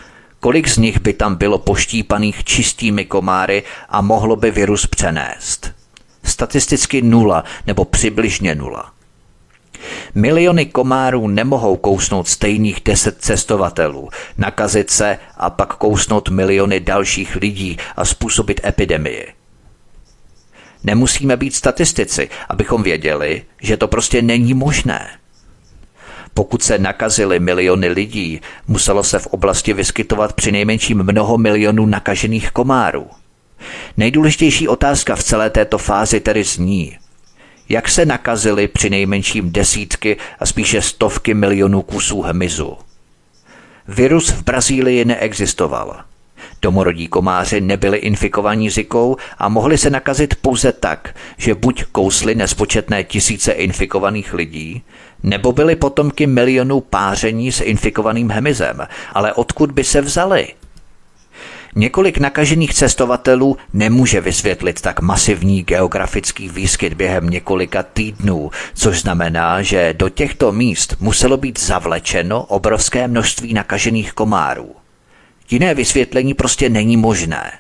kolik 0.41 0.69
z 0.69 0.77
nich 0.77 1.01
by 1.01 1.13
tam 1.13 1.37
bylo 1.37 1.59
poštípaných 1.59 2.45
čistými 2.45 3.05
komáry 3.05 3.63
a 3.89 4.01
mohlo 4.01 4.37
by 4.37 4.51
virus 4.51 4.87
přenést? 4.87 5.78
Statisticky 6.39 7.03
nula 7.03 7.45
nebo 7.67 7.85
přibližně 7.85 8.55
nula. 8.55 8.93
Miliony 10.15 10.67
komárů 10.67 11.29
nemohou 11.29 11.77
kousnout 11.77 12.29
stejných 12.29 12.81
deset 12.85 13.21
cestovatelů, 13.21 14.09
nakazit 14.39 14.91
se 14.91 15.19
a 15.37 15.51
pak 15.51 15.75
kousnout 15.75 16.29
miliony 16.29 16.81
dalších 16.81 17.37
lidí 17.37 17.77
a 17.97 18.05
způsobit 18.05 18.61
epidemii. 18.65 19.27
Nemusíme 20.85 21.37
být 21.37 21.55
statistici, 21.55 22.29
abychom 22.49 22.83
věděli, 22.83 23.43
že 23.63 23.77
to 23.77 23.89
prostě 23.89 24.23
není 24.23 24.55
možné. 24.55 25.09
Pokud 26.35 26.63
se 26.63 26.79
nakazili 26.79 27.41
miliony 27.41 27.89
lidí, 27.89 28.41
muselo 28.69 29.03
se 29.05 29.19
v 29.19 29.27
oblasti 29.27 29.73
vyskytovat 29.73 30.33
při 30.33 30.53
nejmenším 30.53 31.03
mnoho 31.03 31.39
milionů 31.39 31.87
nakažených 31.87 32.51
komárů. 32.51 33.07
Nejdůležitější 33.99 34.69
otázka 34.69 35.17
v 35.17 35.23
celé 35.23 35.51
této 35.51 35.79
fázi 35.79 36.21
tedy 36.21 36.45
zní, 36.45 36.99
jak 37.69 37.89
se 37.89 38.07
nakazily 38.07 38.69
při 38.69 38.91
nejmenším 38.91 39.53
desítky 39.53 40.17
a 40.39 40.47
spíše 40.47 40.83
stovky 40.83 41.35
milionů 41.35 41.83
kusů 41.83 42.23
hmyzu. 42.23 42.77
Virus 43.89 44.31
v 44.31 44.45
Brazílii 44.45 45.05
neexistoval. 45.05 46.01
Domorodí 46.63 47.09
komáři 47.09 47.61
nebyli 47.61 47.99
infikovaní 47.99 48.71
zikou 48.71 49.17
a 49.39 49.49
mohli 49.49 49.79
se 49.79 49.91
nakazit 49.91 50.35
pouze 50.35 50.73
tak, 50.73 51.17
že 51.37 51.55
buď 51.55 51.85
kousli 51.93 52.35
nespočetné 52.35 53.05
tisíce 53.05 53.53
infikovaných 53.53 54.35
lidí, 54.35 54.83
Nebo 55.23 55.53
byly 55.53 55.77
potomky 55.77 56.27
milionů 56.27 56.81
páření 56.81 57.53
s 57.53 57.61
infikovaným 57.61 58.31
hmyzem, 58.31 58.87
ale 59.15 59.33
odkud 59.33 59.73
by 59.73 59.85
se 59.85 60.01
vzali? 60.01 60.49
Několik 61.77 62.19
nakažených 62.19 62.75
cestovatelů 62.75 63.57
nemůže 63.73 64.21
vysvětlit 64.21 64.81
tak 64.81 65.01
masivní 65.01 65.63
geografický 65.63 66.49
výskyt 66.49 66.95
během 66.95 67.31
několika 67.31 67.83
týdnů, 67.83 68.51
což 68.75 69.01
znamená, 69.01 69.63
že 69.63 69.95
do 69.95 70.09
těchto 70.09 70.53
míst 70.53 70.97
muselo 71.01 71.37
být 71.37 71.61
zavlečeno 71.61 72.43
obrovské 72.43 73.09
množství 73.09 73.55
nakažených 73.55 74.13
komárů. 74.13 74.77
Jiné 75.51 75.75
vysvětlení 75.75 76.35
prostě 76.35 76.69
není 76.69 76.97
možné. 76.97 77.53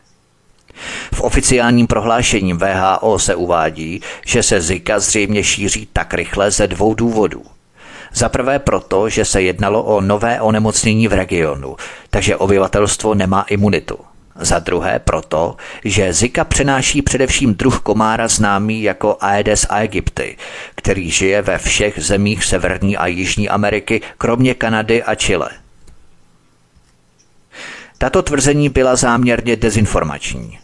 V 1.14 1.20
oficiálním 1.20 1.86
prohlášení 1.86 2.52
VHO 2.52 3.18
se 3.18 3.34
uvádí, 3.34 4.00
že 4.26 4.42
se 4.42 4.61
Zika 4.61 5.00
zřejmě 5.00 5.44
šíří 5.44 5.88
tak 5.92 6.14
rychle 6.14 6.50
ze 6.50 6.66
dvou 6.66 6.94
důvodů. 6.94 7.42
Za 8.14 8.28
prvé 8.28 8.59
proto, 8.59 9.09
že 9.09 9.24
se 9.24 9.42
jednalo 9.42 9.82
o 9.82 10.00
nové 10.00 10.40
onemocnění 10.40 11.09
v 11.09 11.12
regionu, 11.12 11.76
takže 12.11 12.36
obyvatelstvo 12.36 13.14
nemá 13.14 13.42
imunitu. 13.42 13.98
Za 14.40 14.59
druhé 14.59 14.98
proto, 14.98 15.56
že 15.84 16.12
Zika 16.12 16.44
přenáší 16.44 17.02
především 17.02 17.54
druh 17.54 17.80
komára 17.80 18.28
známý 18.28 18.82
jako 18.82 19.16
Aedes 19.20 19.66
aegypti, 19.70 20.36
který 20.74 21.11
žije 21.11 21.42
ve 21.42 21.59
všech 21.59 21.98
zemích 21.98 22.44
Severní 22.44 22.96
a 22.96 23.06
Jižní 23.06 23.48
Ameriky, 23.48 24.00
kromě 24.18 24.54
Kanady 24.54 25.02
a 25.02 25.14
Chile. 25.14 25.50
Tato 27.98 28.22
tvrzení 28.22 28.68
byla 28.68 28.96
záměrně 28.96 29.56
dezinformační. 29.56 30.59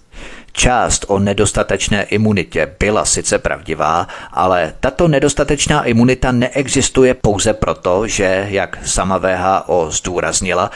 Část 0.57 1.05
o 1.09 1.18
nedostatečné 1.18 2.02
imunitě 2.02 2.74
byla 2.80 3.05
sice 3.05 3.38
pravdivá, 3.38 4.07
ale 4.32 4.72
tato 4.80 5.09
nedostatečná 5.09 5.82
imunita 5.84 6.32
neexistuje 6.32 7.14
pouze 7.14 7.52
proto, 7.52 8.07
že, 8.07 8.46
jak 8.50 8.78
sama 8.86 9.18
VHO 9.18 9.90
zdůraznila, 9.90 10.70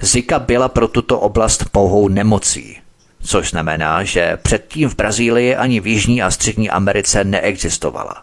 Zika 0.00 0.38
byla 0.38 0.68
pro 0.68 0.88
tuto 0.88 1.20
oblast 1.20 1.64
pouhou 1.72 2.08
nemocí, 2.08 2.78
což 3.22 3.50
znamená, 3.50 4.04
že 4.04 4.38
předtím 4.42 4.88
v 4.88 4.96
Brazílii 4.96 5.56
ani 5.56 5.80
v 5.80 5.86
Jižní 5.86 6.22
a 6.22 6.30
Střední 6.30 6.70
Americe 6.70 7.24
neexistovala. 7.24 8.22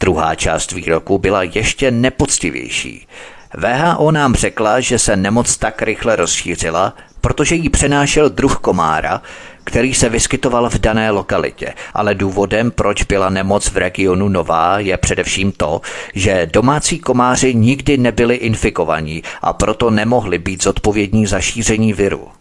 Druhá 0.00 0.34
část 0.34 0.72
výroku 0.72 1.18
byla 1.18 1.42
ještě 1.42 1.90
nepoctivější. 1.90 3.06
VHO 3.54 4.10
nám 4.10 4.34
řekla, 4.34 4.80
že 4.80 4.98
se 4.98 5.16
nemoc 5.16 5.56
tak 5.56 5.82
rychle 5.82 6.16
rozšířila, 6.16 6.94
protože 7.20 7.54
jí 7.54 7.68
přenášel 7.68 8.30
druh 8.30 8.56
komára, 8.56 9.22
který 9.68 9.94
se 9.94 10.08
vyskytoval 10.08 10.70
v 10.70 10.78
dané 10.78 11.10
lokalitě, 11.10 11.74
ale 11.94 12.14
důvodem, 12.14 12.70
proč 12.70 13.02
byla 13.02 13.30
nemoc 13.30 13.68
v 13.70 13.76
regionu 13.76 14.28
nová, 14.28 14.78
je 14.78 14.96
především 14.96 15.52
to, 15.52 15.80
že 16.14 16.50
domácí 16.52 16.98
komáři 16.98 17.54
nikdy 17.54 17.96
nebyli 17.96 18.34
infikovaní 18.34 19.22
a 19.42 19.52
proto 19.52 19.90
nemohli 19.90 20.38
být 20.38 20.62
zodpovědní 20.62 21.26
za 21.26 21.40
šíření 21.40 21.92
viru. 21.92 22.37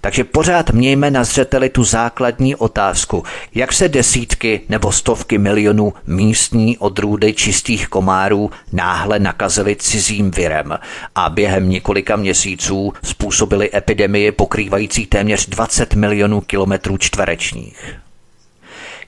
Takže 0.00 0.24
pořád 0.24 0.70
mějme 0.70 1.10
na 1.10 1.24
zřeteli 1.24 1.68
tu 1.68 1.84
základní 1.84 2.56
otázku, 2.56 3.24
jak 3.54 3.72
se 3.72 3.88
desítky 3.88 4.60
nebo 4.68 4.92
stovky 4.92 5.38
milionů 5.38 5.92
místní 6.06 6.78
odrůdy 6.78 7.32
čistých 7.32 7.88
komárů 7.88 8.50
náhle 8.72 9.18
nakazily 9.18 9.76
cizím 9.76 10.30
virem 10.30 10.78
a 11.14 11.30
během 11.30 11.70
několika 11.70 12.16
měsíců 12.16 12.92
způsobili 13.04 13.70
epidemii 13.74 14.32
pokrývající 14.32 15.06
téměř 15.06 15.46
20 15.48 15.94
milionů 15.94 16.40
kilometrů 16.40 16.96
čtverečních. 16.98 17.94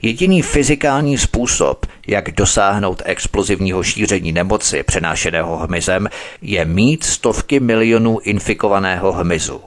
Jediný 0.02 0.42
fyzikální 0.42 1.18
způsob, 1.18 1.86
jak 2.06 2.30
dosáhnout 2.30 3.02
explozivního 3.04 3.82
šíření 3.82 4.32
nemoci 4.32 4.82
přenášeného 4.82 5.56
hmyzem, 5.56 6.08
je 6.42 6.64
mít 6.64 7.04
stovky 7.04 7.60
milionů 7.60 8.18
infikovaného 8.18 9.12
hmyzu. 9.12 9.60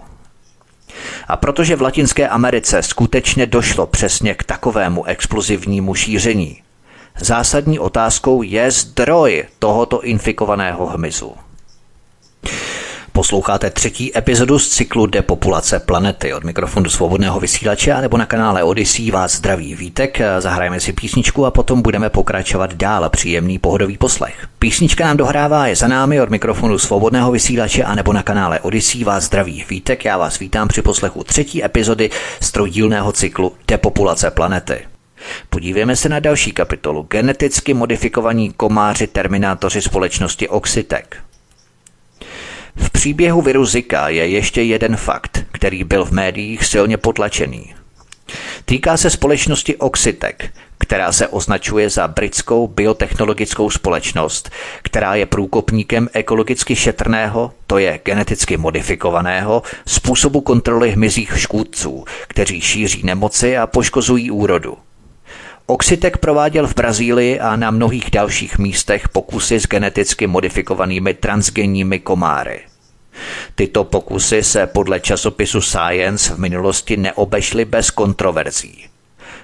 A 1.29 1.35
protože 1.37 1.75
v 1.75 1.81
Latinské 1.81 2.29
Americe 2.29 2.83
skutečně 2.83 3.45
došlo 3.45 3.87
přesně 3.87 4.35
k 4.35 4.43
takovému 4.43 5.05
explozivnímu 5.05 5.95
šíření, 5.95 6.61
zásadní 7.19 7.79
otázkou 7.79 8.41
je 8.41 8.71
zdroj 8.71 9.45
tohoto 9.59 10.01
infikovaného 10.01 10.85
hmyzu. 10.85 11.35
Posloucháte 13.11 13.69
třetí 13.69 14.17
epizodu 14.17 14.59
z 14.59 14.69
cyklu 14.69 15.05
Depopulace 15.05 15.79
planety. 15.79 16.33
Od 16.33 16.43
mikrofonu 16.43 16.89
svobodného 16.89 17.39
vysílače 17.39 18.01
nebo 18.01 18.17
na 18.17 18.25
kanále 18.25 18.63
Odyssey 18.63 19.11
vás 19.11 19.35
zdraví 19.35 19.75
Vítek. 19.75 20.21
Zahrajeme 20.39 20.79
si 20.79 20.93
písničku 20.93 21.45
a 21.45 21.51
potom 21.51 21.81
budeme 21.81 22.09
pokračovat 22.09 22.73
dál. 22.73 23.09
Příjemný 23.09 23.59
pohodový 23.59 23.97
poslech. 23.97 24.47
Písnička 24.59 25.05
nám 25.05 25.17
dohrává 25.17 25.67
je 25.67 25.75
za 25.75 25.87
námi 25.87 26.21
od 26.21 26.29
mikrofonu 26.29 26.77
svobodného 26.77 27.31
vysílače 27.31 27.83
a 27.83 27.95
nebo 27.95 28.13
na 28.13 28.23
kanále 28.23 28.59
Odyssey 28.59 29.03
vás 29.03 29.23
zdraví 29.23 29.65
Vítek. 29.69 30.05
Já 30.05 30.17
vás 30.17 30.39
vítám 30.39 30.67
při 30.67 30.81
poslechu 30.81 31.23
třetí 31.23 31.63
epizody 31.63 32.09
z 32.41 32.51
trojdílného 32.51 33.11
cyklu 33.11 33.53
Depopulace 33.67 34.31
planety. 34.31 34.79
Podívejme 35.49 35.95
se 35.95 36.09
na 36.09 36.19
další 36.19 36.51
kapitolu. 36.51 37.07
Geneticky 37.09 37.73
modifikovaní 37.73 38.53
komáři 38.53 39.07
terminátoři 39.07 39.81
společnosti 39.81 40.49
Oxitec. 40.49 41.05
V 42.79 42.89
příběhu 42.89 43.41
viru 43.41 43.65
Zika 43.65 44.09
je 44.09 44.27
ještě 44.27 44.61
jeden 44.61 44.97
fakt, 44.97 45.45
který 45.51 45.83
byl 45.83 46.05
v 46.05 46.11
médiích 46.11 46.65
silně 46.65 46.97
potlačený. 46.97 47.73
Týká 48.65 48.97
se 48.97 49.09
společnosti 49.09 49.75
Oxitec, 49.75 50.35
která 50.77 51.11
se 51.11 51.27
označuje 51.27 51.89
za 51.89 52.07
britskou 52.07 52.67
biotechnologickou 52.67 53.69
společnost, 53.69 54.49
která 54.81 55.15
je 55.15 55.25
průkopníkem 55.25 56.09
ekologicky 56.13 56.75
šetrného, 56.75 57.51
to 57.67 57.77
je 57.77 57.99
geneticky 58.05 58.57
modifikovaného, 58.57 59.61
způsobu 59.87 60.41
kontroly 60.41 60.91
hmyzích 60.91 61.33
škůdců, 61.39 62.05
kteří 62.27 62.61
šíří 62.61 63.03
nemoci 63.03 63.57
a 63.57 63.67
poškozují 63.67 64.31
úrodu. 64.31 64.77
Oxitec 65.65 66.13
prováděl 66.19 66.67
v 66.67 66.75
Brazílii 66.75 67.39
a 67.39 67.55
na 67.55 67.71
mnohých 67.71 68.11
dalších 68.11 68.57
místech 68.57 69.09
pokusy 69.09 69.59
s 69.59 69.67
geneticky 69.67 70.27
modifikovanými 70.27 71.13
transgenními 71.13 71.99
komáry. 71.99 72.68
Tyto 73.55 73.83
pokusy 73.83 74.43
se 74.43 74.67
podle 74.67 74.99
časopisu 74.99 75.61
Science 75.61 76.33
v 76.33 76.39
minulosti 76.39 76.97
neobešly 76.97 77.65
bez 77.65 77.91
kontroverzí. 77.91 78.89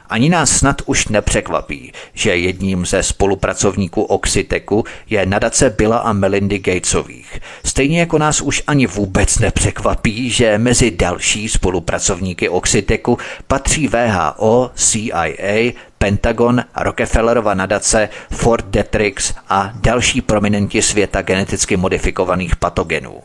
Ani 0.09 0.29
nás 0.29 0.51
snad 0.51 0.81
už 0.85 1.07
nepřekvapí, 1.07 1.91
že 2.13 2.35
jedním 2.35 2.85
ze 2.85 3.03
spolupracovníků 3.03 4.03
Oxiteku 4.03 4.83
je 5.09 5.25
nadace 5.25 5.69
Billa 5.69 5.97
a 5.97 6.13
Melindy 6.13 6.59
Gatesových. 6.59 7.39
Stejně 7.65 7.99
jako 7.99 8.17
nás 8.17 8.41
už 8.41 8.63
ani 8.67 8.87
vůbec 8.87 9.39
nepřekvapí, 9.39 10.29
že 10.29 10.57
mezi 10.57 10.91
další 10.91 11.49
spolupracovníky 11.49 12.49
Oxiteku 12.49 13.17
patří 13.47 13.87
VHO, 13.87 14.71
CIA, 14.75 15.71
Pentagon, 15.97 16.63
Rockefellerova 16.77 17.53
nadace, 17.53 18.09
Ford 18.31 18.65
Detrix 18.65 19.33
a 19.49 19.71
další 19.75 20.21
prominenti 20.21 20.81
světa 20.81 21.21
geneticky 21.21 21.77
modifikovaných 21.77 22.55
patogenů. 22.55 23.21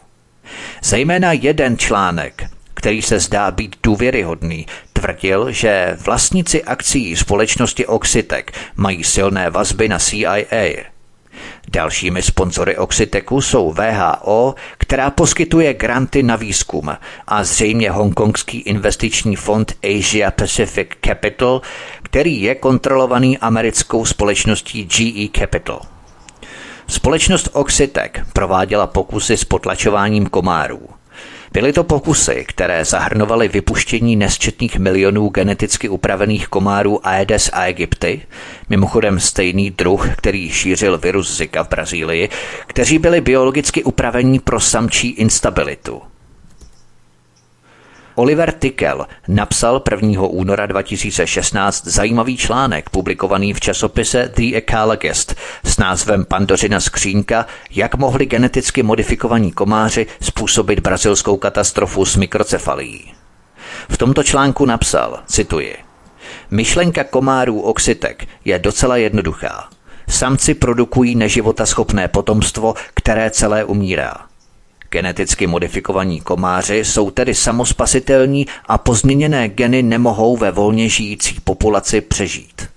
Zejména 0.83 1.33
jeden 1.33 1.79
článek, 1.79 2.45
který 2.75 3.03
se 3.03 3.21
zdá 3.21 3.51
být 3.51 3.77
důvěryhodný, 3.83 4.67
tvrdil, 4.93 5.53
že 5.53 5.97
vlastníci 6.05 6.65
akcí 6.65 7.17
společnosti 7.17 7.87
Oxitec 7.87 8.47
mají 8.77 9.05
silné 9.05 9.51
vazby 9.51 9.89
na 9.89 9.99
CIA. 9.99 10.91
Dalšími 11.73 12.23
sponzory 12.23 12.77
Oxitecu 12.77 13.41
jsou 13.41 13.73
VHO, 13.73 14.55
která 14.79 15.11
poskytuje 15.11 15.75
granty 15.75 16.23
na 16.23 16.37
výzkum 16.37 16.97
a 17.27 17.45
zřejmě 17.45 17.91
hongkongský 17.91 18.59
investiční 18.59 19.37
fond 19.37 19.73
Asia 19.85 20.31
Pacific 20.31 20.89
Capital, 21.07 21.61
který 22.03 22.43
je 22.43 22.55
kontrolovaný 22.55 23.39
americkou 23.39 24.05
společností 24.05 24.85
GE 24.85 25.41
Capital. 25.41 25.81
Společnost 26.91 27.49
Oxitec 27.53 28.13
prováděla 28.33 28.87
pokusy 28.87 29.37
s 29.37 29.45
potlačováním 29.45 30.27
komárů. 30.27 30.89
Byly 31.53 31.73
to 31.73 31.85
pokusy, 31.85 32.45
které 32.49 32.85
zahrnovaly 32.85 33.49
vypuštění 33.49 34.17
nesčetných 34.17 34.79
milionů 34.79 35.29
geneticky 35.29 35.89
upravených 35.89 36.49
komárů 36.49 37.07
Aedes 37.07 37.51
aegypti, 37.53 38.23
mimochodem 38.69 39.21
stejný 39.21 39.71
druh, 39.71 40.09
který 40.17 40.51
šířil 40.51 40.99
virus 40.99 41.37
Zika 41.37 41.65
v 41.65 41.69
Brazílii, 41.69 42.29
kteří 42.67 42.99
byli 42.99 43.21
biologicky 43.21 43.85
upravení 43.85 44.39
pro 44.39 44.61
samčí 44.61 45.09
instabilitu. 45.09 46.03
Oliver 48.21 48.53
Tickel 48.53 49.07
napsal 49.29 49.83
1. 49.91 50.23
února 50.23 50.67
2016 50.67 51.87
zajímavý 51.87 52.37
článek 52.37 52.91
publikovaný 52.91 53.53
v 53.55 53.61
časopise 53.61 54.33
The 54.37 54.57
Ecologist 54.57 55.35
s 55.65 55.79
názvem 55.79 56.25
Pandořina 56.25 56.81
skřínka, 56.81 57.47
jak 57.71 57.95
mohli 57.95 58.27
geneticky 58.27 58.83
modifikovaní 58.83 59.53
komáři 59.53 60.07
způsobit 60.21 60.81
brazilskou 60.81 61.37
katastrofu 61.37 62.05
s 62.05 62.17
mikrocefalií. 62.17 63.13
V 63.89 63.99
tomto 63.99 64.23
článku 64.23 64.67
napsal, 64.67 65.21
cituji, 65.27 65.77
Myšlenka 66.51 67.05
komárů 67.05 67.61
oxitek 67.61 68.27
je 68.45 68.59
docela 68.59 68.97
jednoduchá. 68.97 69.69
Samci 70.09 70.55
produkují 70.55 71.15
neživotaschopné 71.15 72.09
potomstvo, 72.09 72.75
které 72.95 73.31
celé 73.31 73.65
umírá. 73.65 74.30
Geneticky 74.93 75.47
modifikovaní 75.47 76.21
komáři 76.21 76.77
jsou 76.77 77.11
tedy 77.11 77.35
samospasitelní 77.35 78.47
a 78.67 78.79
pozměněné 78.79 79.49
geny 79.49 79.83
nemohou 79.83 80.37
ve 80.37 80.51
volně 80.51 80.89
žijící 80.89 81.41
populaci 81.45 82.01
přežít. 82.01 82.69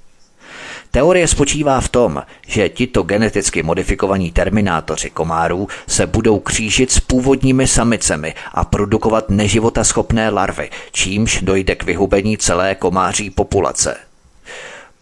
Teorie 0.91 1.27
spočívá 1.27 1.81
v 1.81 1.89
tom, 1.89 2.23
že 2.47 2.69
tito 2.69 3.03
geneticky 3.03 3.63
modifikovaní 3.63 4.31
terminátoři 4.31 5.09
komárů 5.09 5.67
se 5.87 6.07
budou 6.07 6.39
křížit 6.39 6.91
s 6.91 6.99
původními 6.99 7.67
samicemi 7.67 8.33
a 8.53 8.65
produkovat 8.65 9.29
neživotaschopné 9.29 10.29
larvy, 10.29 10.69
čímž 10.91 11.41
dojde 11.41 11.75
k 11.75 11.83
vyhubení 11.83 12.37
celé 12.37 12.75
komáří 12.75 13.29
populace– 13.29 13.97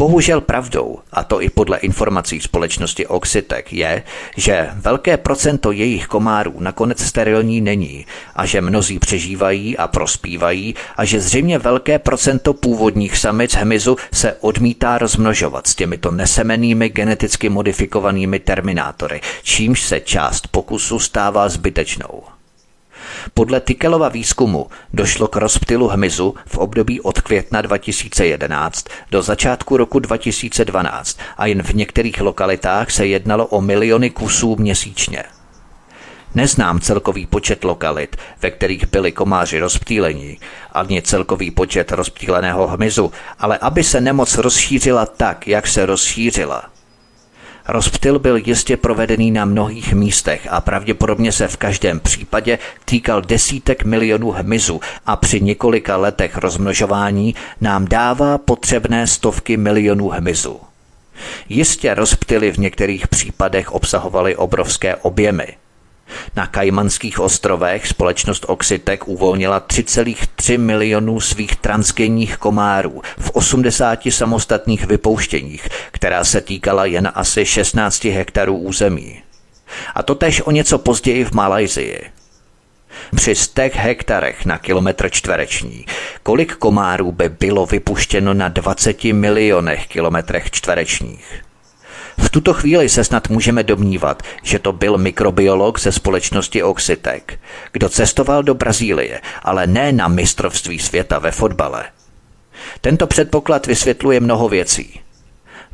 Bohužel 0.01 0.41
pravdou, 0.41 0.99
a 1.11 1.23
to 1.23 1.41
i 1.41 1.49
podle 1.49 1.77
informací 1.77 2.41
společnosti 2.41 3.07
Oxitec, 3.07 3.65
je, 3.71 4.03
že 4.37 4.69
velké 4.73 5.17
procento 5.17 5.71
jejich 5.71 6.07
komárů 6.07 6.53
nakonec 6.59 7.03
sterilní 7.03 7.61
není 7.61 8.05
a 8.35 8.45
že 8.45 8.61
mnozí 8.61 8.99
přežívají 8.99 9.77
a 9.77 9.87
prospívají 9.87 10.75
a 10.97 11.05
že 11.05 11.21
zřejmě 11.21 11.59
velké 11.59 11.99
procento 11.99 12.53
původních 12.53 13.17
samic 13.17 13.55
hmyzu 13.55 13.95
se 14.13 14.33
odmítá 14.39 14.97
rozmnožovat 14.97 15.67
s 15.67 15.75
těmito 15.75 16.11
nesemenými 16.11 16.89
geneticky 16.89 17.49
modifikovanými 17.49 18.39
terminátory, 18.39 19.21
čímž 19.43 19.81
se 19.81 19.99
část 19.99 20.47
pokusu 20.47 20.99
stává 20.99 21.49
zbytečnou. 21.49 22.40
Podle 23.33 23.61
Tikelova 23.61 24.09
výzkumu 24.09 24.67
došlo 24.93 25.27
k 25.27 25.35
rozptylu 25.35 25.87
hmyzu 25.87 26.35
v 26.45 26.57
období 26.57 27.01
od 27.01 27.21
května 27.21 27.61
2011 27.61 28.85
do 29.11 29.21
začátku 29.21 29.77
roku 29.77 29.99
2012 29.99 31.19
a 31.37 31.45
jen 31.45 31.63
v 31.63 31.73
některých 31.73 32.21
lokalitách 32.21 32.91
se 32.91 33.07
jednalo 33.07 33.45
o 33.45 33.61
miliony 33.61 34.09
kusů 34.09 34.55
měsíčně. 34.55 35.23
Neznám 36.35 36.79
celkový 36.79 37.25
počet 37.25 37.63
lokalit, 37.63 38.15
ve 38.41 38.51
kterých 38.51 38.87
byli 38.91 39.11
komáři 39.11 39.59
rozptýlení, 39.59 40.39
ani 40.71 41.01
celkový 41.01 41.51
počet 41.51 41.91
rozptýleného 41.91 42.67
hmyzu, 42.67 43.11
ale 43.39 43.57
aby 43.57 43.83
se 43.83 44.01
nemoc 44.01 44.37
rozšířila 44.37 45.05
tak, 45.05 45.47
jak 45.47 45.67
se 45.67 45.85
rozšířila, 45.85 46.70
Rozptyl 47.67 48.19
byl 48.19 48.35
jistě 48.35 48.77
provedený 48.77 49.31
na 49.31 49.45
mnohých 49.45 49.93
místech 49.93 50.47
a 50.49 50.61
pravděpodobně 50.61 51.31
se 51.31 51.47
v 51.47 51.57
každém 51.57 51.99
případě 51.99 52.59
týkal 52.85 53.21
desítek 53.21 53.83
milionů 53.83 54.31
hmyzu 54.31 54.81
a 55.05 55.15
při 55.15 55.41
několika 55.41 55.97
letech 55.97 56.37
rozmnožování 56.37 57.35
nám 57.61 57.85
dává 57.85 58.37
potřebné 58.37 59.07
stovky 59.07 59.57
milionů 59.57 60.09
hmyzu. 60.09 60.59
Jistě 61.49 61.93
rozptyly 61.93 62.51
v 62.51 62.57
některých 62.57 63.07
případech 63.07 63.71
obsahovaly 63.71 64.35
obrovské 64.35 64.95
objemy– 64.95 65.47
na 66.35 66.47
Kajmanských 66.47 67.19
ostrovech 67.19 67.87
společnost 67.87 68.45
Oxitec 68.47 68.99
uvolnila 69.05 69.59
3,3 69.59 70.59
milionů 70.59 71.19
svých 71.19 71.55
transgenních 71.55 72.37
komárů 72.37 73.01
v 73.19 73.31
80 73.31 73.99
samostatných 74.09 74.85
vypouštěních, 74.85 75.69
která 75.91 76.23
se 76.23 76.41
týkala 76.41 76.85
jen 76.85 77.11
asi 77.15 77.45
16 77.45 78.05
hektarů 78.05 78.57
území. 78.57 79.23
A 79.95 80.03
to 80.03 80.15
tež 80.15 80.41
o 80.41 80.51
něco 80.51 80.77
později 80.77 81.25
v 81.25 81.31
Malajzii. 81.31 82.01
Při 83.15 83.35
stech 83.35 83.75
hektarech 83.75 84.45
na 84.45 84.57
kilometr 84.57 85.09
čtvereční, 85.09 85.85
kolik 86.23 86.55
komárů 86.55 87.11
by 87.11 87.29
bylo 87.29 87.65
vypuštěno 87.65 88.33
na 88.33 88.47
20 88.47 89.03
milionech 89.03 89.87
kilometrech 89.87 90.51
čtverečních? 90.51 91.43
V 92.21 92.29
tuto 92.29 92.53
chvíli 92.53 92.89
se 92.89 93.03
snad 93.03 93.29
můžeme 93.29 93.63
domnívat, 93.63 94.23
že 94.43 94.59
to 94.59 94.71
byl 94.71 94.97
mikrobiolog 94.97 95.79
ze 95.79 95.91
společnosti 95.91 96.63
Oxitec, 96.63 97.23
kdo 97.71 97.89
cestoval 97.89 98.43
do 98.43 98.53
Brazílie, 98.53 99.21
ale 99.43 99.67
ne 99.67 99.91
na 99.91 100.07
mistrovství 100.07 100.79
světa 100.79 101.19
ve 101.19 101.31
fotbale. 101.31 101.83
Tento 102.81 103.07
předpoklad 103.07 103.67
vysvětluje 103.67 104.19
mnoho 104.19 104.49
věcí. 104.49 104.99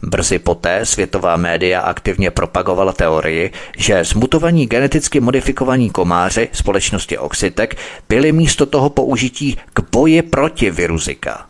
Brzy 0.02 0.40
poté 0.40 0.86
světová 0.86 1.38
média 1.38 1.82
aktivně 1.82 2.32
propagovala 2.32 2.94
teorii, 2.94 3.52
že 3.78 4.04
zmutovaní 4.04 4.66
geneticky 4.66 5.20
modifikovaní 5.20 5.90
komáři 5.90 6.50
společnosti 6.54 7.18
Oxitec 7.18 7.70
byli 8.10 8.32
místo 8.32 8.66
toho 8.66 8.90
použití 8.90 9.58
k 9.74 9.80
boji 9.92 10.22
proti 10.22 10.72
viru 10.72 10.98
Zika. 10.98 11.47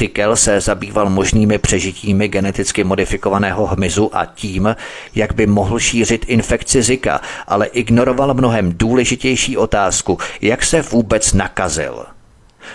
Tikel 0.00 0.36
se 0.36 0.60
zabýval 0.60 1.10
možnými 1.10 1.58
přežitími 1.58 2.28
geneticky 2.28 2.84
modifikovaného 2.84 3.66
hmyzu 3.66 4.16
a 4.16 4.26
tím, 4.26 4.76
jak 5.14 5.34
by 5.34 5.46
mohl 5.46 5.78
šířit 5.78 6.24
infekci 6.28 6.82
Zika, 6.82 7.20
ale 7.46 7.66
ignoroval 7.66 8.34
mnohem 8.34 8.72
důležitější 8.72 9.56
otázku, 9.56 10.18
jak 10.40 10.64
se 10.64 10.82
vůbec 10.82 11.32
nakazil. 11.32 12.06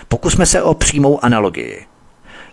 Pokusme 0.08 0.46
se 0.46 0.62
o 0.62 0.74
přímou 0.74 1.24
analogii. 1.24 1.86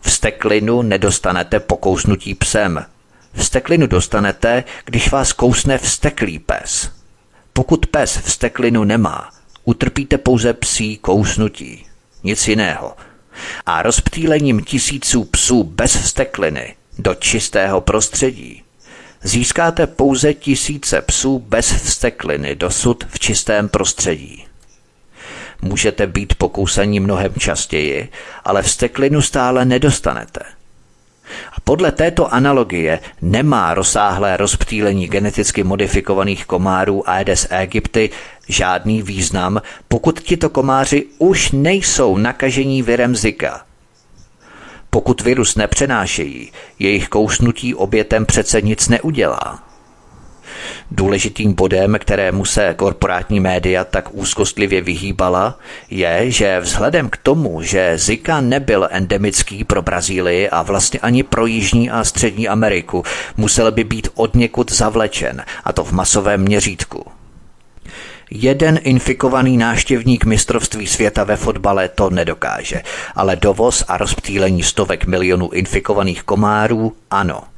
Vsteklinu 0.02 0.82
nedostanete 0.82 1.60
po 1.60 1.78
kousnutí 1.78 2.36
psem. 2.36 2.86
Vsteklinu 3.34 3.88
dostanete, 3.88 4.64
když 4.86 5.12
vás 5.12 5.34
kousne 5.34 5.78
vsteklý 5.78 6.40
pes. 6.40 6.92
Pokud 7.54 7.86
pes 7.86 8.18
vsteklinu 8.18 8.84
nemá, 8.84 9.30
utrpíte 9.64 10.18
pouze 10.18 10.54
psí 10.54 10.98
kousnutí. 10.98 11.86
Nic 12.24 12.48
jiného– 12.48 12.94
a 13.66 13.82
rozptýlením 13.82 14.64
tisíců 14.64 15.24
psů 15.24 15.64
bez 15.64 15.96
vstekliny 15.96 16.76
do 17.00 17.16
čistého 17.16 17.82
prostředí 17.82 18.64
získáte 19.24 19.88
pouze 19.88 20.34
tisíce 20.34 21.02
psů 21.02 21.40
bez 21.40 21.72
vstekliny 21.72 22.56
dosud 22.56 23.04
v 23.10 23.20
čistém 23.20 23.70
prostředí. 23.70 24.46
Můžete 25.62 26.08
být 26.08 26.36
pokousaní 26.36 27.00
mnohem 27.00 27.34
častěji, 27.40 28.10
ale 28.44 28.62
vsteklinu 28.62 29.22
stále 29.22 29.66
nedostanete– 29.66 30.40
podle 31.64 31.92
této 31.92 32.34
analogie 32.34 33.00
nemá 33.22 33.74
rozsáhlé 33.74 34.38
rozptýlení 34.38 35.08
geneticky 35.08 35.64
modifikovaných 35.64 36.46
komárů 36.46 37.10
Aedes 37.10 37.48
aegypti 37.52 38.10
žádný 38.48 39.02
význam, 39.02 39.62
pokud 39.88 40.20
tito 40.20 40.50
komáři 40.50 41.06
už 41.18 41.52
nejsou 41.52 42.18
nakažení 42.18 42.82
virem 42.82 43.16
Zika. 43.16 43.62
Pokud 44.90 45.22
virus 45.22 45.56
nepřenášejí, 45.56 46.52
jejich 46.80 47.10
kousnutí 47.10 47.76
obětem 47.76 48.26
přece 48.26 48.62
nic 48.62 48.90
neudělá. 48.90 49.73
Důležitým 50.92 51.54
bodem, 51.54 51.98
kterému 52.00 52.46
se 52.46 52.74
korporátní 52.78 53.40
média 53.40 53.84
tak 53.84 54.10
úzkostlivě 54.12 54.82
vyhýbala, 54.82 55.60
je, 55.90 56.32
že 56.32 56.60
vzhledem 56.60 57.10
k 57.10 57.18
tomu, 57.18 57.62
že 57.62 57.98
Zika 57.98 58.42
nebyl 58.42 58.88
endemický 58.92 59.64
pro 59.64 59.82
Brazílii 59.82 60.50
a 60.50 60.62
vlastně 60.62 61.00
ani 61.00 61.24
pro 61.24 61.46
Jižní 61.46 61.90
a 61.90 62.04
Střední 62.04 62.48
Ameriku, 62.48 63.04
musel 63.38 63.72
by 63.72 63.84
být 63.84 64.08
odněkud 64.16 64.72
zavlečen, 64.72 65.44
a 65.64 65.74
to 65.74 65.84
v 65.84 65.92
masovém 65.92 66.42
měřítku. 66.42 67.06
Jeden 68.32 68.80
infikovaný 68.84 69.58
náštěvník 69.58 70.26
mistrovství 70.26 70.88
světa 70.88 71.24
ve 71.24 71.36
fotbale 71.36 71.90
to 71.90 72.10
nedokáže, 72.10 72.82
ale 73.16 73.36
dovoz 73.36 73.84
a 73.88 73.98
rozptýlení 73.98 74.64
stovek 74.64 75.06
milionů 75.06 75.50
infikovaných 75.50 76.24
komárů 76.24 76.94
ano– 77.12 77.44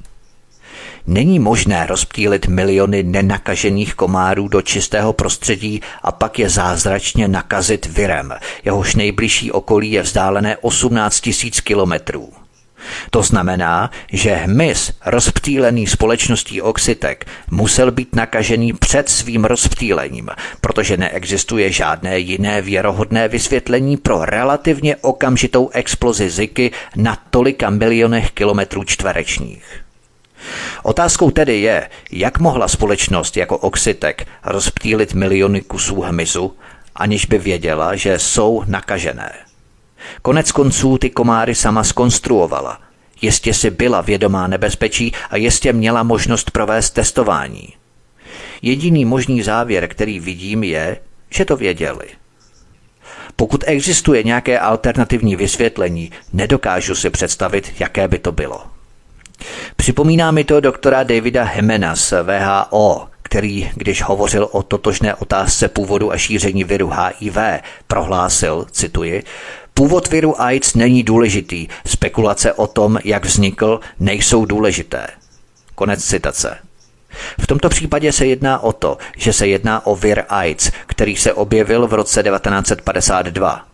Není 1.08 1.40
možné 1.40 1.86
rozptýlit 1.86 2.48
miliony 2.48 3.04
nenakažených 3.04 3.96
komárů 3.96 4.48
do 4.48 4.62
čistého 4.62 5.14
prostředí 5.14 5.82
a 6.02 6.12
pak 6.12 6.40
je 6.40 6.50
zázračně 6.50 7.28
nakazit 7.28 7.86
virem. 7.86 8.34
Jehož 8.66 8.96
nejbližší 8.96 9.52
okolí 9.52 9.92
je 9.92 10.02
vzdálené 10.02 10.58
18 10.58 11.20
tisíc 11.20 11.62
kilometrů. 11.62 12.34
To 13.10 13.24
znamená, 13.24 13.92
že 14.12 14.36
hmyz 14.36 14.92
rozptýlený 15.06 15.88
společností 15.88 16.62
Oxitec 16.62 17.20
musel 17.52 17.92
být 17.92 18.16
nakažený 18.16 18.74
před 18.74 19.10
svým 19.10 19.46
rozptýlením, 19.46 20.30
protože 20.62 20.98
neexistuje 20.98 21.72
žádné 21.72 22.20
jiné 22.20 22.62
věrohodné 22.62 23.28
vysvětlení 23.28 23.98
pro 23.98 24.26
relativně 24.26 24.96
okamžitou 24.96 25.70
explozi 25.70 26.30
Ziky 26.30 26.72
na 26.96 27.18
tolika 27.30 27.70
milionech 27.70 28.32
kilometrů 28.32 28.84
čtverečních. 28.84 29.85
Otázkou 30.84 31.32
tedy 31.32 31.62
je, 31.62 31.90
jak 32.12 32.40
mohla 32.40 32.68
společnost 32.68 33.38
jako 33.38 33.58
Oxitec 33.58 34.18
rozptýlit 34.44 35.14
miliony 35.14 35.62
kusů 35.62 36.02
hmyzu, 36.02 36.54
aniž 36.96 37.26
by 37.26 37.38
věděla, 37.38 37.96
že 37.96 38.20
jsou 38.20 38.64
nakažené. 38.68 39.32
Konec 40.22 40.52
konců 40.52 40.98
ty 40.98 41.10
komáry 41.10 41.56
sama 41.56 41.84
skonstruovala. 41.84 42.80
Jistě 43.22 43.54
si 43.54 43.72
byla 43.72 44.02
vědomá 44.02 44.48
nebezpečí 44.48 45.12
a 45.30 45.38
jistě 45.38 45.74
měla 45.74 46.04
možnost 46.04 46.52
provést 46.52 46.90
testování. 46.90 47.74
Jediný 48.62 49.06
možný 49.06 49.42
závěr, 49.44 49.88
který 49.88 50.20
vidím, 50.20 50.64
je, 50.64 50.98
že 51.30 51.46
to 51.46 51.58
věděli. 51.58 52.08
Pokud 53.36 53.64
existuje 53.68 54.24
nějaké 54.24 54.60
alternativní 54.60 55.36
vysvětlení, 55.36 56.12
nedokážu 56.34 56.96
si 56.96 57.10
představit, 57.10 57.74
jaké 57.80 58.08
by 58.08 58.20
to 58.20 58.32
bylo. 58.32 58.75
Připomíná 59.76 60.32
mi 60.32 60.44
to 60.44 60.60
doktora 60.60 61.04
Davida 61.04 61.44
Hemena 61.44 61.96
z 61.96 62.14
VHO, 62.24 63.08
který, 63.24 63.72
když 63.76 64.04
hovořil 64.04 64.48
o 64.52 64.64
totožné 64.64 65.16
otázce 65.16 65.68
původu 65.68 66.12
a 66.12 66.18
šíření 66.18 66.64
viru 66.64 66.90
HIV, 66.90 67.38
prohlásil, 67.88 68.66
cituji, 68.72 69.24
Původ 69.78 70.08
viru 70.08 70.42
AIDS 70.42 70.76
není 70.76 71.04
důležitý, 71.04 71.68
spekulace 71.86 72.54
o 72.54 72.68
tom, 72.68 73.00
jak 73.04 73.26
vznikl, 73.26 73.80
nejsou 74.00 74.46
důležité. 74.46 75.08
Konec 75.76 76.06
citace. 76.06 76.58
V 77.40 77.48
tomto 77.48 77.70
případě 77.70 78.12
se 78.12 78.26
jedná 78.26 78.60
o 78.60 78.74
to, 78.74 78.98
že 79.18 79.34
se 79.34 79.48
jedná 79.48 79.86
o 79.86 79.96
vir 79.96 80.24
AIDS, 80.30 80.72
který 80.88 81.16
se 81.16 81.34
objevil 81.34 81.88
v 81.88 81.94
roce 81.94 82.24
1952. 82.24 83.66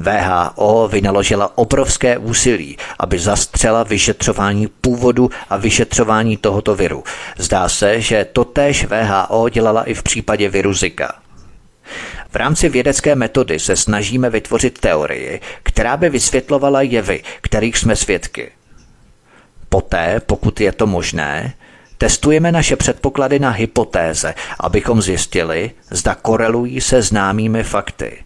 VHO 0.00 0.88
vynaložila 0.88 1.58
obrovské 1.58 2.18
úsilí, 2.18 2.76
aby 2.98 3.18
zastřela 3.18 3.82
vyšetřování 3.82 4.66
původu 4.80 5.30
a 5.50 5.56
vyšetřování 5.56 6.36
tohoto 6.36 6.74
viru. 6.74 7.04
Zdá 7.38 7.68
se, 7.68 8.00
že 8.00 8.26
totéž 8.32 8.84
VHO 8.84 9.48
dělala 9.48 9.82
i 9.82 9.94
v 9.94 10.02
případě 10.02 10.48
viru 10.48 10.74
Zika. 10.74 11.14
V 12.30 12.36
rámci 12.36 12.68
vědecké 12.68 13.14
metody 13.14 13.58
se 13.58 13.76
snažíme 13.76 14.30
vytvořit 14.30 14.78
teorii, 14.78 15.40
která 15.62 15.96
by 15.96 16.08
vysvětlovala 16.08 16.82
jevy, 16.82 17.22
kterých 17.40 17.78
jsme 17.78 17.96
svědky. 17.96 18.50
Poté, 19.68 20.20
pokud 20.26 20.60
je 20.60 20.72
to 20.72 20.86
možné, 20.86 21.54
testujeme 21.98 22.52
naše 22.52 22.76
předpoklady 22.76 23.38
na 23.38 23.50
hypotéze, 23.50 24.34
abychom 24.60 25.02
zjistili, 25.02 25.70
zda 25.90 26.14
korelují 26.14 26.80
se 26.80 27.02
známými 27.02 27.62
fakty. 27.62 28.18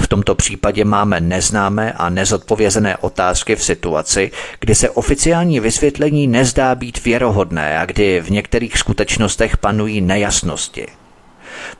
V 0.00 0.08
tomto 0.08 0.34
případě 0.34 0.84
máme 0.84 1.20
neznámé 1.20 1.92
a 1.92 2.08
nezodpovězené 2.08 2.96
otázky 2.96 3.56
v 3.56 3.64
situaci, 3.64 4.30
kdy 4.60 4.74
se 4.74 4.90
oficiální 4.90 5.60
vysvětlení 5.60 6.26
nezdá 6.26 6.74
být 6.74 7.04
věrohodné 7.04 7.78
a 7.78 7.86
kdy 7.86 8.20
v 8.20 8.30
některých 8.30 8.78
skutečnostech 8.78 9.56
panují 9.56 10.00
nejasnosti. 10.00 10.86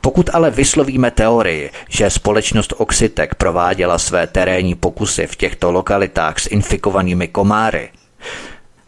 Pokud 0.01 0.29
ale 0.33 0.51
vyslovíme 0.51 1.11
teorii, 1.11 1.71
že 1.89 2.09
společnost 2.09 2.73
Oxitek 2.77 3.35
prováděla 3.35 3.97
své 3.97 4.27
terénní 4.27 4.75
pokusy 4.75 5.27
v 5.27 5.35
těchto 5.35 5.71
lokalitách 5.71 6.39
s 6.39 6.47
infikovanými 6.47 7.27
komáry, 7.27 7.89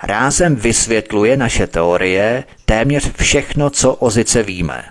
rázem 0.03 0.55
vysvětluje 0.55 1.37
naše 1.37 1.67
teorie 1.67 2.43
téměř 2.65 3.11
všechno, 3.17 3.69
co 3.69 3.93
o 3.93 4.09
Zice 4.09 4.43
víme. 4.43 4.83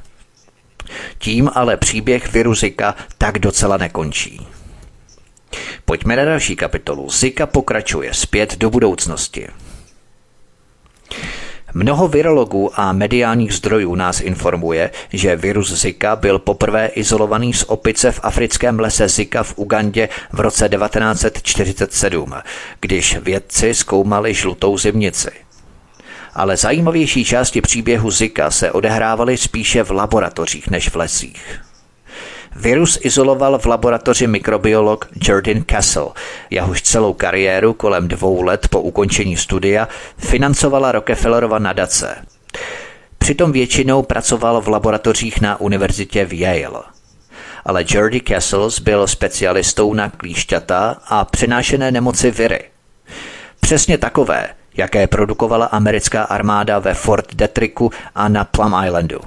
Tím 1.19 1.51
ale 1.55 1.77
příběh 1.77 2.33
viru 2.33 2.55
Zika 2.55 2.95
tak 3.19 3.39
docela 3.39 3.77
nekončí. 3.77 4.47
Pojďme 5.85 6.17
na 6.17 6.25
další 6.25 6.57
kapitolu. 6.57 7.11
Zika 7.11 7.47
pokračuje 7.47 8.15
zpět 8.15 8.57
do 8.57 8.71
budoucnosti. 8.71 9.49
Mnoho 11.75 12.09
virologů 12.09 12.81
a 12.81 12.93
mediálních 12.93 13.53
zdrojů 13.55 13.95
nás 13.95 14.21
informuje, 14.21 14.91
že 15.13 15.37
virus 15.37 15.73
Zika 15.73 16.17
byl 16.17 16.39
poprvé 16.39 16.87
izolovaný 16.87 17.55
z 17.55 17.65
opice 17.69 18.13
v 18.13 18.21
africkém 18.23 18.81
lese 18.81 19.09
Zika 19.09 19.43
v 19.43 19.53
Ugandě 19.57 20.09
v 20.33 20.41
roce 20.41 20.69
1947, 20.69 22.35
když 22.81 23.17
vědci 23.17 23.75
zkoumali 23.75 24.35
žlutou 24.35 24.79
zimnici. 24.79 25.31
Ale 26.41 26.57
zajímavější 26.57 27.25
části 27.25 27.61
příběhu 27.61 28.11
Zika 28.11 28.51
se 28.51 28.73
odehrávaly 28.73 29.37
spíše 29.37 29.83
v 29.83 29.91
laboratořích 29.91 30.71
než 30.71 30.89
v 30.89 30.97
lesích. 30.97 31.61
Virus 32.57 32.99
izoloval 33.03 33.59
v 33.59 33.67
laboratoři 33.67 34.27
mikrobiolog 34.27 35.09
Jordan 35.23 35.63
Castle, 35.71 36.09
jehož 36.51 36.83
celou 36.83 37.13
kariéru 37.13 37.73
kolem 37.73 38.09
dvou 38.09 38.43
let 38.43 38.69
po 38.69 38.81
ukončení 38.81 39.37
studia 39.37 39.89
financovala 40.19 40.93
Rockefellerova 40.93 41.59
nadace. 41.59 42.17
Přitom 43.19 43.53
většinou 43.53 44.03
pracoval 44.03 44.61
v 44.61 44.69
laboratořích 44.69 45.41
na 45.41 45.61
univerzitě 45.61 46.25
v 46.25 46.41
Yale. 46.41 46.83
Ale 47.65 47.85
Jordy 47.89 48.21
Castles 48.29 48.79
byl 48.79 49.07
specialistou 49.07 49.95
na 49.95 50.11
klíšťata 50.11 50.97
a 51.07 51.25
přenášené 51.25 51.91
nemoci 51.91 52.31
viry. 52.31 52.65
Přesně 53.61 53.99
takové, 53.99 54.49
jaké 54.77 55.07
produkovala 55.07 55.67
americká 55.67 56.23
armáda 56.23 56.79
ve 56.79 56.95
Fort 56.95 57.35
Detricku 57.35 57.93
a 58.15 58.29
na 58.29 58.45
Plum 58.45 58.75
Islandu. 58.87 59.21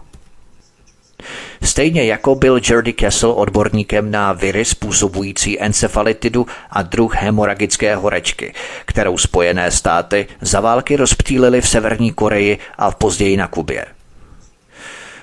Stejně 1.63 2.05
jako 2.05 2.35
byl 2.35 2.59
Jordy 2.63 2.93
Kessel 2.93 3.31
odborníkem 3.31 4.11
na 4.11 4.33
viry 4.33 4.65
způsobující 4.65 5.61
encefalitidu 5.61 6.47
a 6.69 6.81
druh 6.81 7.15
hemoragické 7.15 7.95
horečky, 7.95 8.53
kterou 8.85 9.17
Spojené 9.17 9.71
státy 9.71 10.27
za 10.41 10.59
války 10.59 10.95
rozptýlily 10.95 11.61
v 11.61 11.67
Severní 11.67 12.11
Koreji 12.11 12.57
a 12.77 12.91
později 12.91 13.37
na 13.37 13.47
Kubě. 13.47 13.85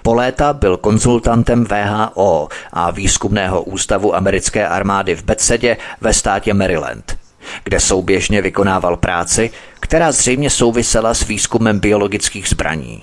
Po 0.03 0.15
léta 0.15 0.53
byl 0.53 0.77
konzultantem 0.77 1.65
VHO 1.65 2.49
a 2.73 2.91
výzkumného 2.91 3.63
ústavu 3.63 4.17
americké 4.17 4.69
armády 4.69 5.15
v 5.15 5.25
Betsedě 5.25 5.77
ve 6.01 6.15
státě 6.15 6.55
Maryland, 6.55 7.19
kde 7.65 7.81
souběžně 7.81 8.43
vykonával 8.43 8.97
práci, 8.97 9.51
která 9.91 10.13
zřejmě 10.13 10.51
souvisela 10.51 11.15
s 11.15 11.27
výzkumem 11.27 11.81
biologických 11.81 12.49
zbraní. 12.49 13.03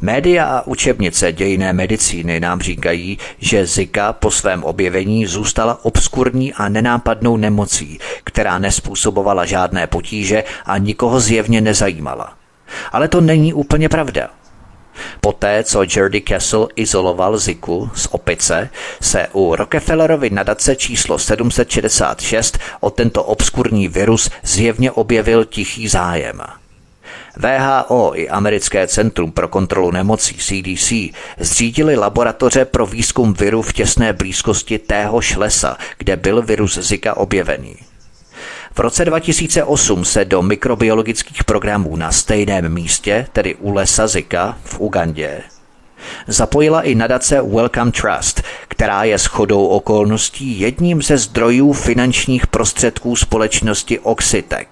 Média 0.00 0.44
a 0.44 0.66
učebnice 0.66 1.32
dějné 1.32 1.72
medicíny 1.72 2.40
nám 2.40 2.60
říkají, 2.60 3.18
že 3.38 3.66
Zika 3.66 4.12
po 4.12 4.30
svém 4.30 4.64
objevení 4.64 5.26
zůstala 5.26 5.84
obskurní 5.84 6.54
a 6.54 6.68
nenápadnou 6.68 7.36
nemocí, 7.36 7.98
která 8.24 8.58
nespůsobovala 8.58 9.44
žádné 9.44 9.86
potíže 9.86 10.44
a 10.66 10.78
nikoho 10.78 11.20
zjevně 11.20 11.60
nezajímala. 11.60 12.34
Ale 12.92 13.08
to 13.08 13.20
není 13.20 13.54
úplně 13.54 13.88
pravda. 13.88 14.30
Poté, 15.20 15.64
co 15.64 15.82
Jerdy 15.96 16.22
Castle 16.28 16.66
izoloval 16.76 17.38
Ziku 17.38 17.90
z 17.94 18.08
opice, 18.10 18.70
se 19.00 19.26
u 19.32 19.56
Rockefellerovy 19.56 20.30
nadace 20.30 20.76
číslo 20.76 21.18
766 21.18 22.58
o 22.80 22.90
tento 22.90 23.24
obskurní 23.24 23.88
virus 23.88 24.30
zjevně 24.42 24.90
objevil 24.90 25.44
tichý 25.44 25.88
zájem. 25.88 26.42
VHO 27.36 28.12
i 28.14 28.28
Americké 28.28 28.86
centrum 28.86 29.32
pro 29.32 29.48
kontrolu 29.48 29.90
nemocí 29.90 30.34
CDC 30.34 30.92
zřídili 31.38 31.96
laboratoře 31.96 32.64
pro 32.64 32.86
výzkum 32.86 33.34
viru 33.34 33.62
v 33.62 33.72
těsné 33.72 34.12
blízkosti 34.12 34.78
téhož 34.78 35.36
lesa, 35.36 35.76
kde 35.98 36.16
byl 36.16 36.42
virus 36.42 36.78
Zika 36.78 37.16
objevený. 37.16 37.76
V 38.76 38.80
roce 38.80 39.04
2008 39.04 40.04
se 40.04 40.24
do 40.24 40.42
mikrobiologických 40.42 41.44
programů 41.44 41.96
na 41.96 42.12
stejném 42.12 42.72
místě, 42.74 43.26
tedy 43.32 43.54
u 43.54 43.72
lesa 43.72 44.06
Zika 44.06 44.58
v 44.64 44.80
Ugandě, 44.80 45.42
zapojila 46.26 46.82
i 46.82 46.94
nadace 46.94 47.42
Welcome 47.42 47.92
Trust, 47.92 48.42
která 48.68 49.04
je 49.04 49.18
shodou 49.18 49.66
okolností 49.66 50.60
jedním 50.60 51.02
ze 51.02 51.18
zdrojů 51.18 51.72
finančních 51.72 52.46
prostředků 52.46 53.16
společnosti 53.16 53.98
Oxitec. 53.98 54.68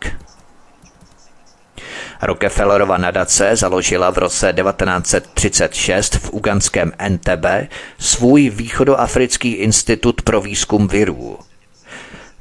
Rockefellerova 2.22 2.98
nadace 2.98 3.56
založila 3.56 4.10
v 4.10 4.18
roce 4.18 4.52
1936 4.52 6.14
v 6.14 6.30
uganském 6.30 6.92
NTB 7.08 7.46
svůj 7.98 8.50
východoafrický 8.50 9.52
institut 9.52 10.22
pro 10.22 10.40
výzkum 10.40 10.88
virů. 10.88 11.38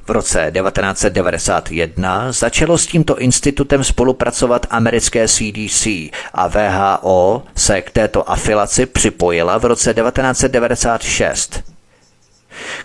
V 0.06 0.10
roce 0.10 0.52
1991 0.54 2.32
začalo 2.32 2.78
s 2.78 2.86
tímto 2.86 3.18
institutem 3.18 3.84
spolupracovat 3.84 4.66
americké 4.70 5.28
CDC 5.28 5.86
a 6.34 6.48
VHO 6.48 7.42
se 7.56 7.82
k 7.82 7.90
této 7.90 8.30
afilaci 8.30 8.86
připojila 8.86 9.58
v 9.58 9.64
roce 9.64 9.94
1996. 9.94 11.62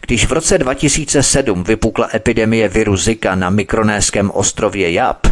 Když 0.01 0.25
v 0.25 0.31
roce 0.31 0.57
2007 0.57 1.63
vypukla 1.63 2.09
epidemie 2.13 2.67
viru 2.67 2.97
Zika 2.97 3.35
na 3.35 3.49
mikronéském 3.49 4.31
ostrově 4.31 4.91
Jap, 4.91 5.27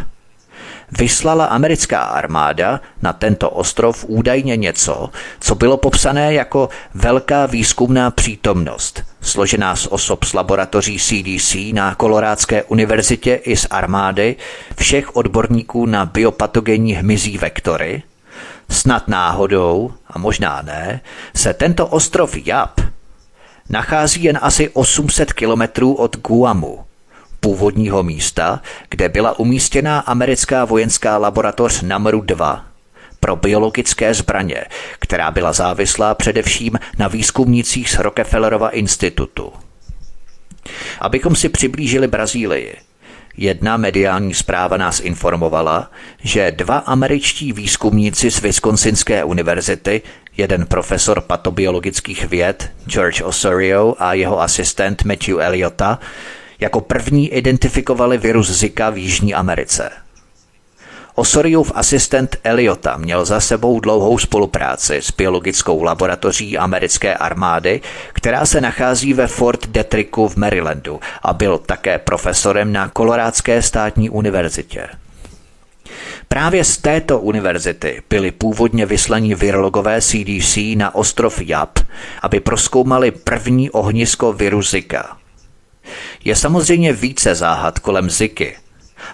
vyslala 0.91 1.45
americká 1.45 1.99
armáda 1.99 2.81
na 3.01 3.13
tento 3.13 3.49
ostrov 3.49 4.05
údajně 4.07 4.55
něco, 4.55 5.09
co 5.39 5.55
bylo 5.55 5.77
popsané 5.77 6.33
jako 6.33 6.69
velká 6.93 7.45
výzkumná 7.45 8.11
přítomnost, 8.11 9.03
složená 9.21 9.75
z 9.75 9.87
osob 9.87 10.23
z 10.23 10.33
laboratoří 10.33 10.99
CDC 10.99 11.55
na 11.73 11.95
Kolorádské 11.95 12.63
univerzitě 12.63 13.35
i 13.35 13.57
z 13.57 13.67
armády, 13.69 14.35
všech 14.77 15.15
odborníků 15.15 15.85
na 15.85 16.05
biopatogenní 16.05 16.93
hmyzí 16.93 17.37
vektory, 17.37 18.03
snad 18.69 19.07
náhodou, 19.07 19.93
a 20.07 20.19
možná 20.19 20.61
ne, 20.61 21.01
se 21.35 21.53
tento 21.53 21.87
ostrov 21.87 22.35
Jap 22.45 22.81
nachází 23.69 24.23
jen 24.23 24.39
asi 24.41 24.69
800 24.69 25.33
kilometrů 25.33 25.93
od 25.93 26.17
Guamu, 26.17 26.86
původního 27.47 28.03
místa, 28.03 28.61
kde 28.89 29.09
byla 29.09 29.39
umístěná 29.39 29.99
americká 29.99 30.65
vojenská 30.65 31.17
laboratoř 31.17 31.81
Namru 31.81 32.21
2 32.21 32.65
pro 33.19 33.35
biologické 33.35 34.13
zbraně, 34.13 34.65
která 34.99 35.31
byla 35.31 35.53
závislá 35.53 36.15
především 36.15 36.79
na 36.97 37.07
výzkumnících 37.07 37.89
z 37.89 37.99
Rockefellerova 37.99 38.69
institutu. 38.69 39.53
Abychom 40.99 41.35
si 41.35 41.49
přiblížili 41.49 42.07
Brazílii, 42.07 42.75
Jedna 43.37 43.77
mediální 43.77 44.33
zpráva 44.33 44.77
nás 44.77 44.99
informovala, 44.99 45.91
že 46.23 46.51
dva 46.51 46.77
američtí 46.77 47.53
výzkumníci 47.53 48.31
z 48.31 48.41
Wisconsinské 48.41 49.23
univerzity, 49.23 50.01
jeden 50.37 50.65
profesor 50.65 51.21
patobiologických 51.21 52.25
věd 52.25 52.71
George 52.87 53.21
Osorio 53.21 53.95
a 53.99 54.13
jeho 54.13 54.41
asistent 54.41 55.03
Matthew 55.03 55.41
Eliota, 55.41 55.99
jako 56.59 56.81
první 56.81 57.29
identifikovali 57.29 58.17
virus 58.17 58.51
Zika 58.51 58.89
v 58.89 58.97
Jižní 58.97 59.33
Americe– 59.33 59.89
Osoriův 61.19 61.71
asistent 61.75 62.37
Eliota 62.43 62.97
měl 62.97 63.25
za 63.25 63.39
sebou 63.39 63.79
dlouhou 63.79 64.17
spolupráci 64.17 64.95
s 64.95 65.11
biologickou 65.11 65.83
laboratoří 65.83 66.57
americké 66.57 67.13
armády, 67.13 67.81
která 68.13 68.45
se 68.45 68.61
nachází 68.61 69.13
ve 69.13 69.27
Fort 69.27 69.67
Detricku 69.67 70.27
v 70.27 70.35
Marylandu 70.35 70.99
a 71.23 71.33
byl 71.33 71.57
také 71.57 71.99
profesorem 71.99 72.73
na 72.73 72.89
Kolorádské 72.89 73.61
státní 73.61 74.09
univerzitě. 74.09 74.87
Právě 76.27 76.63
z 76.63 76.77
této 76.77 77.19
univerzity 77.19 78.01
byli 78.09 78.31
původně 78.31 78.85
vyslaní 78.85 79.35
virologové 79.35 80.01
CDC 80.01 80.57
na 80.75 80.95
ostrov 80.95 81.41
Jap, 81.41 81.79
aby 82.21 82.39
proskoumali 82.39 83.11
první 83.11 83.69
ohnisko 83.69 84.33
viru 84.33 84.61
Zika. 84.61 85.17
Je 86.23 86.35
samozřejmě 86.35 86.93
více 86.93 87.35
záhad 87.35 87.79
kolem 87.79 88.09
Ziky, 88.09 88.55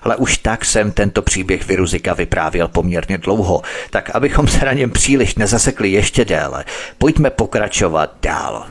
ale 0.03 0.15
už 0.15 0.37
tak 0.37 0.65
jsem 0.65 0.91
tento 0.91 1.21
příběh 1.21 1.67
Viruzika 1.67 2.13
vyprávěl 2.13 2.67
poměrně 2.67 3.17
dlouho, 3.17 3.61
tak 3.89 4.09
abychom 4.13 4.47
se 4.47 4.65
na 4.65 4.73
něm 4.73 4.91
příliš 4.91 5.35
nezasekli 5.35 5.91
ještě 5.91 6.25
déle, 6.25 6.65
pojďme 6.97 7.29
pokračovat 7.29 8.15
dál. 8.21 8.67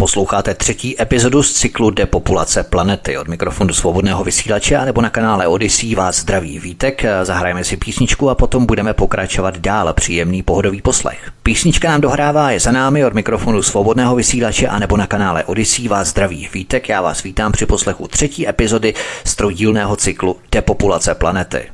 Posloucháte 0.00 0.54
třetí 0.54 1.02
epizodu 1.02 1.42
z 1.42 1.52
cyklu 1.52 1.90
Depopulace 1.90 2.62
planety 2.62 3.18
od 3.18 3.28
mikrofonu 3.28 3.74
svobodného 3.74 4.24
vysílače 4.24 4.76
a 4.76 4.84
nebo 4.84 5.00
na 5.00 5.10
kanále 5.10 5.46
Odyssey 5.46 5.94
vás 5.94 6.16
zdraví 6.16 6.58
Vítek. 6.58 7.04
Zahrajeme 7.22 7.64
si 7.64 7.76
písničku 7.76 8.30
a 8.30 8.34
potom 8.34 8.66
budeme 8.66 8.94
pokračovat 8.94 9.58
dál. 9.58 9.94
Příjemný 9.94 10.42
pohodový 10.42 10.82
poslech. 10.82 11.30
Písnička 11.42 11.90
nám 11.90 12.00
dohrává 12.00 12.50
je 12.50 12.60
za 12.60 12.72
námi 12.72 13.04
od 13.04 13.14
mikrofonu 13.14 13.62
svobodného 13.62 14.16
vysílače 14.16 14.68
a 14.68 14.78
nebo 14.78 14.96
na 14.96 15.06
kanále 15.06 15.44
Odyssey 15.44 15.88
vás 15.88 16.08
zdraví 16.08 16.48
Vítek. 16.54 16.88
Já 16.88 17.02
vás 17.02 17.22
vítám 17.22 17.52
při 17.52 17.66
poslechu 17.66 18.08
třetí 18.08 18.48
epizody 18.48 18.94
z 19.24 19.34
trojdílného 19.34 19.96
cyklu 19.96 20.36
Depopulace 20.52 21.14
planety. 21.14 21.70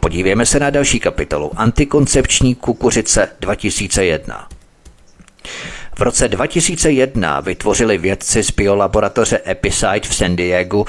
Podívejme 0.00 0.46
se 0.46 0.60
na 0.60 0.70
další 0.70 1.00
kapitolu 1.00 1.50
Antikoncepční 1.56 2.54
kukuřice 2.54 3.28
2001. 3.40 4.48
V 6.00 6.02
roce 6.02 6.28
2001 6.28 7.40
vytvořili 7.40 7.98
vědci 7.98 8.42
z 8.42 8.50
biolaboratoře 8.50 9.40
Episide 9.46 10.00
v 10.08 10.14
San 10.14 10.36
Diego 10.36 10.84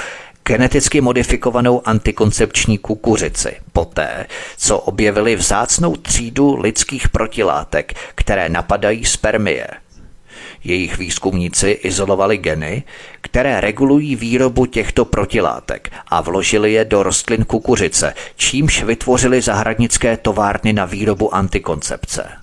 geneticky 0.46 1.02
modifikovanou 1.02 1.82
antikoncepční 1.86 2.78
kukuřici, 2.78 3.56
poté, 3.74 4.26
co 4.58 4.78
objevili 4.78 5.36
vzácnou 5.36 5.96
třídu 5.96 6.56
lidských 6.62 7.10
protilátek, 7.10 7.94
které 8.16 8.50
napadají 8.50 9.06
spermie. 9.06 9.68
Jejich 10.64 10.98
výzkumníci 10.98 11.70
izolovali 11.70 12.38
geny, 12.38 12.84
které 13.22 13.62
regulují 13.62 14.16
výrobu 14.16 14.66
těchto 14.66 15.06
protilátek 15.06 15.92
a 16.08 16.22
vložili 16.22 16.74
je 16.74 16.86
do 16.86 17.04
rostlin 17.04 17.46
kukuřice, 17.46 18.14
čímž 18.36 18.84
vytvořili 18.84 19.42
zahradnické 19.42 20.18
továrny 20.18 20.74
na 20.74 20.86
výrobu 20.86 21.36
antikoncepce. 21.36 22.41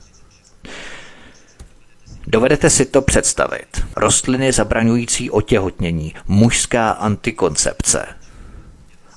Dovedete 2.31 2.71
si 2.71 2.85
to 2.85 3.03
představit. 3.03 3.67
Rostliny 3.97 4.53
zabraňující 4.53 5.31
otěhotnění, 5.31 6.15
mužská 6.27 6.91
antikoncepce. 6.91 8.07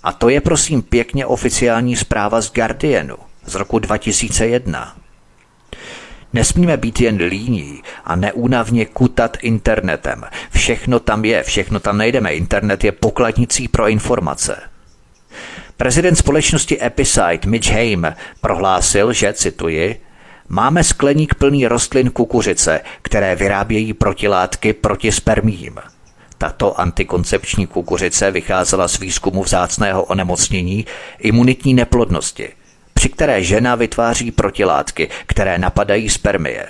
A 0.04 0.14
to 0.14 0.30
je 0.30 0.42
prosím 0.42 0.82
pěkně 0.82 1.26
oficiální 1.26 1.96
zpráva 1.96 2.42
z 2.42 2.52
Guardianu 2.52 3.16
z 3.46 3.56
roku 3.56 3.80
2001. 3.80 4.98
Nesmíme 6.34 6.78
být 6.78 7.02
jen 7.02 7.16
líní 7.16 7.82
a 8.06 8.16
neúnavně 8.16 8.86
kutat 8.86 9.38
internetem. 9.42 10.24
Všechno 10.52 11.00
tam 11.00 11.26
je, 11.26 11.44
všechno 11.44 11.80
tam 11.80 11.98
najdeme. 11.98 12.34
Internet 12.34 12.84
je 12.84 12.92
pokladnicí 12.92 13.68
pro 13.68 13.88
informace. 13.88 14.62
Prezident 15.78 16.16
společnosti 16.16 16.84
Epicide 16.84 17.40
Mitch 17.46 17.72
Haim 17.72 18.14
prohlásil, 18.42 19.14
že, 19.14 19.34
cituji, 19.34 20.02
Máme 20.54 20.84
skleník 20.84 21.36
plný 21.36 21.68
rostlin 21.68 22.10
kukuřice, 22.10 22.82
které 23.02 23.36
vyrábějí 23.36 23.94
protilátky 23.94 24.74
proti 24.74 25.12
spermím. 25.12 25.78
Tato 26.38 26.80
antikoncepční 26.80 27.68
kukuřice 27.68 28.32
vycházela 28.32 28.88
z 28.88 29.00
výzkumu 29.00 29.44
vzácného 29.44 30.04
onemocnění 30.04 30.86
imunitní 31.20 31.74
neplodnosti, 31.74 32.50
při 32.94 33.10
které 33.10 33.44
žena 33.44 33.76
vytváří 33.76 34.32
protilátky, 34.32 35.10
které 35.26 35.58
napadají 35.58 36.10
spermie. 36.10 36.68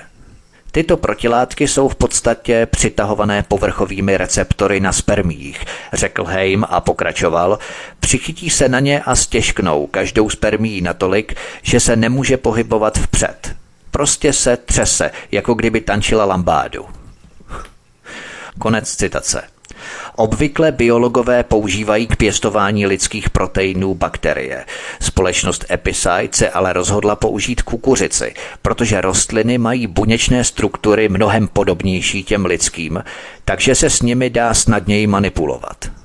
Tyto 0.71 0.97
protilátky 0.97 1.67
jsou 1.67 1.87
v 1.87 1.95
podstatě 1.95 2.65
přitahované 2.65 3.43
povrchovými 3.43 4.17
receptory 4.17 4.79
na 4.79 4.93
spermích, 4.93 5.65
řekl 5.93 6.23
Heim 6.23 6.65
a 6.69 6.81
pokračoval. 6.81 7.59
Přichytí 7.99 8.49
se 8.49 8.69
na 8.69 8.79
ně 8.79 9.01
a 9.01 9.15
stěžknou 9.15 9.87
každou 9.87 10.29
spermí 10.29 10.81
natolik, 10.81 11.35
že 11.61 11.79
se 11.79 11.95
nemůže 11.95 12.37
pohybovat 12.37 12.97
vpřed. 12.97 13.60
Prostě 13.91 14.33
se 14.33 14.57
třese, 14.57 15.11
jako 15.31 15.53
kdyby 15.53 15.81
tančila 15.81 16.25
lambádu. 16.25 16.85
Konec 18.59 18.95
citace. 18.95 19.43
Obvykle 20.15 20.71
biologové 20.71 21.43
používají 21.43 22.07
k 22.07 22.15
pěstování 22.15 22.85
lidských 22.85 23.29
proteinů 23.29 23.95
bakterie. 23.95 24.65
Společnost 25.01 25.65
Epicide 25.71 26.29
se 26.31 26.49
ale 26.49 26.73
rozhodla 26.73 27.15
použít 27.15 27.61
kukuřici, 27.61 28.33
protože 28.61 29.01
rostliny 29.01 29.57
mají 29.57 29.87
buněčné 29.87 30.43
struktury 30.43 31.09
mnohem 31.09 31.47
podobnější 31.47 32.23
těm 32.23 32.45
lidským, 32.45 33.03
takže 33.45 33.75
se 33.75 33.89
s 33.89 34.01
nimi 34.01 34.29
dá 34.29 34.53
snadněji 34.53 35.07
manipulovat. 35.07 36.00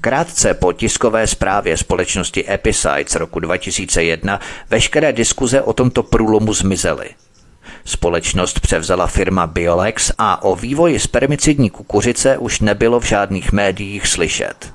Krátce 0.00 0.54
po 0.54 0.72
tiskové 0.72 1.26
zprávě 1.26 1.76
společnosti 1.76 2.50
Epicide 2.50 3.04
z 3.08 3.14
roku 3.14 3.40
2001 3.40 4.40
veškeré 4.70 5.12
diskuze 5.12 5.62
o 5.62 5.72
tomto 5.72 6.02
průlomu 6.02 6.52
zmizely. 6.52 7.10
Společnost 7.84 8.60
převzala 8.60 9.06
firma 9.06 9.46
Biolex 9.46 10.12
a 10.18 10.42
o 10.42 10.56
vývoji 10.56 10.98
spermicidní 10.98 11.70
kukuřice 11.70 12.38
už 12.38 12.60
nebylo 12.60 13.00
v 13.00 13.04
žádných 13.04 13.52
médiích 13.52 14.06
slyšet. 14.06 14.72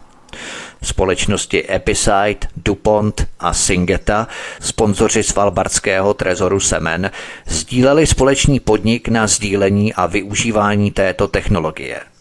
Společnosti 0.83 1.71
Epicide, 1.71 2.47
DuPont 2.57 3.27
a 3.39 3.53
Syngenta, 3.53 4.27
sponzoři 4.59 5.23
Svalbardského 5.23 6.13
trezoru 6.13 6.59
semen, 6.59 7.11
sdíleli 7.47 8.07
společný 8.07 8.59
podnik 8.59 9.07
na 9.07 9.27
sdílení 9.27 9.93
a 9.93 10.05
využívání 10.05 10.91
této 10.91 11.27
technologie– 11.27 11.99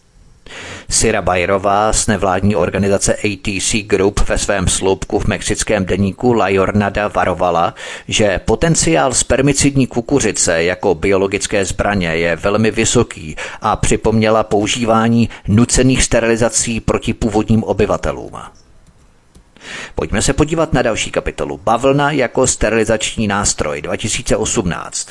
Sira 0.93 1.22
Bajerová 1.22 1.93
z 1.93 2.07
nevládní 2.07 2.57
organizace 2.57 3.14
ATC 3.14 3.74
Group 3.86 4.28
ve 4.28 4.38
svém 4.38 4.68
sloupku 4.68 5.18
v 5.18 5.26
mexickém 5.26 5.84
deníku 5.84 6.32
La 6.32 6.49
Jornada 6.49 7.09
varovala, 7.09 7.74
že 8.09 8.40
potenciál 8.45 9.14
spermicidní 9.14 9.86
kukuřice 9.86 10.64
jako 10.64 10.95
biologické 10.95 11.64
zbraně 11.64 12.09
je 12.09 12.36
velmi 12.36 12.70
vysoký 12.70 13.36
a 13.61 13.76
připomněla 13.76 14.43
používání 14.43 15.28
nucených 15.49 16.03
sterilizací 16.03 16.80
proti 16.80 17.14
původním 17.14 17.64
obyvatelům. 17.64 18.32
Pojďme 19.95 20.22
se 20.22 20.32
podívat 20.32 20.72
na 20.72 20.82
další 20.82 21.11
kapitolu. 21.11 21.61
Bavlna 21.64 22.11
jako 22.11 22.47
sterilizační 22.47 23.28
nástroj 23.28 23.82
2018. 23.82 25.09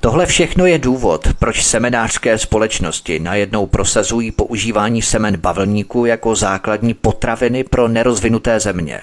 Tohle 0.00 0.26
všechno 0.26 0.66
je 0.66 0.78
důvod, 0.78 1.28
proč 1.38 1.64
semenářské 1.64 2.38
společnosti 2.38 3.18
najednou 3.18 3.66
prosazují 3.66 4.30
používání 4.30 5.02
semen 5.02 5.36
bavlníku 5.36 6.04
jako 6.04 6.36
základní 6.36 6.94
potraviny 6.94 7.64
pro 7.64 7.88
nerozvinuté 7.88 8.60
země. 8.60 9.00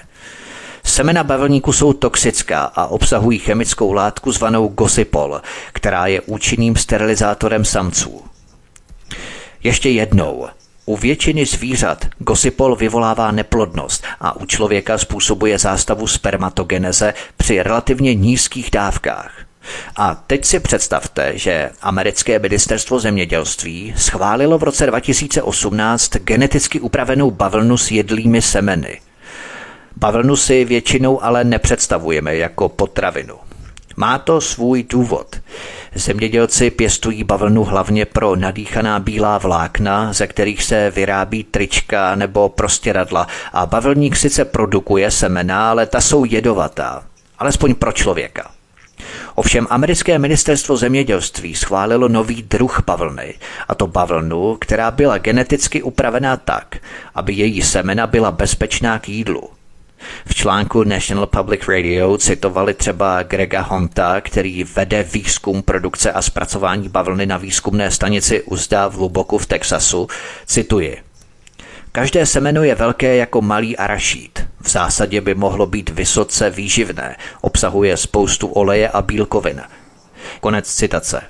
Semena 0.84 1.24
bavlníku 1.24 1.72
jsou 1.72 1.92
toxická 1.92 2.60
a 2.60 2.86
obsahují 2.86 3.38
chemickou 3.38 3.92
látku 3.92 4.32
zvanou 4.32 4.68
gosipol, 4.68 5.40
která 5.72 6.06
je 6.06 6.20
účinným 6.20 6.76
sterilizátorem 6.76 7.64
samců. 7.64 8.22
Ještě 9.62 9.90
jednou. 9.90 10.46
U 10.86 10.96
většiny 10.96 11.46
zvířat 11.46 12.04
gosipol 12.18 12.76
vyvolává 12.76 13.30
neplodnost 13.30 14.04
a 14.20 14.36
u 14.36 14.46
člověka 14.46 14.98
způsobuje 14.98 15.58
zástavu 15.58 16.06
spermatogeneze 16.06 17.14
při 17.36 17.62
relativně 17.62 18.14
nízkých 18.14 18.70
dávkách. 18.70 19.47
A 19.96 20.14
teď 20.14 20.44
si 20.44 20.60
představte, 20.60 21.32
že 21.34 21.70
americké 21.82 22.38
ministerstvo 22.38 22.98
zemědělství 22.98 23.94
schválilo 23.96 24.58
v 24.58 24.62
roce 24.62 24.86
2018 24.86 26.16
geneticky 26.16 26.80
upravenou 26.80 27.30
bavlnu 27.30 27.76
s 27.76 27.90
jedlými 27.90 28.42
semeny. 28.42 29.00
Bavlnu 29.96 30.36
si 30.36 30.64
většinou 30.64 31.24
ale 31.24 31.44
nepředstavujeme 31.44 32.36
jako 32.36 32.68
potravinu. 32.68 33.34
Má 33.96 34.18
to 34.18 34.40
svůj 34.40 34.82
důvod. 34.82 35.36
Zemědělci 35.94 36.70
pěstují 36.70 37.24
bavlnu 37.24 37.64
hlavně 37.64 38.04
pro 38.04 38.36
nadýchaná 38.36 39.00
bílá 39.00 39.38
vlákna, 39.38 40.12
ze 40.12 40.26
kterých 40.26 40.62
se 40.62 40.90
vyrábí 40.90 41.44
trička 41.44 42.14
nebo 42.14 42.48
prostěradla 42.48 43.26
a 43.52 43.66
bavlník 43.66 44.16
sice 44.16 44.44
produkuje 44.44 45.10
semena, 45.10 45.70
ale 45.70 45.86
ta 45.86 46.00
jsou 46.00 46.24
jedovatá. 46.24 47.02
Alespoň 47.38 47.74
pro 47.74 47.92
člověka. 47.92 48.50
Ovšem 49.34 49.66
americké 49.70 50.18
ministerstvo 50.18 50.76
zemědělství 50.76 51.54
schválilo 51.54 52.08
nový 52.08 52.42
druh 52.42 52.82
bavlny, 52.86 53.34
a 53.68 53.74
to 53.74 53.86
bavlnu, 53.86 54.56
která 54.60 54.90
byla 54.90 55.18
geneticky 55.18 55.82
upravená 55.82 56.36
tak, 56.36 56.76
aby 57.14 57.32
její 57.32 57.62
semena 57.62 58.06
byla 58.06 58.30
bezpečná 58.30 58.98
k 58.98 59.08
jídlu. 59.08 59.42
V 60.26 60.34
článku 60.34 60.84
National 60.84 61.26
Public 61.26 61.68
Radio 61.68 62.18
citovali 62.18 62.74
třeba 62.74 63.22
Grega 63.22 63.60
Honta, 63.60 64.20
který 64.20 64.64
vede 64.64 65.02
výzkum 65.02 65.62
produkce 65.62 66.12
a 66.12 66.22
zpracování 66.22 66.88
bavlny 66.88 67.26
na 67.26 67.36
výzkumné 67.36 67.90
stanici 67.90 68.42
Uzda 68.42 68.88
v 68.88 68.96
Luboku 68.96 69.38
v 69.38 69.46
Texasu. 69.46 70.06
Cituji. 70.46 71.07
Každé 71.98 72.26
semeno 72.26 72.62
je 72.62 72.74
velké 72.74 73.16
jako 73.16 73.42
malý 73.42 73.76
arašít. 73.76 74.46
V 74.60 74.70
zásadě 74.70 75.20
by 75.20 75.34
mohlo 75.34 75.66
být 75.66 75.90
vysoce 75.90 76.50
výživné, 76.50 77.16
obsahuje 77.40 77.96
spoustu 77.96 78.46
oleje 78.46 78.88
a 78.88 79.02
bílkovin. 79.02 79.62
Konec 80.40 80.74
citace. 80.74 81.22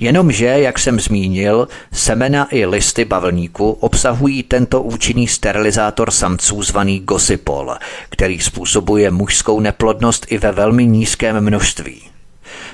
Jenomže, 0.00 0.46
jak 0.46 0.78
jsem 0.78 1.00
zmínil, 1.00 1.68
semena 1.92 2.48
i 2.50 2.66
listy 2.66 3.04
bavlníku 3.04 3.70
obsahují 3.70 4.42
tento 4.42 4.82
účinný 4.82 5.28
sterilizátor 5.28 6.10
samců 6.10 6.62
zvaný 6.62 7.00
gosipol, 7.00 7.74
který 8.10 8.40
způsobuje 8.40 9.10
mužskou 9.10 9.60
neplodnost 9.60 10.26
i 10.28 10.38
ve 10.38 10.52
velmi 10.52 10.86
nízkém 10.86 11.40
množství. 11.40 12.02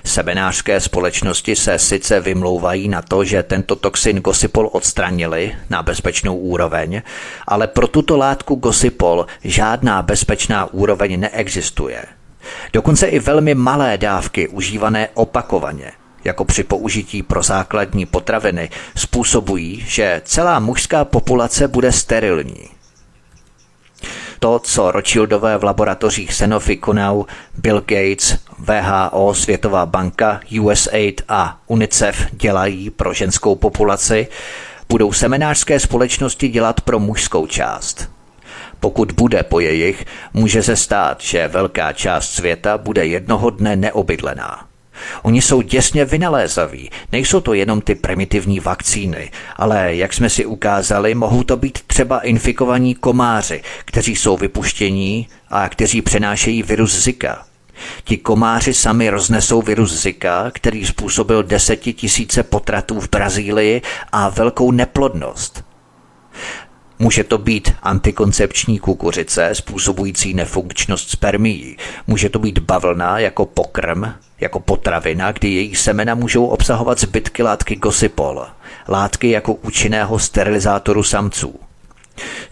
Semenářské 0.04 0.80
společnosti 0.80 1.56
se 1.56 1.78
sice 1.78 2.20
vymlouvají 2.20 2.88
na 2.88 3.02
to, 3.02 3.24
že 3.24 3.42
tento 3.42 3.76
toxin 3.76 4.20
gosipol 4.20 4.68
odstranili 4.72 5.54
na 5.70 5.82
bezpečnou 5.82 6.36
úroveň, 6.36 7.02
ale 7.46 7.66
pro 7.66 7.88
tuto 7.88 8.16
látku 8.16 8.54
gosipol 8.54 9.26
žádná 9.44 10.02
bezpečná 10.02 10.72
úroveň 10.72 11.20
neexistuje. 11.20 12.04
Dokonce 12.72 13.06
i 13.06 13.18
velmi 13.18 13.54
malé 13.54 13.98
dávky 13.98 14.48
užívané 14.48 15.08
opakovaně 15.14 15.92
jako 16.26 16.44
při 16.44 16.64
použití 16.64 17.22
pro 17.22 17.42
základní 17.42 18.06
potraviny, 18.06 18.70
způsobují, 18.96 19.84
že 19.86 20.22
celá 20.24 20.58
mužská 20.58 21.04
populace 21.04 21.68
bude 21.68 21.92
sterilní. 21.92 22.75
To, 24.40 24.58
co 24.58 24.90
Rothschildové 24.90 25.58
v 25.58 25.64
laboratořích 25.64 26.34
Sanofi 26.34 26.76
Kunau, 26.76 27.24
Bill 27.58 27.80
Gates, 27.80 28.38
VHO, 28.58 29.34
Světová 29.34 29.86
banka, 29.86 30.40
USAID 30.60 31.22
a 31.28 31.60
UNICEF 31.66 32.26
dělají 32.32 32.90
pro 32.90 33.14
ženskou 33.14 33.54
populaci, 33.54 34.28
budou 34.88 35.12
seminářské 35.12 35.80
společnosti 35.80 36.48
dělat 36.48 36.80
pro 36.80 36.98
mužskou 36.98 37.46
část. 37.46 38.10
Pokud 38.80 39.12
bude 39.12 39.42
po 39.42 39.60
jejich, 39.60 40.04
může 40.34 40.62
se 40.62 40.76
stát, 40.76 41.20
že 41.20 41.48
velká 41.48 41.92
část 41.92 42.34
světa 42.34 42.78
bude 42.78 43.06
jednoho 43.06 43.50
dne 43.50 43.76
neobydlená. 43.76 44.66
Oni 45.22 45.42
jsou 45.42 45.60
děsně 45.60 46.04
vynalézaví, 46.04 46.90
nejsou 47.12 47.40
to 47.40 47.54
jenom 47.54 47.80
ty 47.80 47.94
primitivní 47.94 48.60
vakcíny, 48.60 49.30
ale 49.56 49.94
jak 49.94 50.12
jsme 50.12 50.30
si 50.30 50.46
ukázali, 50.46 51.14
mohou 51.14 51.42
to 51.42 51.56
být 51.56 51.78
třeba 51.86 52.20
infikovaní 52.20 52.94
komáři, 52.94 53.62
kteří 53.84 54.16
jsou 54.16 54.36
vypuštění 54.36 55.28
a 55.50 55.68
kteří 55.68 56.02
přenášejí 56.02 56.62
virus 56.62 56.98
Zika. 56.98 57.46
Ti 58.04 58.16
komáři 58.16 58.74
sami 58.74 59.10
roznesou 59.10 59.62
virus 59.62 60.02
Zika, 60.02 60.50
který 60.54 60.86
způsobil 60.86 61.42
desetitisíce 61.42 62.42
potratů 62.42 63.00
v 63.00 63.10
Brazílii 63.10 63.82
a 64.12 64.28
velkou 64.28 64.70
neplodnost. 64.70 65.64
Může 66.98 67.24
to 67.24 67.38
být 67.38 67.74
antikoncepční 67.82 68.78
kukuřice 68.78 69.50
způsobující 69.52 70.34
nefunkčnost 70.34 71.10
spermií. 71.10 71.76
Může 72.06 72.28
to 72.28 72.38
být 72.38 72.58
bavlna 72.58 73.18
jako 73.18 73.46
pokrm, 73.46 74.04
jako 74.40 74.60
potravina, 74.60 75.32
kdy 75.32 75.48
její 75.48 75.74
semena 75.74 76.14
můžou 76.14 76.46
obsahovat 76.46 77.00
zbytky 77.00 77.42
látky 77.42 77.76
gosipol, 77.76 78.46
látky 78.88 79.30
jako 79.30 79.54
účinného 79.54 80.18
sterilizátoru 80.18 81.02
samců. 81.02 81.60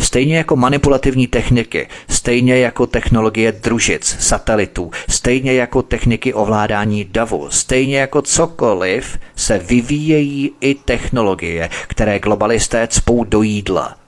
Stejně 0.00 0.36
jako 0.36 0.56
manipulativní 0.56 1.26
techniky, 1.26 1.88
stejně 2.08 2.58
jako 2.58 2.86
technologie 2.86 3.52
družic, 3.52 4.16
satelitů, 4.20 4.90
stejně 5.08 5.52
jako 5.54 5.82
techniky 5.82 6.34
ovládání 6.34 7.04
davu, 7.04 7.46
stejně 7.50 7.98
jako 7.98 8.22
cokoliv, 8.22 9.18
se 9.36 9.58
vyvíjejí 9.58 10.52
i 10.60 10.74
technologie, 10.74 11.70
které 11.86 12.18
globalisté 12.18 12.88
cpou 12.88 13.24
do 13.24 13.42
jídla– 13.42 13.96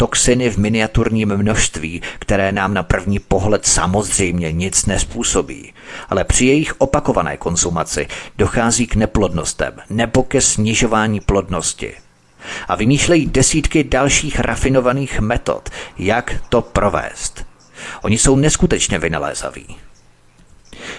toxiny 0.00 0.50
v 0.50 0.56
miniaturním 0.56 1.36
množství, 1.36 2.02
které 2.18 2.52
nám 2.52 2.74
na 2.74 2.82
první 2.82 3.18
pohled 3.18 3.66
samozřejmě 3.66 4.52
nic 4.52 4.86
nespůsobí, 4.86 5.72
ale 6.08 6.24
při 6.24 6.46
jejich 6.46 6.80
opakované 6.80 7.36
konzumaci 7.36 8.06
dochází 8.38 8.86
k 8.86 8.96
neplodnostem 8.96 9.72
nebo 9.90 10.22
ke 10.22 10.40
snižování 10.40 11.20
plodnosti. 11.20 11.94
A 12.68 12.76
vymýšlejí 12.76 13.26
desítky 13.26 13.84
dalších 13.84 14.40
rafinovaných 14.40 15.20
metod, 15.20 15.68
jak 15.98 16.34
to 16.48 16.62
provést. 16.62 17.46
Oni 18.02 18.18
jsou 18.18 18.36
neskutečně 18.36 18.98
vynalézaví. 18.98 19.76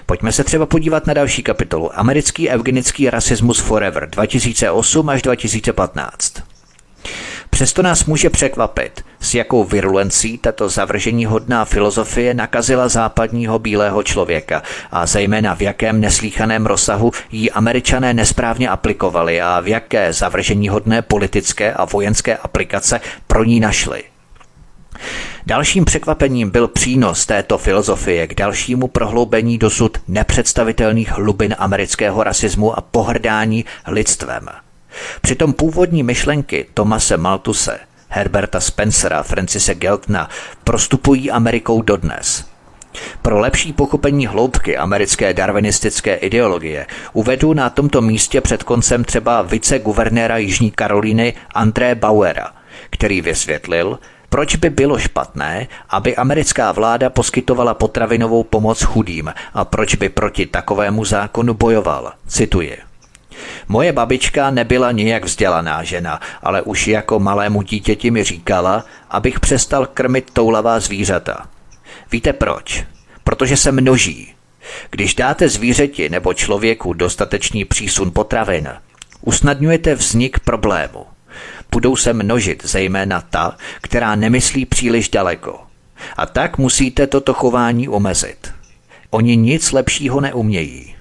Pojďme 0.06 0.32
se 0.32 0.44
třeba 0.44 0.66
podívat 0.66 1.08
na 1.08 1.14
další 1.14 1.44
kapitolu. 1.44 2.00
Americký 2.00 2.50
eugenický 2.50 3.10
rasismus 3.10 3.60
forever 3.60 4.10
2008 4.10 5.10
až 5.10 5.22
2015. 5.22 6.34
Přesto 7.52 7.82
nás 7.82 8.06
může 8.06 8.30
překvapit, 8.30 9.06
s 9.20 9.34
jakou 9.34 9.64
virulencí 9.64 10.38
tato 10.38 10.70
zavržení 10.70 11.26
hodná 11.26 11.66
filozofie 11.66 12.34
nakazila 12.34 12.88
západního 12.88 13.60
bílého 13.60 14.04
člověka 14.04 14.64
a 14.92 15.06
zejména 15.06 15.56
v 15.56 15.62
jakém 15.62 16.02
neslíchaném 16.02 16.66
rozsahu 16.66 17.12
ji 17.32 17.52
američané 17.52 18.14
nesprávně 18.14 18.70
aplikovali 18.70 19.42
a 19.42 19.60
v 19.60 19.68
jaké 19.68 20.14
zavržení 20.14 20.70
hodné 20.70 21.02
politické 21.02 21.74
a 21.74 21.86
vojenské 21.86 22.38
aplikace 22.38 23.02
pro 23.28 23.44
ní 23.44 23.60
našli. 23.60 24.04
Dalším 25.46 25.86
překvapením 25.86 26.50
byl 26.50 26.68
přínos 26.68 27.26
této 27.26 27.58
filozofie 27.58 28.28
k 28.28 28.36
dalšímu 28.36 28.88
prohloubení 28.88 29.58
dosud 29.58 29.98
nepředstavitelných 30.08 31.12
hlubin 31.12 31.56
amerického 31.58 32.24
rasismu 32.24 32.78
a 32.78 32.82
pohrdání 32.82 33.66
lidstvem– 33.88 34.50
Přitom 35.22 35.54
původní 35.54 36.04
myšlenky 36.04 36.66
Tomase 36.74 37.18
Maltuse, 37.18 37.80
Herberta 38.10 38.60
Spencera, 38.60 39.24
Francise 39.24 39.76
Geltna 39.76 40.30
prostupují 40.64 41.32
Amerikou 41.32 41.82
dodnes. 41.82 42.52
Pro 43.22 43.40
lepší 43.40 43.74
pochopení 43.74 44.28
hloubky 44.28 44.78
americké 44.78 45.34
darwinistické 45.34 46.16
ideologie 46.16 46.88
uvedu 47.14 47.54
na 47.54 47.70
tomto 47.70 48.02
místě 48.02 48.42
před 48.42 48.64
koncem 48.64 49.04
třeba 49.04 49.42
viceguvernéra 49.42 50.38
Jižní 50.38 50.72
Karolíny 50.72 51.34
André 51.54 51.96
Bauera, 51.96 52.52
který 52.90 53.22
vysvětlil, 53.22 54.00
proč 54.30 54.56
by 54.56 54.70
bylo 54.70 55.00
špatné, 55.00 55.68
aby 55.90 56.16
americká 56.16 56.72
vláda 56.72 57.10
poskytovala 57.10 57.74
potravinovou 57.74 58.44
pomoc 58.44 58.82
chudým 58.82 59.34
a 59.54 59.66
proč 59.66 59.96
by 59.96 60.10
proti 60.10 60.46
takovému 60.46 61.06
zákonu 61.06 61.54
bojoval. 61.54 62.14
Cituji. 62.28 62.91
Moje 63.68 63.92
babička 63.92 64.52
nebyla 64.52 64.92
nijak 64.92 65.26
vzdělaná 65.26 65.84
žena, 65.84 66.20
ale 66.44 66.62
už 66.62 66.88
jako 66.88 67.20
malému 67.20 67.62
dítěti 67.62 68.12
mi 68.12 68.24
říkala, 68.24 68.86
abych 69.10 69.40
přestal 69.40 69.86
krmit 69.86 70.32
toulavá 70.34 70.80
zvířata. 70.80 71.48
Víte 72.12 72.34
proč? 72.34 72.84
Protože 73.24 73.58
se 73.58 73.72
množí. 73.72 74.34
Když 74.90 75.16
dáte 75.16 75.50
zvířeti 75.50 76.10
nebo 76.10 76.34
člověku 76.34 76.94
dostatečný 76.94 77.66
přísun 77.66 78.12
potravin, 78.12 78.70
usnadňujete 79.22 79.96
vznik 79.96 80.40
problému. 80.40 81.06
Budou 81.72 81.96
se 81.96 82.14
množit 82.14 82.66
zejména 82.66 83.22
ta, 83.22 83.58
která 83.82 84.16
nemyslí 84.16 84.66
příliš 84.66 85.10
daleko. 85.10 85.60
A 86.18 86.26
tak 86.26 86.58
musíte 86.58 87.08
toto 87.08 87.34
chování 87.34 87.90
omezit. 87.90 88.54
Oni 89.10 89.38
nic 89.38 89.72
lepšího 89.72 90.22
neumějí. 90.22 90.96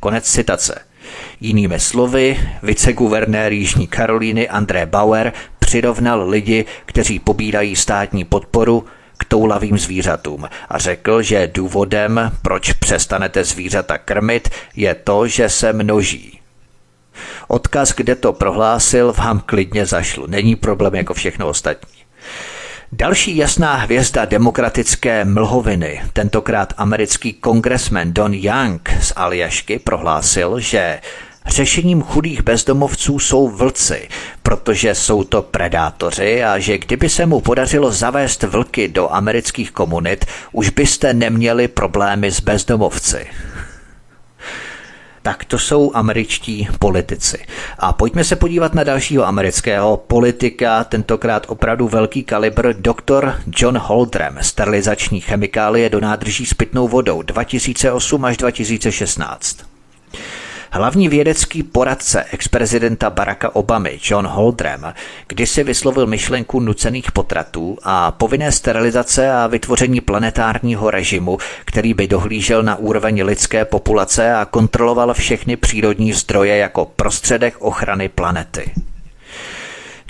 Konec 0.00 0.24
citace. 0.24 0.80
Jinými 1.40 1.80
slovy, 1.80 2.40
viceguvernér 2.62 3.52
Jižní 3.52 3.86
Karolíny 3.86 4.48
André 4.48 4.86
Bauer 4.86 5.32
přirovnal 5.58 6.28
lidi, 6.28 6.64
kteří 6.86 7.18
pobírají 7.18 7.76
státní 7.76 8.24
podporu, 8.24 8.84
k 9.18 9.24
toulavým 9.24 9.78
zvířatům 9.78 10.48
a 10.68 10.78
řekl, 10.78 11.22
že 11.22 11.50
důvodem, 11.54 12.32
proč 12.42 12.72
přestanete 12.72 13.44
zvířata 13.44 13.98
krmit, 13.98 14.48
je 14.76 14.94
to, 14.94 15.26
že 15.26 15.48
se 15.48 15.72
množí. 15.72 16.40
Odkaz, 17.48 17.94
kde 17.94 18.14
to 18.14 18.32
prohlásil, 18.32 19.12
vám 19.12 19.40
klidně 19.46 19.86
zašlu. 19.86 20.26
Není 20.26 20.56
problém 20.56 20.94
jako 20.94 21.14
všechno 21.14 21.48
ostatní. 21.48 21.98
Další 22.94 23.36
jasná 23.36 23.74
hvězda 23.74 24.24
demokratické 24.24 25.24
mlhoviny, 25.24 26.02
tentokrát 26.12 26.72
americký 26.76 27.32
kongresmen 27.32 28.12
Don 28.12 28.34
Young 28.34 28.88
z 29.00 29.12
Aljašky, 29.16 29.78
prohlásil, 29.78 30.60
že 30.60 31.00
Řešením 31.46 32.02
chudých 32.02 32.42
bezdomovců 32.42 33.18
jsou 33.18 33.48
vlci, 33.48 34.08
protože 34.42 34.94
jsou 34.94 35.24
to 35.24 35.42
predátoři 35.42 36.44
a 36.44 36.58
že 36.58 36.78
kdyby 36.78 37.08
se 37.08 37.26
mu 37.26 37.40
podařilo 37.40 37.90
zavést 37.90 38.42
vlky 38.42 38.88
do 38.88 39.12
amerických 39.12 39.70
komunit, 39.70 40.24
už 40.52 40.70
byste 40.70 41.14
neměli 41.14 41.68
problémy 41.68 42.30
s 42.30 42.40
bezdomovci. 42.40 43.26
Tak 45.22 45.44
to 45.44 45.58
jsou 45.58 45.90
američtí 45.94 46.68
politici. 46.78 47.46
A 47.78 47.92
pojďme 47.92 48.24
se 48.24 48.36
podívat 48.36 48.74
na 48.74 48.84
dalšího 48.84 49.26
amerického 49.26 49.96
politika, 49.96 50.84
tentokrát 50.84 51.46
opravdu 51.48 51.88
velký 51.88 52.24
kalibr, 52.24 52.72
doktor 52.72 53.34
John 53.56 53.78
Holdrem, 53.78 54.38
sterilizační 54.40 55.20
chemikálie 55.20 55.90
do 55.90 56.00
nádrží 56.00 56.46
s 56.46 56.54
pitnou 56.54 56.88
vodou 56.88 57.22
2008 57.22 58.24
až 58.24 58.36
2016. 58.36 59.56
Hlavní 60.74 61.08
vědecký 61.08 61.62
poradce 61.62 62.24
ex-prezidenta 62.30 63.10
Baracka 63.10 63.54
Obamy 63.56 63.98
John 64.04 64.26
Holdrem 64.26 64.94
kdysi 65.28 65.64
vyslovil 65.64 66.06
myšlenku 66.06 66.60
nucených 66.60 67.12
potratů 67.12 67.78
a 67.82 68.10
povinné 68.10 68.52
sterilizace 68.52 69.32
a 69.32 69.46
vytvoření 69.46 70.00
planetárního 70.00 70.90
režimu, 70.90 71.38
který 71.64 71.94
by 71.94 72.08
dohlížel 72.08 72.62
na 72.62 72.76
úroveň 72.76 73.22
lidské 73.24 73.64
populace 73.64 74.34
a 74.34 74.44
kontroloval 74.44 75.14
všechny 75.14 75.56
přírodní 75.56 76.12
zdroje 76.12 76.56
jako 76.56 76.84
prostředek 76.84 77.54
ochrany 77.58 78.08
planety. 78.08 78.72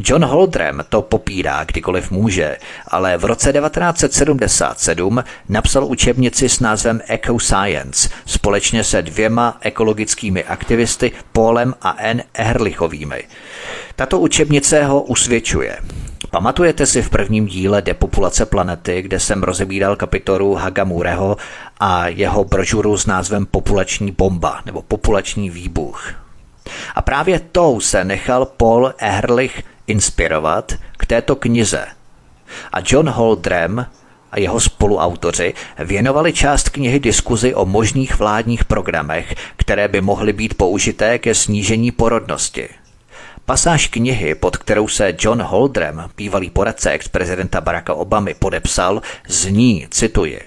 John 0.01 0.25
Holdrem 0.25 0.85
to 0.89 1.03
popírá 1.03 1.65
kdykoliv 1.65 2.11
může, 2.11 2.57
ale 2.89 3.17
v 3.17 3.25
roce 3.25 3.53
1977 3.53 5.25
napsal 5.49 5.85
učebnici 5.85 6.49
s 6.49 6.61
názvem 6.61 7.01
Eco 7.09 7.39
Science 7.39 8.09
společně 8.27 8.85
se 8.85 9.03
dvěma 9.03 9.57
ekologickými 9.61 10.45
aktivisty 10.45 11.13
Paulem 11.33 11.75
a 11.83 11.97
N. 11.99 12.23
Ehrlichovými. 12.35 13.25
Tato 13.97 14.19
učebnice 14.19 14.85
ho 14.85 15.03
usvědčuje. 15.03 15.79
Pamatujete 16.31 16.87
si 16.87 17.03
v 17.03 17.11
prvním 17.11 17.47
díle 17.47 17.83
Depopulace 17.83 18.47
planety, 18.47 19.03
kde 19.03 19.21
jsem 19.21 19.43
rozebíral 19.43 19.97
kapitolu 19.97 20.55
Hagamureho 20.55 21.37
a 21.81 22.09
jeho 22.09 22.45
brožuru 22.45 22.97
s 22.97 23.07
názvem 23.07 23.47
Populační 23.47 24.11
bomba 24.11 24.63
nebo 24.67 24.83
Populační 24.83 25.51
výbuch. 25.51 26.13
A 26.95 27.03
právě 27.03 27.41
tou 27.53 27.81
se 27.81 28.05
nechal 28.05 28.47
Paul 28.47 28.95
Ehrlich 28.99 29.63
inspirovat 29.87 30.73
k 30.97 31.07
této 31.07 31.37
knize. 31.37 31.87
A 32.73 32.79
John 32.87 33.09
Holdrem 33.09 33.87
a 34.33 34.41
jeho 34.41 34.61
spoluautoři 34.61 35.55
věnovali 35.79 36.33
část 36.33 36.69
knihy 36.69 37.01
diskuzi 37.01 37.55
o 37.55 37.65
možných 37.65 38.19
vládních 38.19 38.65
programech, 38.65 39.35
které 39.57 39.89
by 39.89 40.01
mohly 40.01 40.33
být 40.33 40.55
použité 40.55 41.19
ke 41.19 41.35
snížení 41.35 41.91
porodnosti. 41.91 42.69
Pasáž 43.45 43.87
knihy, 43.87 44.35
pod 44.35 44.57
kterou 44.57 44.89
se 44.89 45.15
John 45.19 45.43
Holdrem, 45.43 46.11
bývalý 46.17 46.51
poradce 46.51 46.91
ex-prezidenta 46.91 47.61
Baracka 47.61 47.95
Obamy, 47.95 48.35
podepsal, 48.35 49.03
zní, 49.29 49.87
cituji, 49.91 50.41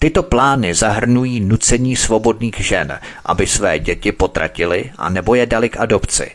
Tyto 0.00 0.22
plány 0.22 0.74
zahrnují 0.74 1.40
nucení 1.40 1.96
svobodných 1.96 2.54
žen, 2.58 2.98
aby 3.24 3.46
své 3.46 3.78
děti 3.78 4.12
potratili 4.12 4.90
a 4.98 5.08
nebo 5.08 5.34
je 5.34 5.46
dali 5.46 5.68
k 5.68 5.80
adopci, 5.80 6.30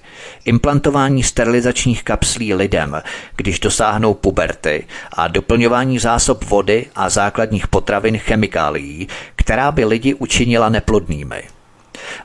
implantování 0.46 1.24
sterilizačních 1.24 2.04
kapslí 2.04 2.54
lidem, 2.54 3.02
když 3.36 3.60
dosáhnou 3.60 4.14
puberty 4.14 4.88
a 5.14 5.28
doplňování 5.28 6.00
zásob 6.00 6.44
vody 6.44 6.86
a 6.96 7.10
základních 7.10 7.68
potravin 7.68 8.18
chemikálií, 8.18 9.08
která 9.36 9.72
by 9.72 9.86
lidi 9.86 10.14
učinila 10.14 10.70
neplodnými. 10.70 11.53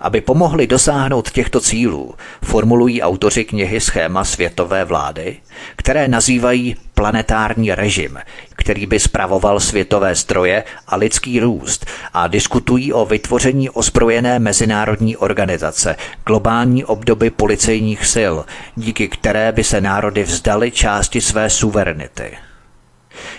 Aby 0.00 0.20
pomohli 0.20 0.66
dosáhnout 0.66 1.30
těchto 1.30 1.60
cílů, 1.60 2.14
formulují 2.44 3.02
autoři 3.02 3.44
knihy 3.44 3.80
Schéma 3.80 4.24
světové 4.24 4.84
vlády, 4.84 5.36
které 5.76 6.08
nazývají 6.08 6.76
planetární 6.94 7.74
režim, 7.74 8.18
který 8.56 8.86
by 8.86 9.00
spravoval 9.00 9.60
světové 9.60 10.14
zdroje 10.14 10.64
a 10.86 10.96
lidský 10.96 11.40
růst 11.40 11.86
a 12.14 12.26
diskutují 12.26 12.92
o 12.92 13.06
vytvoření 13.06 13.70
ozbrojené 13.70 14.38
mezinárodní 14.38 15.16
organizace, 15.16 15.96
globální 16.26 16.84
obdoby 16.84 17.30
policejních 17.30 18.06
sil, 18.14 18.34
díky 18.76 19.08
které 19.08 19.52
by 19.52 19.64
se 19.64 19.80
národy 19.80 20.22
vzdali 20.22 20.70
části 20.70 21.20
své 21.20 21.50
suverenity. 21.50 22.47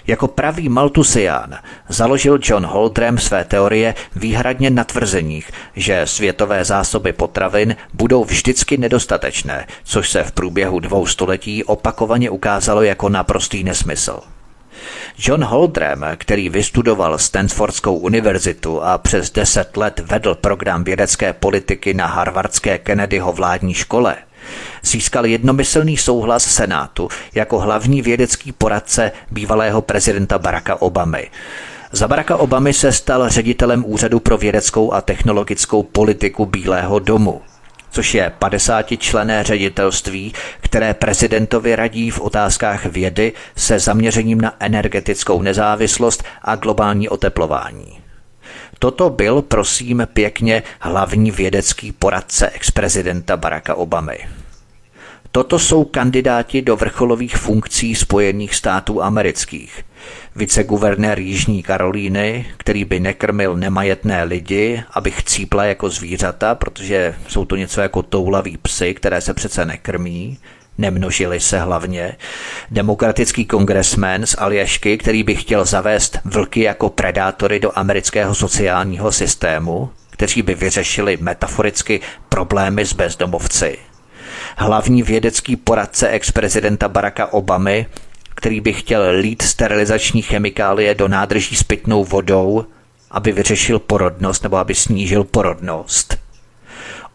Jako 0.08 0.28
pravý 0.28 0.70
Maltusián 0.70 1.58
založil 1.90 2.40
John 2.42 2.66
Holdrem 2.66 3.18
své 3.18 3.46
teorie 3.46 3.96
výhradně 4.16 4.70
na 4.70 4.84
tvrzeních, 4.84 5.52
že 5.76 6.02
světové 6.06 6.66
zásoby 6.66 7.14
potravin 7.14 7.76
budou 7.94 8.24
vždycky 8.24 8.78
nedostatečné, 8.78 9.68
což 9.84 10.10
se 10.10 10.24
v 10.24 10.32
průběhu 10.32 10.80
dvou 10.80 11.06
století 11.06 11.64
opakovaně 11.64 12.30
ukázalo 12.30 12.82
jako 12.82 13.10
naprostý 13.10 13.64
nesmysl. 13.64 14.20
John 15.18 15.44
Holdrem, 15.44 16.06
který 16.18 16.50
vystudoval 16.50 17.18
Stanfordskou 17.18 17.96
univerzitu 17.96 18.84
a 18.84 18.98
přes 18.98 19.32
deset 19.32 19.78
let 19.78 20.00
vedl 20.00 20.36
program 20.36 20.84
vědecké 20.84 21.34
politiky 21.34 21.94
na 21.94 22.06
harvardské 22.06 22.78
Kennedyho 22.78 23.34
vládní 23.34 23.74
škole– 23.74 24.16
získal 24.84 25.26
jednomyslný 25.26 25.98
souhlas 25.98 26.44
Senátu 26.44 27.10
jako 27.36 27.60
hlavní 27.60 28.02
vědecký 28.02 28.52
poradce 28.52 29.12
bývalého 29.32 29.82
prezidenta 29.82 30.40
Baracka 30.40 30.82
Obamy. 30.82 31.30
Za 31.92 32.08
Baracka 32.08 32.38
Obamy 32.38 32.74
se 32.74 32.92
stal 32.92 33.30
ředitelem 33.30 33.84
Úřadu 33.88 34.20
pro 34.20 34.38
vědeckou 34.38 34.94
a 34.94 35.02
technologickou 35.02 35.84
politiku 35.84 36.46
Bílého 36.46 37.00
domu 37.00 37.42
což 37.92 38.16
je 38.16 38.32
50 38.40 38.86
člené 38.98 39.44
ředitelství, 39.44 40.34
které 40.62 40.94
prezidentovi 40.94 41.76
radí 41.76 42.12
v 42.12 42.20
otázkách 42.20 42.86
vědy 42.86 43.34
se 43.56 43.80
zaměřením 43.80 44.42
na 44.42 44.56
energetickou 44.60 45.42
nezávislost 45.42 46.24
a 46.42 46.56
globální 46.56 47.10
oteplování. 47.10 48.00
Toto 48.80 49.10
byl, 49.10 49.42
prosím, 49.42 50.08
pěkně 50.14 50.64
hlavní 50.80 51.32
vědecký 51.32 51.92
poradce 51.92 52.50
ex-prezidenta 52.50 53.38
Baracka 53.38 53.76
Obamy. 53.76 54.18
Toto 55.32 55.60
jsou 55.60 55.84
kandidáti 55.84 56.62
do 56.62 56.76
vrcholových 56.76 57.38
funkcí 57.38 57.96
Spojených 57.96 58.56
států 58.56 59.04
amerických. 59.04 59.86
Viceguvernér 60.36 61.20
Jižní 61.20 61.64
Karolíny, 61.64 62.46
který 62.58 62.86
by 62.86 63.00
nekrmil 63.00 63.56
nemajetné 63.56 64.24
lidi, 64.24 64.84
aby 64.92 65.12
chcípla 65.12 65.66
jako 65.66 65.90
zvířata, 65.90 66.56
protože 66.56 67.16
jsou 67.28 67.46
to 67.46 67.56
něco 67.56 67.82
jako 67.82 68.04
toulaví 68.04 68.58
psy, 68.58 68.94
které 68.94 69.22
se 69.22 69.34
přece 69.34 69.66
nekrmí, 69.66 70.38
nemnožili 70.78 71.40
se 71.40 71.60
hlavně. 71.60 72.16
Demokratický 72.72 73.46
kongresmen 73.46 74.26
z 74.26 74.36
Aljašky, 74.38 74.98
který 74.98 75.24
by 75.24 75.36
chtěl 75.36 75.66
zavést 75.66 76.20
vlky 76.26 76.62
jako 76.62 76.90
predátory 76.90 77.60
do 77.60 77.72
amerického 77.76 78.36
sociálního 78.36 79.12
systému, 79.12 79.90
kteří 80.10 80.42
by 80.42 80.56
vyřešili 80.56 81.18
metaforicky 81.22 82.02
problémy 82.30 82.86
s 82.86 82.94
bezdomovci 82.94 83.78
hlavní 84.58 85.04
vědecký 85.04 85.56
poradce 85.56 86.10
ex-prezidenta 86.10 86.88
Baracka 86.88 87.34
Obamy, 87.34 87.86
který 88.36 88.62
by 88.62 88.74
chtěl 88.74 89.04
lít 89.20 89.42
sterilizační 89.42 90.22
chemikálie 90.22 90.96
do 90.96 91.08
nádrží 91.08 91.56
s 91.56 91.64
pitnou 91.64 92.06
vodou, 92.06 92.66
aby 93.12 93.32
vyřešil 93.32 93.80
porodnost 93.80 94.44
nebo 94.44 94.58
aby 94.58 94.76
snížil 94.76 95.24
porodnost. 95.24 96.18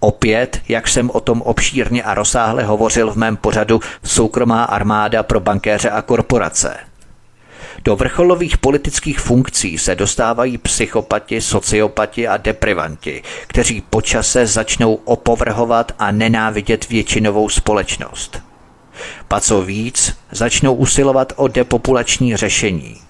Opět, 0.00 0.60
jak 0.68 0.88
jsem 0.88 1.10
o 1.10 1.20
tom 1.20 1.42
obšírně 1.42 2.02
a 2.02 2.14
rozsáhle 2.14 2.64
hovořil 2.64 3.10
v 3.10 3.16
mém 3.16 3.36
pořadu 3.36 3.80
Soukromá 4.04 4.64
armáda 4.64 5.22
pro 5.22 5.40
bankéře 5.40 5.90
a 5.90 6.02
korporace– 6.02 6.76
do 7.84 7.96
vrcholových 7.96 8.58
politických 8.58 9.20
funkcí 9.20 9.78
se 9.78 9.94
dostávají 9.94 10.58
psychopati, 10.58 11.40
sociopati 11.40 12.28
a 12.28 12.36
deprivanti, 12.36 13.22
kteří 13.46 13.80
počase 13.80 14.46
začnou 14.46 14.94
opovrhovat 14.94 15.92
a 15.98 16.10
nenávidět 16.10 16.88
většinovou 16.88 17.48
společnost. 17.48 18.42
Pa 19.28 19.40
co 19.40 19.62
víc, 19.62 20.16
začnou 20.30 20.74
usilovat 20.74 21.32
o 21.36 21.48
depopulační 21.48 22.36
řešení– 22.36 22.96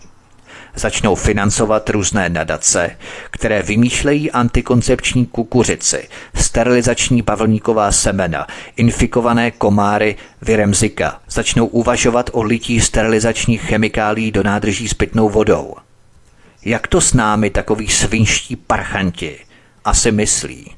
začnou 0.74 1.14
financovat 1.14 1.90
různé 1.90 2.28
nadace, 2.28 2.90
které 3.30 3.62
vymýšlejí 3.62 4.30
antikoncepční 4.30 5.26
kukuřici, 5.26 6.08
sterilizační 6.34 7.22
bavlníková 7.22 7.92
semena, 7.92 8.46
infikované 8.76 9.50
komáry 9.50 10.16
virem 10.42 10.74
Zika, 10.74 11.20
začnou 11.28 11.66
uvažovat 11.66 12.30
o 12.32 12.42
lití 12.42 12.80
sterilizačních 12.80 13.62
chemikálí 13.62 14.30
do 14.30 14.42
nádrží 14.42 14.88
s 14.88 14.94
pitnou 14.94 15.28
vodou. 15.28 15.74
Jak 16.64 16.86
to 16.86 17.00
s 17.00 17.12
námi 17.14 17.50
takový 17.50 17.88
svinští 17.88 18.56
parchanti 18.56 19.38
asi 19.84 20.12
myslí? 20.12 20.70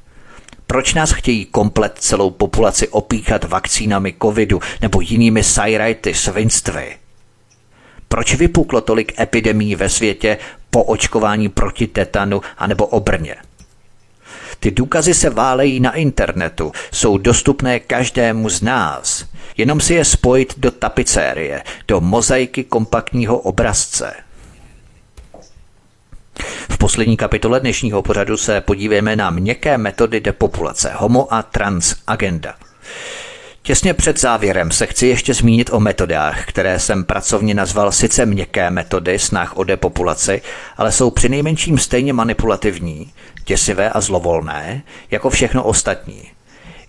Proč 0.66 0.94
nás 0.94 1.12
chtějí 1.12 1.44
komplet 1.44 1.92
celou 1.98 2.30
populaci 2.30 2.88
opíkat 2.88 3.44
vakcínami 3.44 4.14
covidu 4.22 4.60
nebo 4.80 5.00
jinými 5.00 5.44
sajrajty 5.44 6.14
svinstvy? 6.14 6.96
Proč 8.08 8.34
vypuklo 8.34 8.80
tolik 8.80 9.20
epidemí 9.20 9.76
ve 9.76 9.88
světě 9.88 10.38
po 10.70 10.82
očkování 10.82 11.48
proti 11.48 11.86
tetanu 11.86 12.40
anebo 12.58 12.86
obrně? 12.86 13.36
Ty 14.60 14.70
důkazy 14.70 15.14
se 15.14 15.30
válejí 15.30 15.80
na 15.80 15.92
internetu, 15.92 16.72
jsou 16.92 17.18
dostupné 17.18 17.80
každému 17.80 18.48
z 18.48 18.62
nás. 18.62 19.24
Jenom 19.56 19.80
si 19.80 19.94
je 19.94 20.04
spojit 20.04 20.54
do 20.56 20.70
tapicérie, 20.70 21.62
do 21.88 22.00
mozaiky 22.00 22.64
kompaktního 22.64 23.38
obrazce. 23.38 24.14
V 26.70 26.78
poslední 26.78 27.16
kapitole 27.16 27.60
dnešního 27.60 28.02
pořadu 28.02 28.36
se 28.36 28.60
podívejme 28.60 29.16
na 29.16 29.30
měkké 29.30 29.78
metody 29.78 30.20
depopulace, 30.20 30.92
homo 30.94 31.34
a 31.34 31.42
trans 31.42 31.94
agenda. 32.06 32.54
Těsně 33.66 33.94
před 33.94 34.20
závěrem 34.20 34.70
se 34.70 34.86
chci 34.86 35.06
ještě 35.06 35.34
zmínit 35.34 35.70
o 35.72 35.80
metodách, 35.80 36.46
které 36.46 36.78
jsem 36.78 37.04
pracovně 37.04 37.54
nazval 37.54 37.92
sice 37.92 38.26
měkké 38.26 38.70
metody 38.70 39.18
snah 39.18 39.56
o 39.56 39.64
depopulaci, 39.64 40.42
ale 40.76 40.92
jsou 40.92 41.10
přinejmenším 41.10 41.78
stejně 41.78 42.12
manipulativní, 42.12 43.12
děsivé 43.46 43.90
a 43.90 44.00
zlovolné, 44.00 44.82
jako 45.10 45.30
všechno 45.30 45.64
ostatní. 45.64 46.35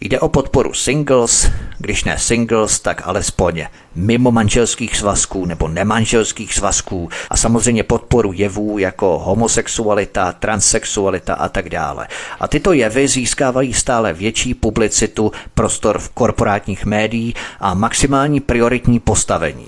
Jde 0.02 0.20
o 0.20 0.30
podporu 0.30 0.74
singles, 0.74 1.52
když 1.78 2.04
ne 2.04 2.18
singles, 2.18 2.80
tak 2.80 3.02
alespoň 3.06 3.66
mimo 3.96 4.32
manželských 4.32 4.98
svazků 4.98 5.46
nebo 5.46 5.68
nemanželských 5.68 6.54
svazků 6.54 7.10
a 7.30 7.38
samozřejmě 7.38 7.84
podporu 7.84 8.34
jevů 8.34 8.78
jako 8.78 9.20
homosexualita, 9.20 10.32
transsexualita 10.32 11.34
a 11.34 11.50
tak 11.50 11.70
dále. 11.70 12.08
A 12.40 12.48
tyto 12.48 12.74
jevy 12.74 13.08
získávají 13.08 13.74
stále 13.74 14.14
větší 14.14 14.54
publicitu, 14.54 15.32
prostor 15.54 16.00
v 16.00 16.10
korporátních 16.10 16.86
médiích 16.86 17.36
a 17.60 17.74
maximální 17.74 18.40
prioritní 18.40 19.00
postavení. 19.00 19.68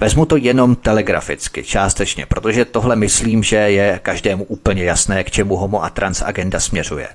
Vezmu 0.00 0.26
to 0.26 0.36
jenom 0.36 0.76
telegraficky, 0.76 1.64
částečně, 1.64 2.26
protože 2.26 2.64
tohle 2.64 2.96
myslím, 2.96 3.42
že 3.42 3.56
je 3.56 4.00
každému 4.02 4.44
úplně 4.44 4.84
jasné, 4.84 5.24
k 5.24 5.30
čemu 5.30 5.56
homo 5.56 5.84
a 5.84 5.90
trans 5.90 6.22
agenda 6.26 6.60
směřuje. 6.60 7.08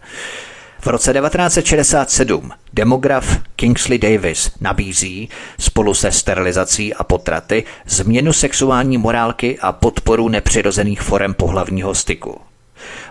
V 0.79 0.87
roce 0.87 1.13
1967 1.13 2.51
demograf 2.73 3.39
Kingsley 3.55 3.97
Davis 3.97 4.51
nabízí 4.61 5.29
spolu 5.59 5.93
se 5.93 6.11
sterilizací 6.11 6.93
a 6.93 7.03
potraty 7.03 7.63
změnu 7.85 8.33
sexuální 8.33 8.97
morálky 8.97 9.59
a 9.61 9.71
podporu 9.71 10.29
nepřirozených 10.29 11.01
forem 11.01 11.33
pohlavního 11.33 11.95
styku. 11.95 12.41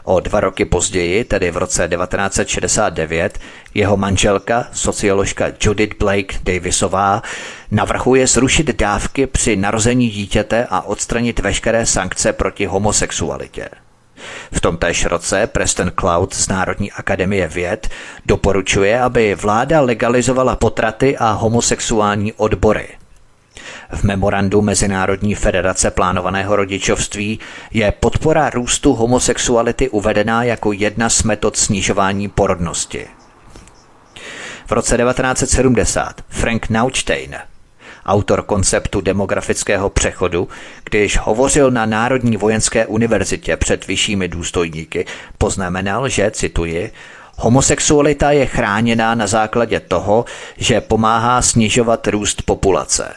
O 0.05 0.20
dva 0.20 0.40
roky 0.40 0.64
později, 0.64 1.24
tedy 1.24 1.51
v 1.51 1.56
roce 1.56 1.88
1969, 1.88 3.38
jeho 3.74 3.97
manželka, 3.97 4.68
socioložka 4.72 5.47
Judith 5.60 5.98
Blake 5.98 6.36
Davisová, 6.43 7.22
navrhuje 7.70 8.26
zrušit 8.26 8.66
dávky 8.66 9.26
při 9.26 9.56
narození 9.56 10.10
dítěte 10.10 10.66
a 10.70 10.80
odstranit 10.80 11.38
veškeré 11.38 11.86
sankce 11.86 12.32
proti 12.32 12.66
homosexualitě. 12.66 13.68
V 14.52 14.60
tom 14.60 14.76
též 14.76 15.05
roce 15.05 15.47
Preston 15.47 15.93
Cloud 16.01 16.34
z 16.34 16.48
Národní 16.48 16.93
akademie 16.93 17.48
věd 17.48 17.88
doporučuje, 18.26 19.01
aby 19.01 19.34
vláda 19.34 19.80
legalizovala 19.80 20.56
potraty 20.56 21.16
a 21.18 21.30
homosexuální 21.30 22.32
odbory. 22.32 22.88
V 23.93 24.02
memorandu 24.02 24.62
Mezinárodní 24.62 25.34
federace 25.34 25.90
plánovaného 25.90 26.56
rodičovství 26.56 27.40
je 27.70 27.93
podpora 27.93 28.51
růstu 28.51 28.94
homosexuality 28.94 29.88
uvedená 29.88 30.44
jako 30.44 30.72
jedna 30.72 31.09
z 31.09 31.22
metod 31.22 31.56
snižování 31.56 32.28
porodnosti. 32.28 33.06
V 34.66 34.72
roce 34.72 34.97
1970 34.97 36.22
Frank 36.28 36.68
Naustein 36.70 37.36
autor 38.07 38.43
konceptu 38.43 39.01
demografického 39.01 39.91
přechodu, 39.91 40.49
když 40.91 41.19
hovořil 41.19 41.70
na 41.70 41.87
Národní 41.87 42.37
vojenské 42.37 42.87
univerzitě 42.87 43.57
před 43.57 43.87
vyššími 43.87 44.28
důstojníky, 44.28 45.07
poznamenal, 45.39 46.09
že, 46.09 46.31
cituji, 46.31 46.93
Homosexualita 47.39 48.31
je 48.31 48.47
chráněná 48.47 49.15
na 49.15 49.27
základě 49.27 49.81
toho, 49.81 50.24
že 50.57 50.81
pomáhá 50.81 51.43
snižovat 51.43 52.09
růst 52.09 52.43
populace. 52.43 53.15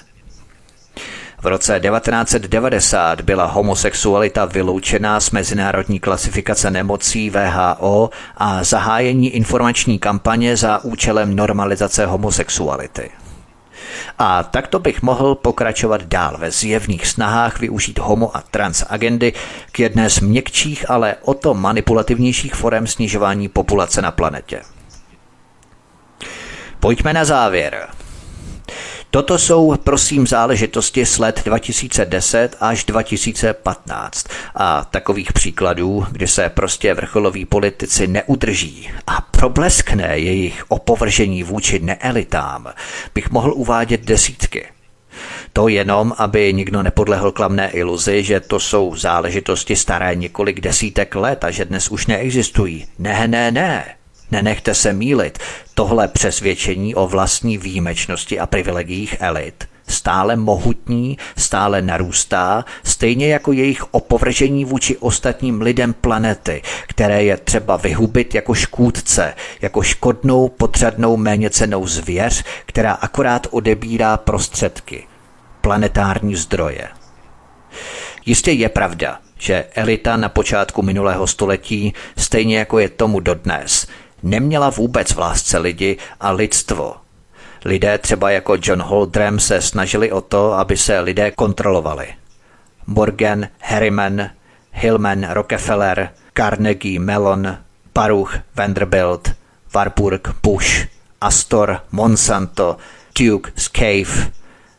V 1.41 1.45
roce 1.45 1.79
1990 1.79 3.21
byla 3.21 3.45
homosexualita 3.45 4.45
vyloučená 4.45 5.19
z 5.19 5.31
mezinárodní 5.31 5.99
klasifikace 5.99 6.71
nemocí 6.71 7.29
VHO 7.29 8.09
a 8.37 8.63
zahájení 8.63 9.29
informační 9.29 9.99
kampaně 9.99 10.57
za 10.57 10.83
účelem 10.83 11.35
normalizace 11.35 12.05
homosexuality. 12.05 13.09
A 14.17 14.43
takto 14.43 14.79
bych 14.79 15.01
mohl 15.01 15.35
pokračovat 15.35 16.01
dál 16.03 16.37
ve 16.37 16.51
zjevných 16.51 17.07
snahách 17.07 17.59
využít 17.59 17.99
homo 17.99 18.37
a 18.37 18.41
trans 18.41 18.83
agendy 18.89 19.33
k 19.71 19.79
jedné 19.79 20.09
z 20.09 20.19
měkčích, 20.19 20.89
ale 20.89 21.15
o 21.21 21.33
to 21.33 21.53
manipulativnějších 21.53 22.55
forem 22.55 22.87
snižování 22.87 23.49
populace 23.49 24.01
na 24.01 24.11
planetě. 24.11 24.61
Pojďme 26.79 27.13
na 27.13 27.25
závěr. 27.25 27.87
Toto 29.11 29.37
jsou, 29.37 29.75
prosím, 29.83 30.27
záležitosti 30.27 31.05
z 31.05 31.19
let 31.19 31.41
2010 31.45 32.55
až 32.59 32.83
2015 32.83 34.27
a 34.55 34.85
takových 34.85 35.33
příkladů, 35.33 36.05
kdy 36.11 36.27
se 36.27 36.49
prostě 36.49 36.93
vrcholoví 36.93 37.45
politici 37.45 38.07
neudrží 38.07 38.89
a 39.07 39.21
probleskne 39.21 40.19
jejich 40.19 40.63
opovržení 40.67 41.43
vůči 41.43 41.79
neelitám, 41.79 42.73
bych 43.15 43.31
mohl 43.31 43.53
uvádět 43.53 44.05
desítky. 44.05 44.65
To 45.53 45.67
jenom, 45.67 46.13
aby 46.17 46.53
nikdo 46.53 46.83
nepodlehl 46.83 47.31
klamné 47.31 47.69
iluzi, 47.69 48.23
že 48.23 48.39
to 48.39 48.59
jsou 48.59 48.95
záležitosti 48.95 49.75
staré 49.75 50.15
několik 50.15 50.61
desítek 50.61 51.15
let 51.15 51.43
a 51.43 51.51
že 51.51 51.65
dnes 51.65 51.89
už 51.89 52.07
neexistují. 52.07 52.87
Ne, 52.99 53.27
ne, 53.27 53.51
ne. 53.51 53.98
Nenechte 54.31 54.73
se 54.73 54.93
mílit. 54.93 55.39
Tohle 55.73 56.07
přesvědčení 56.07 56.95
o 56.95 57.07
vlastní 57.07 57.57
výjimečnosti 57.57 58.39
a 58.39 58.47
privilegiích 58.47 59.15
elit 59.19 59.69
stále 59.89 60.35
mohutní, 60.35 61.17
stále 61.37 61.81
narůstá, 61.81 62.65
stejně 62.83 63.27
jako 63.27 63.51
jejich 63.51 63.93
opovržení 63.93 64.65
vůči 64.65 64.97
ostatním 64.97 65.61
lidem 65.61 65.93
planety, 65.93 66.61
které 66.87 67.23
je 67.23 67.37
třeba 67.37 67.77
vyhubit 67.77 68.35
jako 68.35 68.53
škůdce, 68.53 69.33
jako 69.61 69.83
škodnou, 69.83 70.49
potřadnou, 70.49 71.17
méněcenou 71.17 71.87
zvěř, 71.87 72.43
která 72.65 72.91
akorát 72.91 73.47
odebírá 73.51 74.17
prostředky, 74.17 75.07
planetární 75.61 76.35
zdroje. 76.35 76.87
Jistě 78.25 78.51
je 78.51 78.69
pravda, 78.69 79.19
že 79.37 79.65
elita 79.75 80.17
na 80.17 80.29
počátku 80.29 80.81
minulého 80.81 81.27
století, 81.27 81.93
stejně 82.17 82.57
jako 82.57 82.79
je 82.79 82.89
tomu 82.89 83.19
dodnes, 83.19 83.87
neměla 84.23 84.69
vůbec 84.69 85.11
v 85.11 85.19
lásce 85.19 85.57
lidi 85.57 85.97
a 86.19 86.31
lidstvo. 86.31 86.95
Lidé 87.65 87.97
třeba 87.97 88.31
jako 88.31 88.57
John 88.61 88.81
Holdrem 88.81 89.39
se 89.39 89.61
snažili 89.61 90.11
o 90.11 90.21
to, 90.21 90.53
aby 90.53 90.77
se 90.77 90.99
lidé 90.99 91.31
kontrolovali. 91.31 92.07
Morgan, 92.87 93.47
Harriman, 93.61 94.29
Hillman, 94.71 95.27
Rockefeller, 95.29 96.09
Carnegie 96.37 96.99
Mellon, 96.99 97.57
Baruch, 97.93 98.35
Vanderbilt, 98.55 99.31
Warburg, 99.73 100.27
Bush, 100.43 100.87
Astor, 101.21 101.81
Monsanto, 101.91 102.77
Duke, 103.19 103.51
Scaife, 103.55 104.31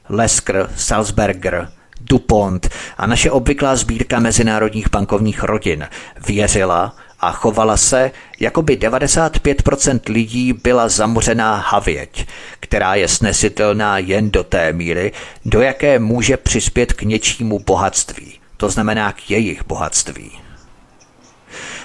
Lesker, 0.08 0.70
Salzberger, 0.76 1.68
DuPont 2.00 2.68
a 2.98 3.06
naše 3.06 3.30
obvyklá 3.30 3.76
sbírka 3.76 4.20
mezinárodních 4.20 4.90
bankovních 4.90 5.42
rodin 5.42 5.88
věřila, 6.26 6.96
a 7.20 7.32
chovala 7.32 7.76
se, 7.76 8.10
jako 8.40 8.62
by 8.62 8.76
95% 8.76 10.00
lidí 10.08 10.52
byla 10.52 10.88
zamořená 10.88 11.56
havěť, 11.56 12.26
která 12.60 12.94
je 12.94 13.08
snesitelná 13.08 13.98
jen 13.98 14.30
do 14.30 14.44
té 14.44 14.72
míry, 14.72 15.12
do 15.44 15.60
jaké 15.60 15.98
může 15.98 16.36
přispět 16.36 16.92
k 16.92 17.02
něčímu 17.02 17.58
bohatství, 17.58 18.40
to 18.56 18.70
znamená 18.70 19.12
k 19.12 19.30
jejich 19.30 19.66
bohatství. 19.66 20.30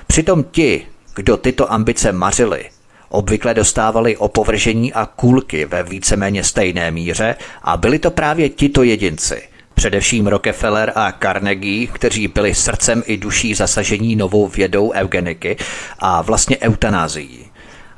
Přitom 0.08 0.44
ti, 0.44 0.86
kdo 1.16 1.38
tyto 1.38 1.74
ambice 1.74 2.12
mařili, 2.12 2.70
obvykle 3.10 3.54
dostávali 3.54 4.18
opovržení 4.18 4.94
a 4.94 5.06
kůlky 5.06 5.66
ve 5.66 5.84
víceméně 5.84 6.44
stejné 6.44 6.92
míře 6.92 7.36
a 7.64 7.78
byli 7.78 8.00
to 8.00 8.12
právě 8.12 8.50
tito 8.50 8.84
jedinci– 8.84 9.44
Především 9.76 10.28
Rockefeller 10.28 10.92
a 10.96 11.12
Carnegie, 11.12 11.88
kteří 11.88 12.28
byli 12.28 12.56
srdcem 12.56 13.04
i 13.06 13.18
duší 13.18 13.54
zasažení 13.54 14.16
novou 14.16 14.48
vědou 14.48 14.92
eugeniky 14.92 15.58
a 16.00 16.22
vlastně 16.22 16.58
eutanázií. 16.62 17.46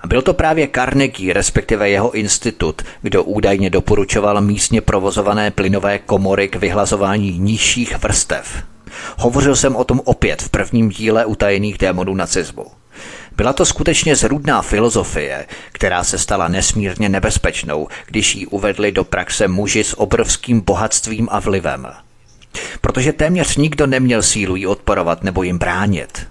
Byl 0.07 0.21
to 0.21 0.33
právě 0.33 0.69
Carnegie, 0.75 1.33
respektive 1.33 1.89
jeho 1.89 2.11
institut, 2.11 2.81
kdo 3.01 3.23
údajně 3.23 3.69
doporučoval 3.69 4.41
místně 4.41 4.81
provozované 4.81 5.51
plynové 5.51 5.99
komory 5.99 6.47
k 6.47 6.55
vyhlazování 6.55 7.39
nižších 7.39 7.97
vrstev. 7.97 8.63
Hovořil 9.17 9.55
jsem 9.55 9.75
o 9.75 9.83
tom 9.83 10.01
opět 10.05 10.41
v 10.41 10.49
prvním 10.49 10.89
díle 10.89 11.25
utajených 11.25 11.77
démonů 11.77 12.15
nacismu. 12.15 12.65
Byla 13.37 13.53
to 13.53 13.65
skutečně 13.65 14.15
zrůdná 14.15 14.61
filozofie, 14.61 15.45
která 15.71 16.03
se 16.03 16.17
stala 16.17 16.47
nesmírně 16.47 17.09
nebezpečnou, 17.09 17.87
když 18.05 18.35
ji 18.35 18.45
uvedli 18.45 18.91
do 18.91 19.03
praxe 19.03 19.47
muži 19.47 19.83
s 19.83 19.99
obrovským 19.99 20.61
bohatstvím 20.61 21.27
a 21.31 21.39
vlivem. 21.39 21.87
Protože 22.81 23.13
téměř 23.13 23.57
nikdo 23.57 23.87
neměl 23.87 24.21
sílu 24.21 24.55
jí 24.55 24.67
odporovat 24.67 25.23
nebo 25.23 25.43
jim 25.43 25.57
bránit. 25.57 26.27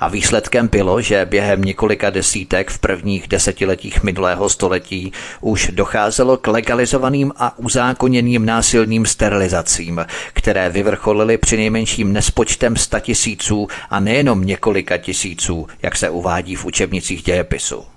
A 0.00 0.08
výsledkem 0.08 0.68
bylo, 0.68 1.00
že 1.00 1.26
během 1.26 1.62
několika 1.62 2.10
desítek 2.10 2.70
v 2.70 2.78
prvních 2.78 3.28
desetiletích 3.28 4.02
minulého 4.02 4.48
století 4.48 5.12
už 5.40 5.70
docházelo 5.72 6.36
k 6.36 6.46
legalizovaným 6.46 7.32
a 7.36 7.58
uzákoněným 7.58 8.46
násilným 8.46 9.06
sterilizacím, 9.06 10.06
které 10.32 10.70
vyvrcholily 10.70 11.38
při 11.38 11.56
nejmenším 11.56 12.12
nespočtem 12.12 12.76
statisíců 12.76 13.68
a 13.90 14.00
nejenom 14.00 14.44
několika 14.44 14.96
tisíců, 14.96 15.66
jak 15.82 15.96
se 15.96 16.10
uvádí 16.10 16.56
v 16.56 16.64
učebnicích 16.64 17.22
dějepisu. 17.22 17.93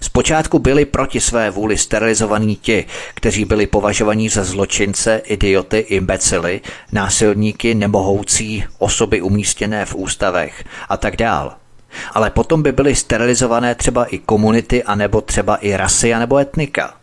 Zpočátku 0.00 0.58
byli 0.58 0.84
proti 0.84 1.20
své 1.20 1.50
vůli 1.50 1.78
sterilizovaní 1.78 2.56
ti, 2.56 2.84
kteří 3.14 3.44
byli 3.44 3.66
považovaní 3.66 4.28
za 4.28 4.44
zločince, 4.44 5.22
idioty, 5.24 5.78
imbecily, 5.78 6.60
násilníky, 6.92 7.74
nemohoucí, 7.74 8.64
osoby 8.78 9.22
umístěné 9.22 9.86
v 9.86 9.94
ústavech 9.94 10.64
a 10.88 10.96
tak 10.96 11.16
dál. 11.16 11.54
Ale 12.12 12.30
potom 12.30 12.62
by 12.62 12.72
byly 12.72 12.94
sterilizované 12.94 13.74
třeba 13.74 14.04
i 14.04 14.18
komunity, 14.18 14.82
anebo 14.82 15.20
třeba 15.20 15.56
i 15.56 15.76
rasy, 15.76 16.14
anebo 16.14 16.38
etnika. 16.38 16.94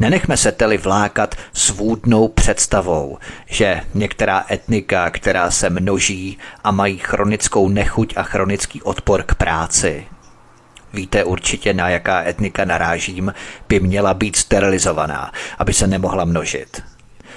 Nenechme 0.00 0.36
se 0.36 0.52
tedy 0.52 0.78
vlákat 0.78 1.34
svůdnou 1.52 2.28
představou, 2.28 3.18
že 3.46 3.80
některá 3.94 4.44
etnika, 4.50 5.10
která 5.10 5.50
se 5.50 5.70
množí 5.70 6.38
a 6.64 6.70
mají 6.70 6.98
chronickou 6.98 7.68
nechuť 7.68 8.14
a 8.16 8.22
chronický 8.22 8.82
odpor 8.82 9.22
k 9.22 9.34
práci, 9.34 10.06
víte 10.92 11.24
určitě 11.24 11.74
na 11.74 11.88
jaká 11.88 12.24
etnika 12.26 12.64
narážím, 12.64 13.34
by 13.68 13.80
měla 13.80 14.14
být 14.14 14.36
sterilizovaná, 14.36 15.32
aby 15.58 15.72
se 15.72 15.86
nemohla 15.86 16.24
množit. 16.24 16.82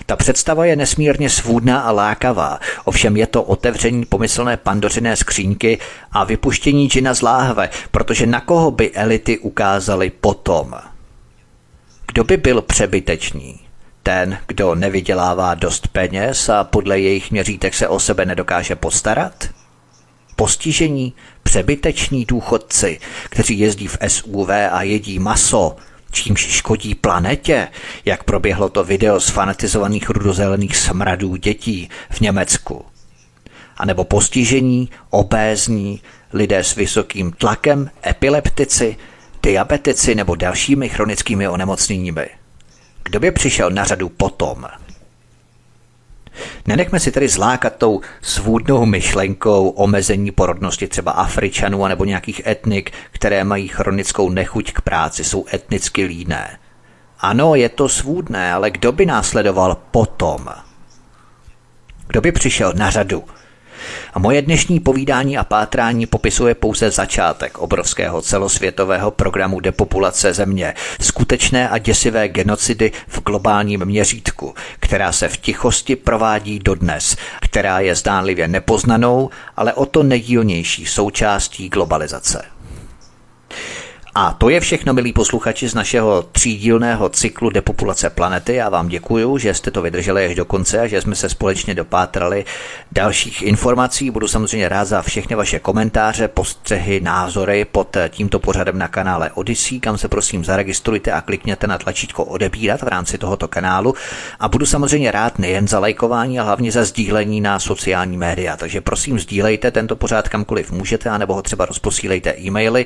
Ta 0.05 0.15
představa 0.15 0.65
je 0.65 0.75
nesmírně 0.75 1.29
svůdná 1.29 1.81
a 1.81 1.91
lákavá, 1.91 2.59
ovšem 2.85 3.17
je 3.17 3.27
to 3.27 3.43
otevření 3.43 4.05
pomyslné 4.05 4.57
pandořiné 4.57 5.15
skřínky 5.15 5.79
a 6.11 6.23
vypuštění 6.23 6.89
džina 6.89 7.13
z 7.13 7.21
láhve, 7.21 7.69
protože 7.91 8.25
na 8.25 8.41
koho 8.41 8.71
by 8.71 8.91
elity 8.91 9.37
ukázaly 9.39 10.09
potom? 10.09 10.75
Kdo 12.07 12.23
by 12.23 12.37
byl 12.37 12.61
přebytečný? 12.61 13.59
Ten, 14.03 14.37
kdo 14.47 14.75
nevydělává 14.75 15.55
dost 15.55 15.87
peněz 15.87 16.49
a 16.49 16.63
podle 16.63 16.99
jejich 16.99 17.31
měřítek 17.31 17.73
se 17.73 17.87
o 17.87 17.99
sebe 17.99 18.25
nedokáže 18.25 18.75
postarat? 18.75 19.49
Postižení, 20.35 21.13
přebyteční 21.43 22.25
důchodci, 22.25 22.99
kteří 23.29 23.59
jezdí 23.59 23.87
v 23.87 23.97
SUV 24.07 24.49
a 24.49 24.83
jedí 24.83 25.19
maso, 25.19 25.75
čímž 26.11 26.41
škodí 26.41 26.95
planetě, 26.95 27.67
jak 28.05 28.23
proběhlo 28.23 28.69
to 28.69 28.83
video 28.83 29.19
z 29.19 29.29
fanatizovaných 29.29 30.09
rudozelených 30.09 30.77
smradů 30.77 31.35
dětí 31.35 31.89
v 32.09 32.21
Německu. 32.21 32.85
A 33.77 33.85
nebo 33.85 34.03
postižení, 34.03 34.89
obézní, 35.09 36.01
lidé 36.33 36.63
s 36.63 36.75
vysokým 36.75 37.31
tlakem, 37.31 37.89
epileptici, 38.07 38.97
diabetici 39.43 40.15
nebo 40.15 40.35
dalšími 40.35 40.89
chronickými 40.89 41.47
onemocněními. 41.47 42.29
Kdo 43.03 43.19
by 43.19 43.31
přišel 43.31 43.69
na 43.69 43.83
řadu 43.83 44.09
potom? 44.09 44.65
Nenechme 46.67 46.99
si 46.99 47.11
tedy 47.11 47.27
zlákat 47.27 47.75
tou 47.75 48.01
svůdnou 48.21 48.85
myšlenkou 48.85 49.69
omezení 49.69 50.31
porodnosti 50.31 50.87
třeba 50.87 51.11
Afričanů 51.11 51.87
nebo 51.87 52.05
nějakých 52.05 52.47
etnik, 52.47 52.91
které 53.11 53.43
mají 53.43 53.67
chronickou 53.67 54.29
nechuť 54.29 54.73
k 54.73 54.81
práci, 54.81 55.23
jsou 55.23 55.45
etnicky 55.53 56.05
líné. 56.05 56.57
Ano, 57.19 57.55
je 57.55 57.69
to 57.69 57.89
svůdné, 57.89 58.53
ale 58.53 58.71
kdo 58.71 58.91
by 58.91 59.05
následoval 59.05 59.77
potom? 59.91 60.47
Kdo 62.07 62.21
by 62.21 62.31
přišel 62.31 62.73
na 62.75 62.89
řadu? 62.89 63.23
A 64.13 64.19
moje 64.19 64.41
dnešní 64.41 64.79
povídání 64.79 65.37
a 65.37 65.43
pátrání 65.43 66.05
popisuje 66.05 66.55
pouze 66.55 66.91
začátek 66.91 67.57
obrovského 67.57 68.21
celosvětového 68.21 69.11
programu 69.11 69.59
depopulace 69.59 70.33
země, 70.33 70.73
skutečné 71.01 71.69
a 71.69 71.77
děsivé 71.77 72.27
genocidy 72.27 72.91
v 73.07 73.21
globálním 73.21 73.85
měřítku, 73.85 74.55
která 74.79 75.11
se 75.11 75.27
v 75.27 75.37
tichosti 75.37 75.95
provádí 75.95 76.59
dodnes, 76.59 77.17
která 77.41 77.79
je 77.79 77.95
zdánlivě 77.95 78.47
nepoznanou, 78.47 79.29
ale 79.57 79.73
o 79.73 79.85
to 79.85 80.03
nejdílnější 80.03 80.85
součástí 80.85 81.69
globalizace. 81.69 82.50
A 84.15 84.33
to 84.33 84.49
je 84.49 84.59
všechno, 84.59 84.93
milí 84.93 85.13
posluchači, 85.13 85.69
z 85.69 85.73
našeho 85.73 86.25
třídílného 86.31 87.09
cyklu 87.09 87.49
Depopulace 87.49 88.09
planety. 88.09 88.55
Já 88.55 88.69
vám 88.69 88.87
děkuji, 88.87 89.37
že 89.37 89.53
jste 89.53 89.71
to 89.71 89.81
vydrželi 89.81 90.25
až 90.25 90.35
do 90.35 90.45
konce 90.45 90.79
a 90.79 90.87
že 90.87 91.01
jsme 91.01 91.15
se 91.15 91.29
společně 91.29 91.75
dopátrali 91.75 92.45
dalších 92.91 93.41
informací. 93.41 94.11
Budu 94.11 94.27
samozřejmě 94.27 94.69
rád 94.69 94.85
za 94.85 95.01
všechny 95.01 95.35
vaše 95.35 95.59
komentáře, 95.59 96.27
postřehy, 96.27 96.99
názory 96.99 97.65
pod 97.65 97.97
tímto 98.09 98.39
pořadem 98.39 98.77
na 98.77 98.87
kanále 98.87 99.31
Odyssey, 99.31 99.79
kam 99.79 99.97
se 99.97 100.07
prosím 100.07 100.45
zaregistrujte 100.45 101.11
a 101.11 101.21
klikněte 101.21 101.67
na 101.67 101.77
tlačítko 101.77 102.23
odebírat 102.23 102.81
v 102.81 102.87
rámci 102.87 103.17
tohoto 103.17 103.47
kanálu. 103.47 103.95
A 104.39 104.47
budu 104.47 104.65
samozřejmě 104.65 105.11
rád 105.11 105.39
nejen 105.39 105.67
za 105.67 105.79
lajkování, 105.79 106.39
ale 106.39 106.45
hlavně 106.45 106.71
za 106.71 106.83
sdílení 106.83 107.41
na 107.41 107.59
sociální 107.59 108.17
média. 108.17 108.57
Takže 108.57 108.81
prosím, 108.81 109.19
sdílejte 109.19 109.71
tento 109.71 109.95
pořád 109.95 110.29
kamkoliv 110.29 110.71
můžete, 110.71 111.09
anebo 111.09 111.33
ho 111.33 111.41
třeba 111.41 111.65
rozposílejte 111.65 112.35
e-maily 112.39 112.85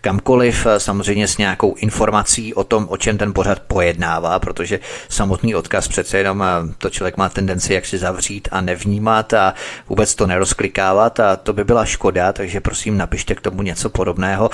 kamkoliv 0.00 0.65
samozřejmě 0.78 1.28
s 1.28 1.38
nějakou 1.38 1.74
informací 1.74 2.54
o 2.54 2.64
tom, 2.64 2.86
o 2.90 2.96
čem 2.96 3.18
ten 3.18 3.32
pořad 3.32 3.60
pojednává, 3.60 4.38
protože 4.38 4.80
samotný 5.08 5.54
odkaz 5.54 5.88
přece 5.88 6.18
jenom 6.18 6.44
to 6.78 6.90
člověk 6.90 7.16
má 7.16 7.28
tendenci 7.28 7.74
jak 7.74 7.86
si 7.86 7.98
zavřít 7.98 8.48
a 8.52 8.60
nevnímat 8.60 9.34
a 9.34 9.54
vůbec 9.88 10.14
to 10.14 10.26
nerozklikávat 10.26 11.20
a 11.20 11.36
to 11.36 11.52
by 11.52 11.64
byla 11.64 11.84
škoda, 11.84 12.32
takže 12.32 12.60
prosím 12.60 12.98
napište 12.98 13.34
k 13.34 13.40
tomu 13.40 13.62
něco 13.62 13.90
podobného. 13.90 14.50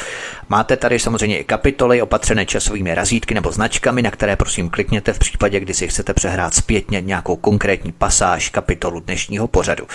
Máte 0.48 0.76
tady 0.76 0.98
samozřejmě 0.98 1.39
i 1.39 1.44
kapitoly 1.44 2.02
opatřené 2.02 2.47
časovými 2.47 2.94
razítky 2.94 3.34
nebo 3.34 3.52
značkami, 3.52 4.02
na 4.02 4.10
které 4.10 4.36
prosím 4.36 4.70
klikněte 4.70 5.12
v 5.12 5.18
případě, 5.18 5.60
kdy 5.60 5.74
si 5.74 5.89
chcete 5.89 6.14
přehrát 6.14 6.55
zpětně 6.55 7.01
nějakou 7.01 7.36
konkrétní 7.36 7.93
pasáž 7.93 8.48
kapitolu 8.48 9.01
dnešního 9.01 9.48
pořadu. 9.48 9.86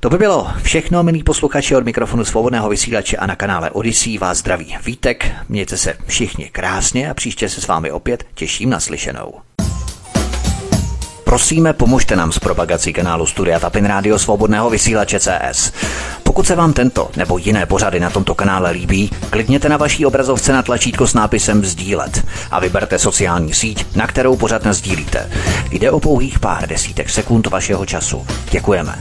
To 0.00 0.10
by 0.10 0.18
bylo 0.18 0.48
všechno, 0.62 1.02
milí 1.02 1.22
posluchači 1.22 1.76
od 1.76 1.84
mikrofonu 1.84 2.24
svobodného 2.24 2.68
vysílače 2.68 3.16
a 3.16 3.26
na 3.26 3.36
kanále 3.36 3.70
Odyssey 3.70 4.18
vás 4.18 4.38
zdraví 4.38 4.76
Vítek. 4.86 5.32
Mějte 5.48 5.76
se 5.76 5.94
všichni 6.06 6.50
krásně 6.52 7.10
a 7.10 7.14
příště 7.14 7.48
se 7.48 7.60
s 7.60 7.66
vámi 7.66 7.92
opět 7.92 8.24
těším 8.34 8.70
na 8.70 8.80
slyšenou. 8.80 9.34
Prosíme, 11.24 11.72
pomožte 11.72 12.16
nám 12.16 12.32
s 12.32 12.38
propagací 12.38 12.92
kanálu 12.92 13.26
Studia 13.26 13.60
Tapin 13.60 13.84
Rádio 13.84 14.18
Svobodného 14.18 14.70
vysílače 14.70 15.20
CS. 15.20 15.72
Pokud 16.22 16.46
se 16.46 16.56
vám 16.56 16.72
tento 16.72 17.10
nebo 17.16 17.38
jiné 17.38 17.66
pořady 17.66 18.00
na 18.00 18.10
tomto 18.10 18.34
kanále 18.34 18.70
líbí, 18.70 19.10
klikněte 19.30 19.68
na 19.68 19.76
vaší 19.76 20.06
obrazovce 20.06 20.52
na 20.52 20.62
tlačítko 20.62 21.06
s 21.06 21.14
nápisem 21.14 21.64
Sdílet 21.64 22.26
a 22.50 22.60
vyberte 22.60 22.98
sociální 22.98 23.54
síť, 23.54 23.96
na 23.96 24.06
kterou 24.06 24.36
pořád 24.36 24.66
sdílíte. 24.66 25.30
Jde 25.70 25.90
o 25.90 26.00
pouhých 26.00 26.38
pár 26.38 26.68
desítek 26.68 27.10
sekund 27.10 27.46
vašeho 27.46 27.86
času. 27.86 28.26
Děkujeme. 28.50 28.98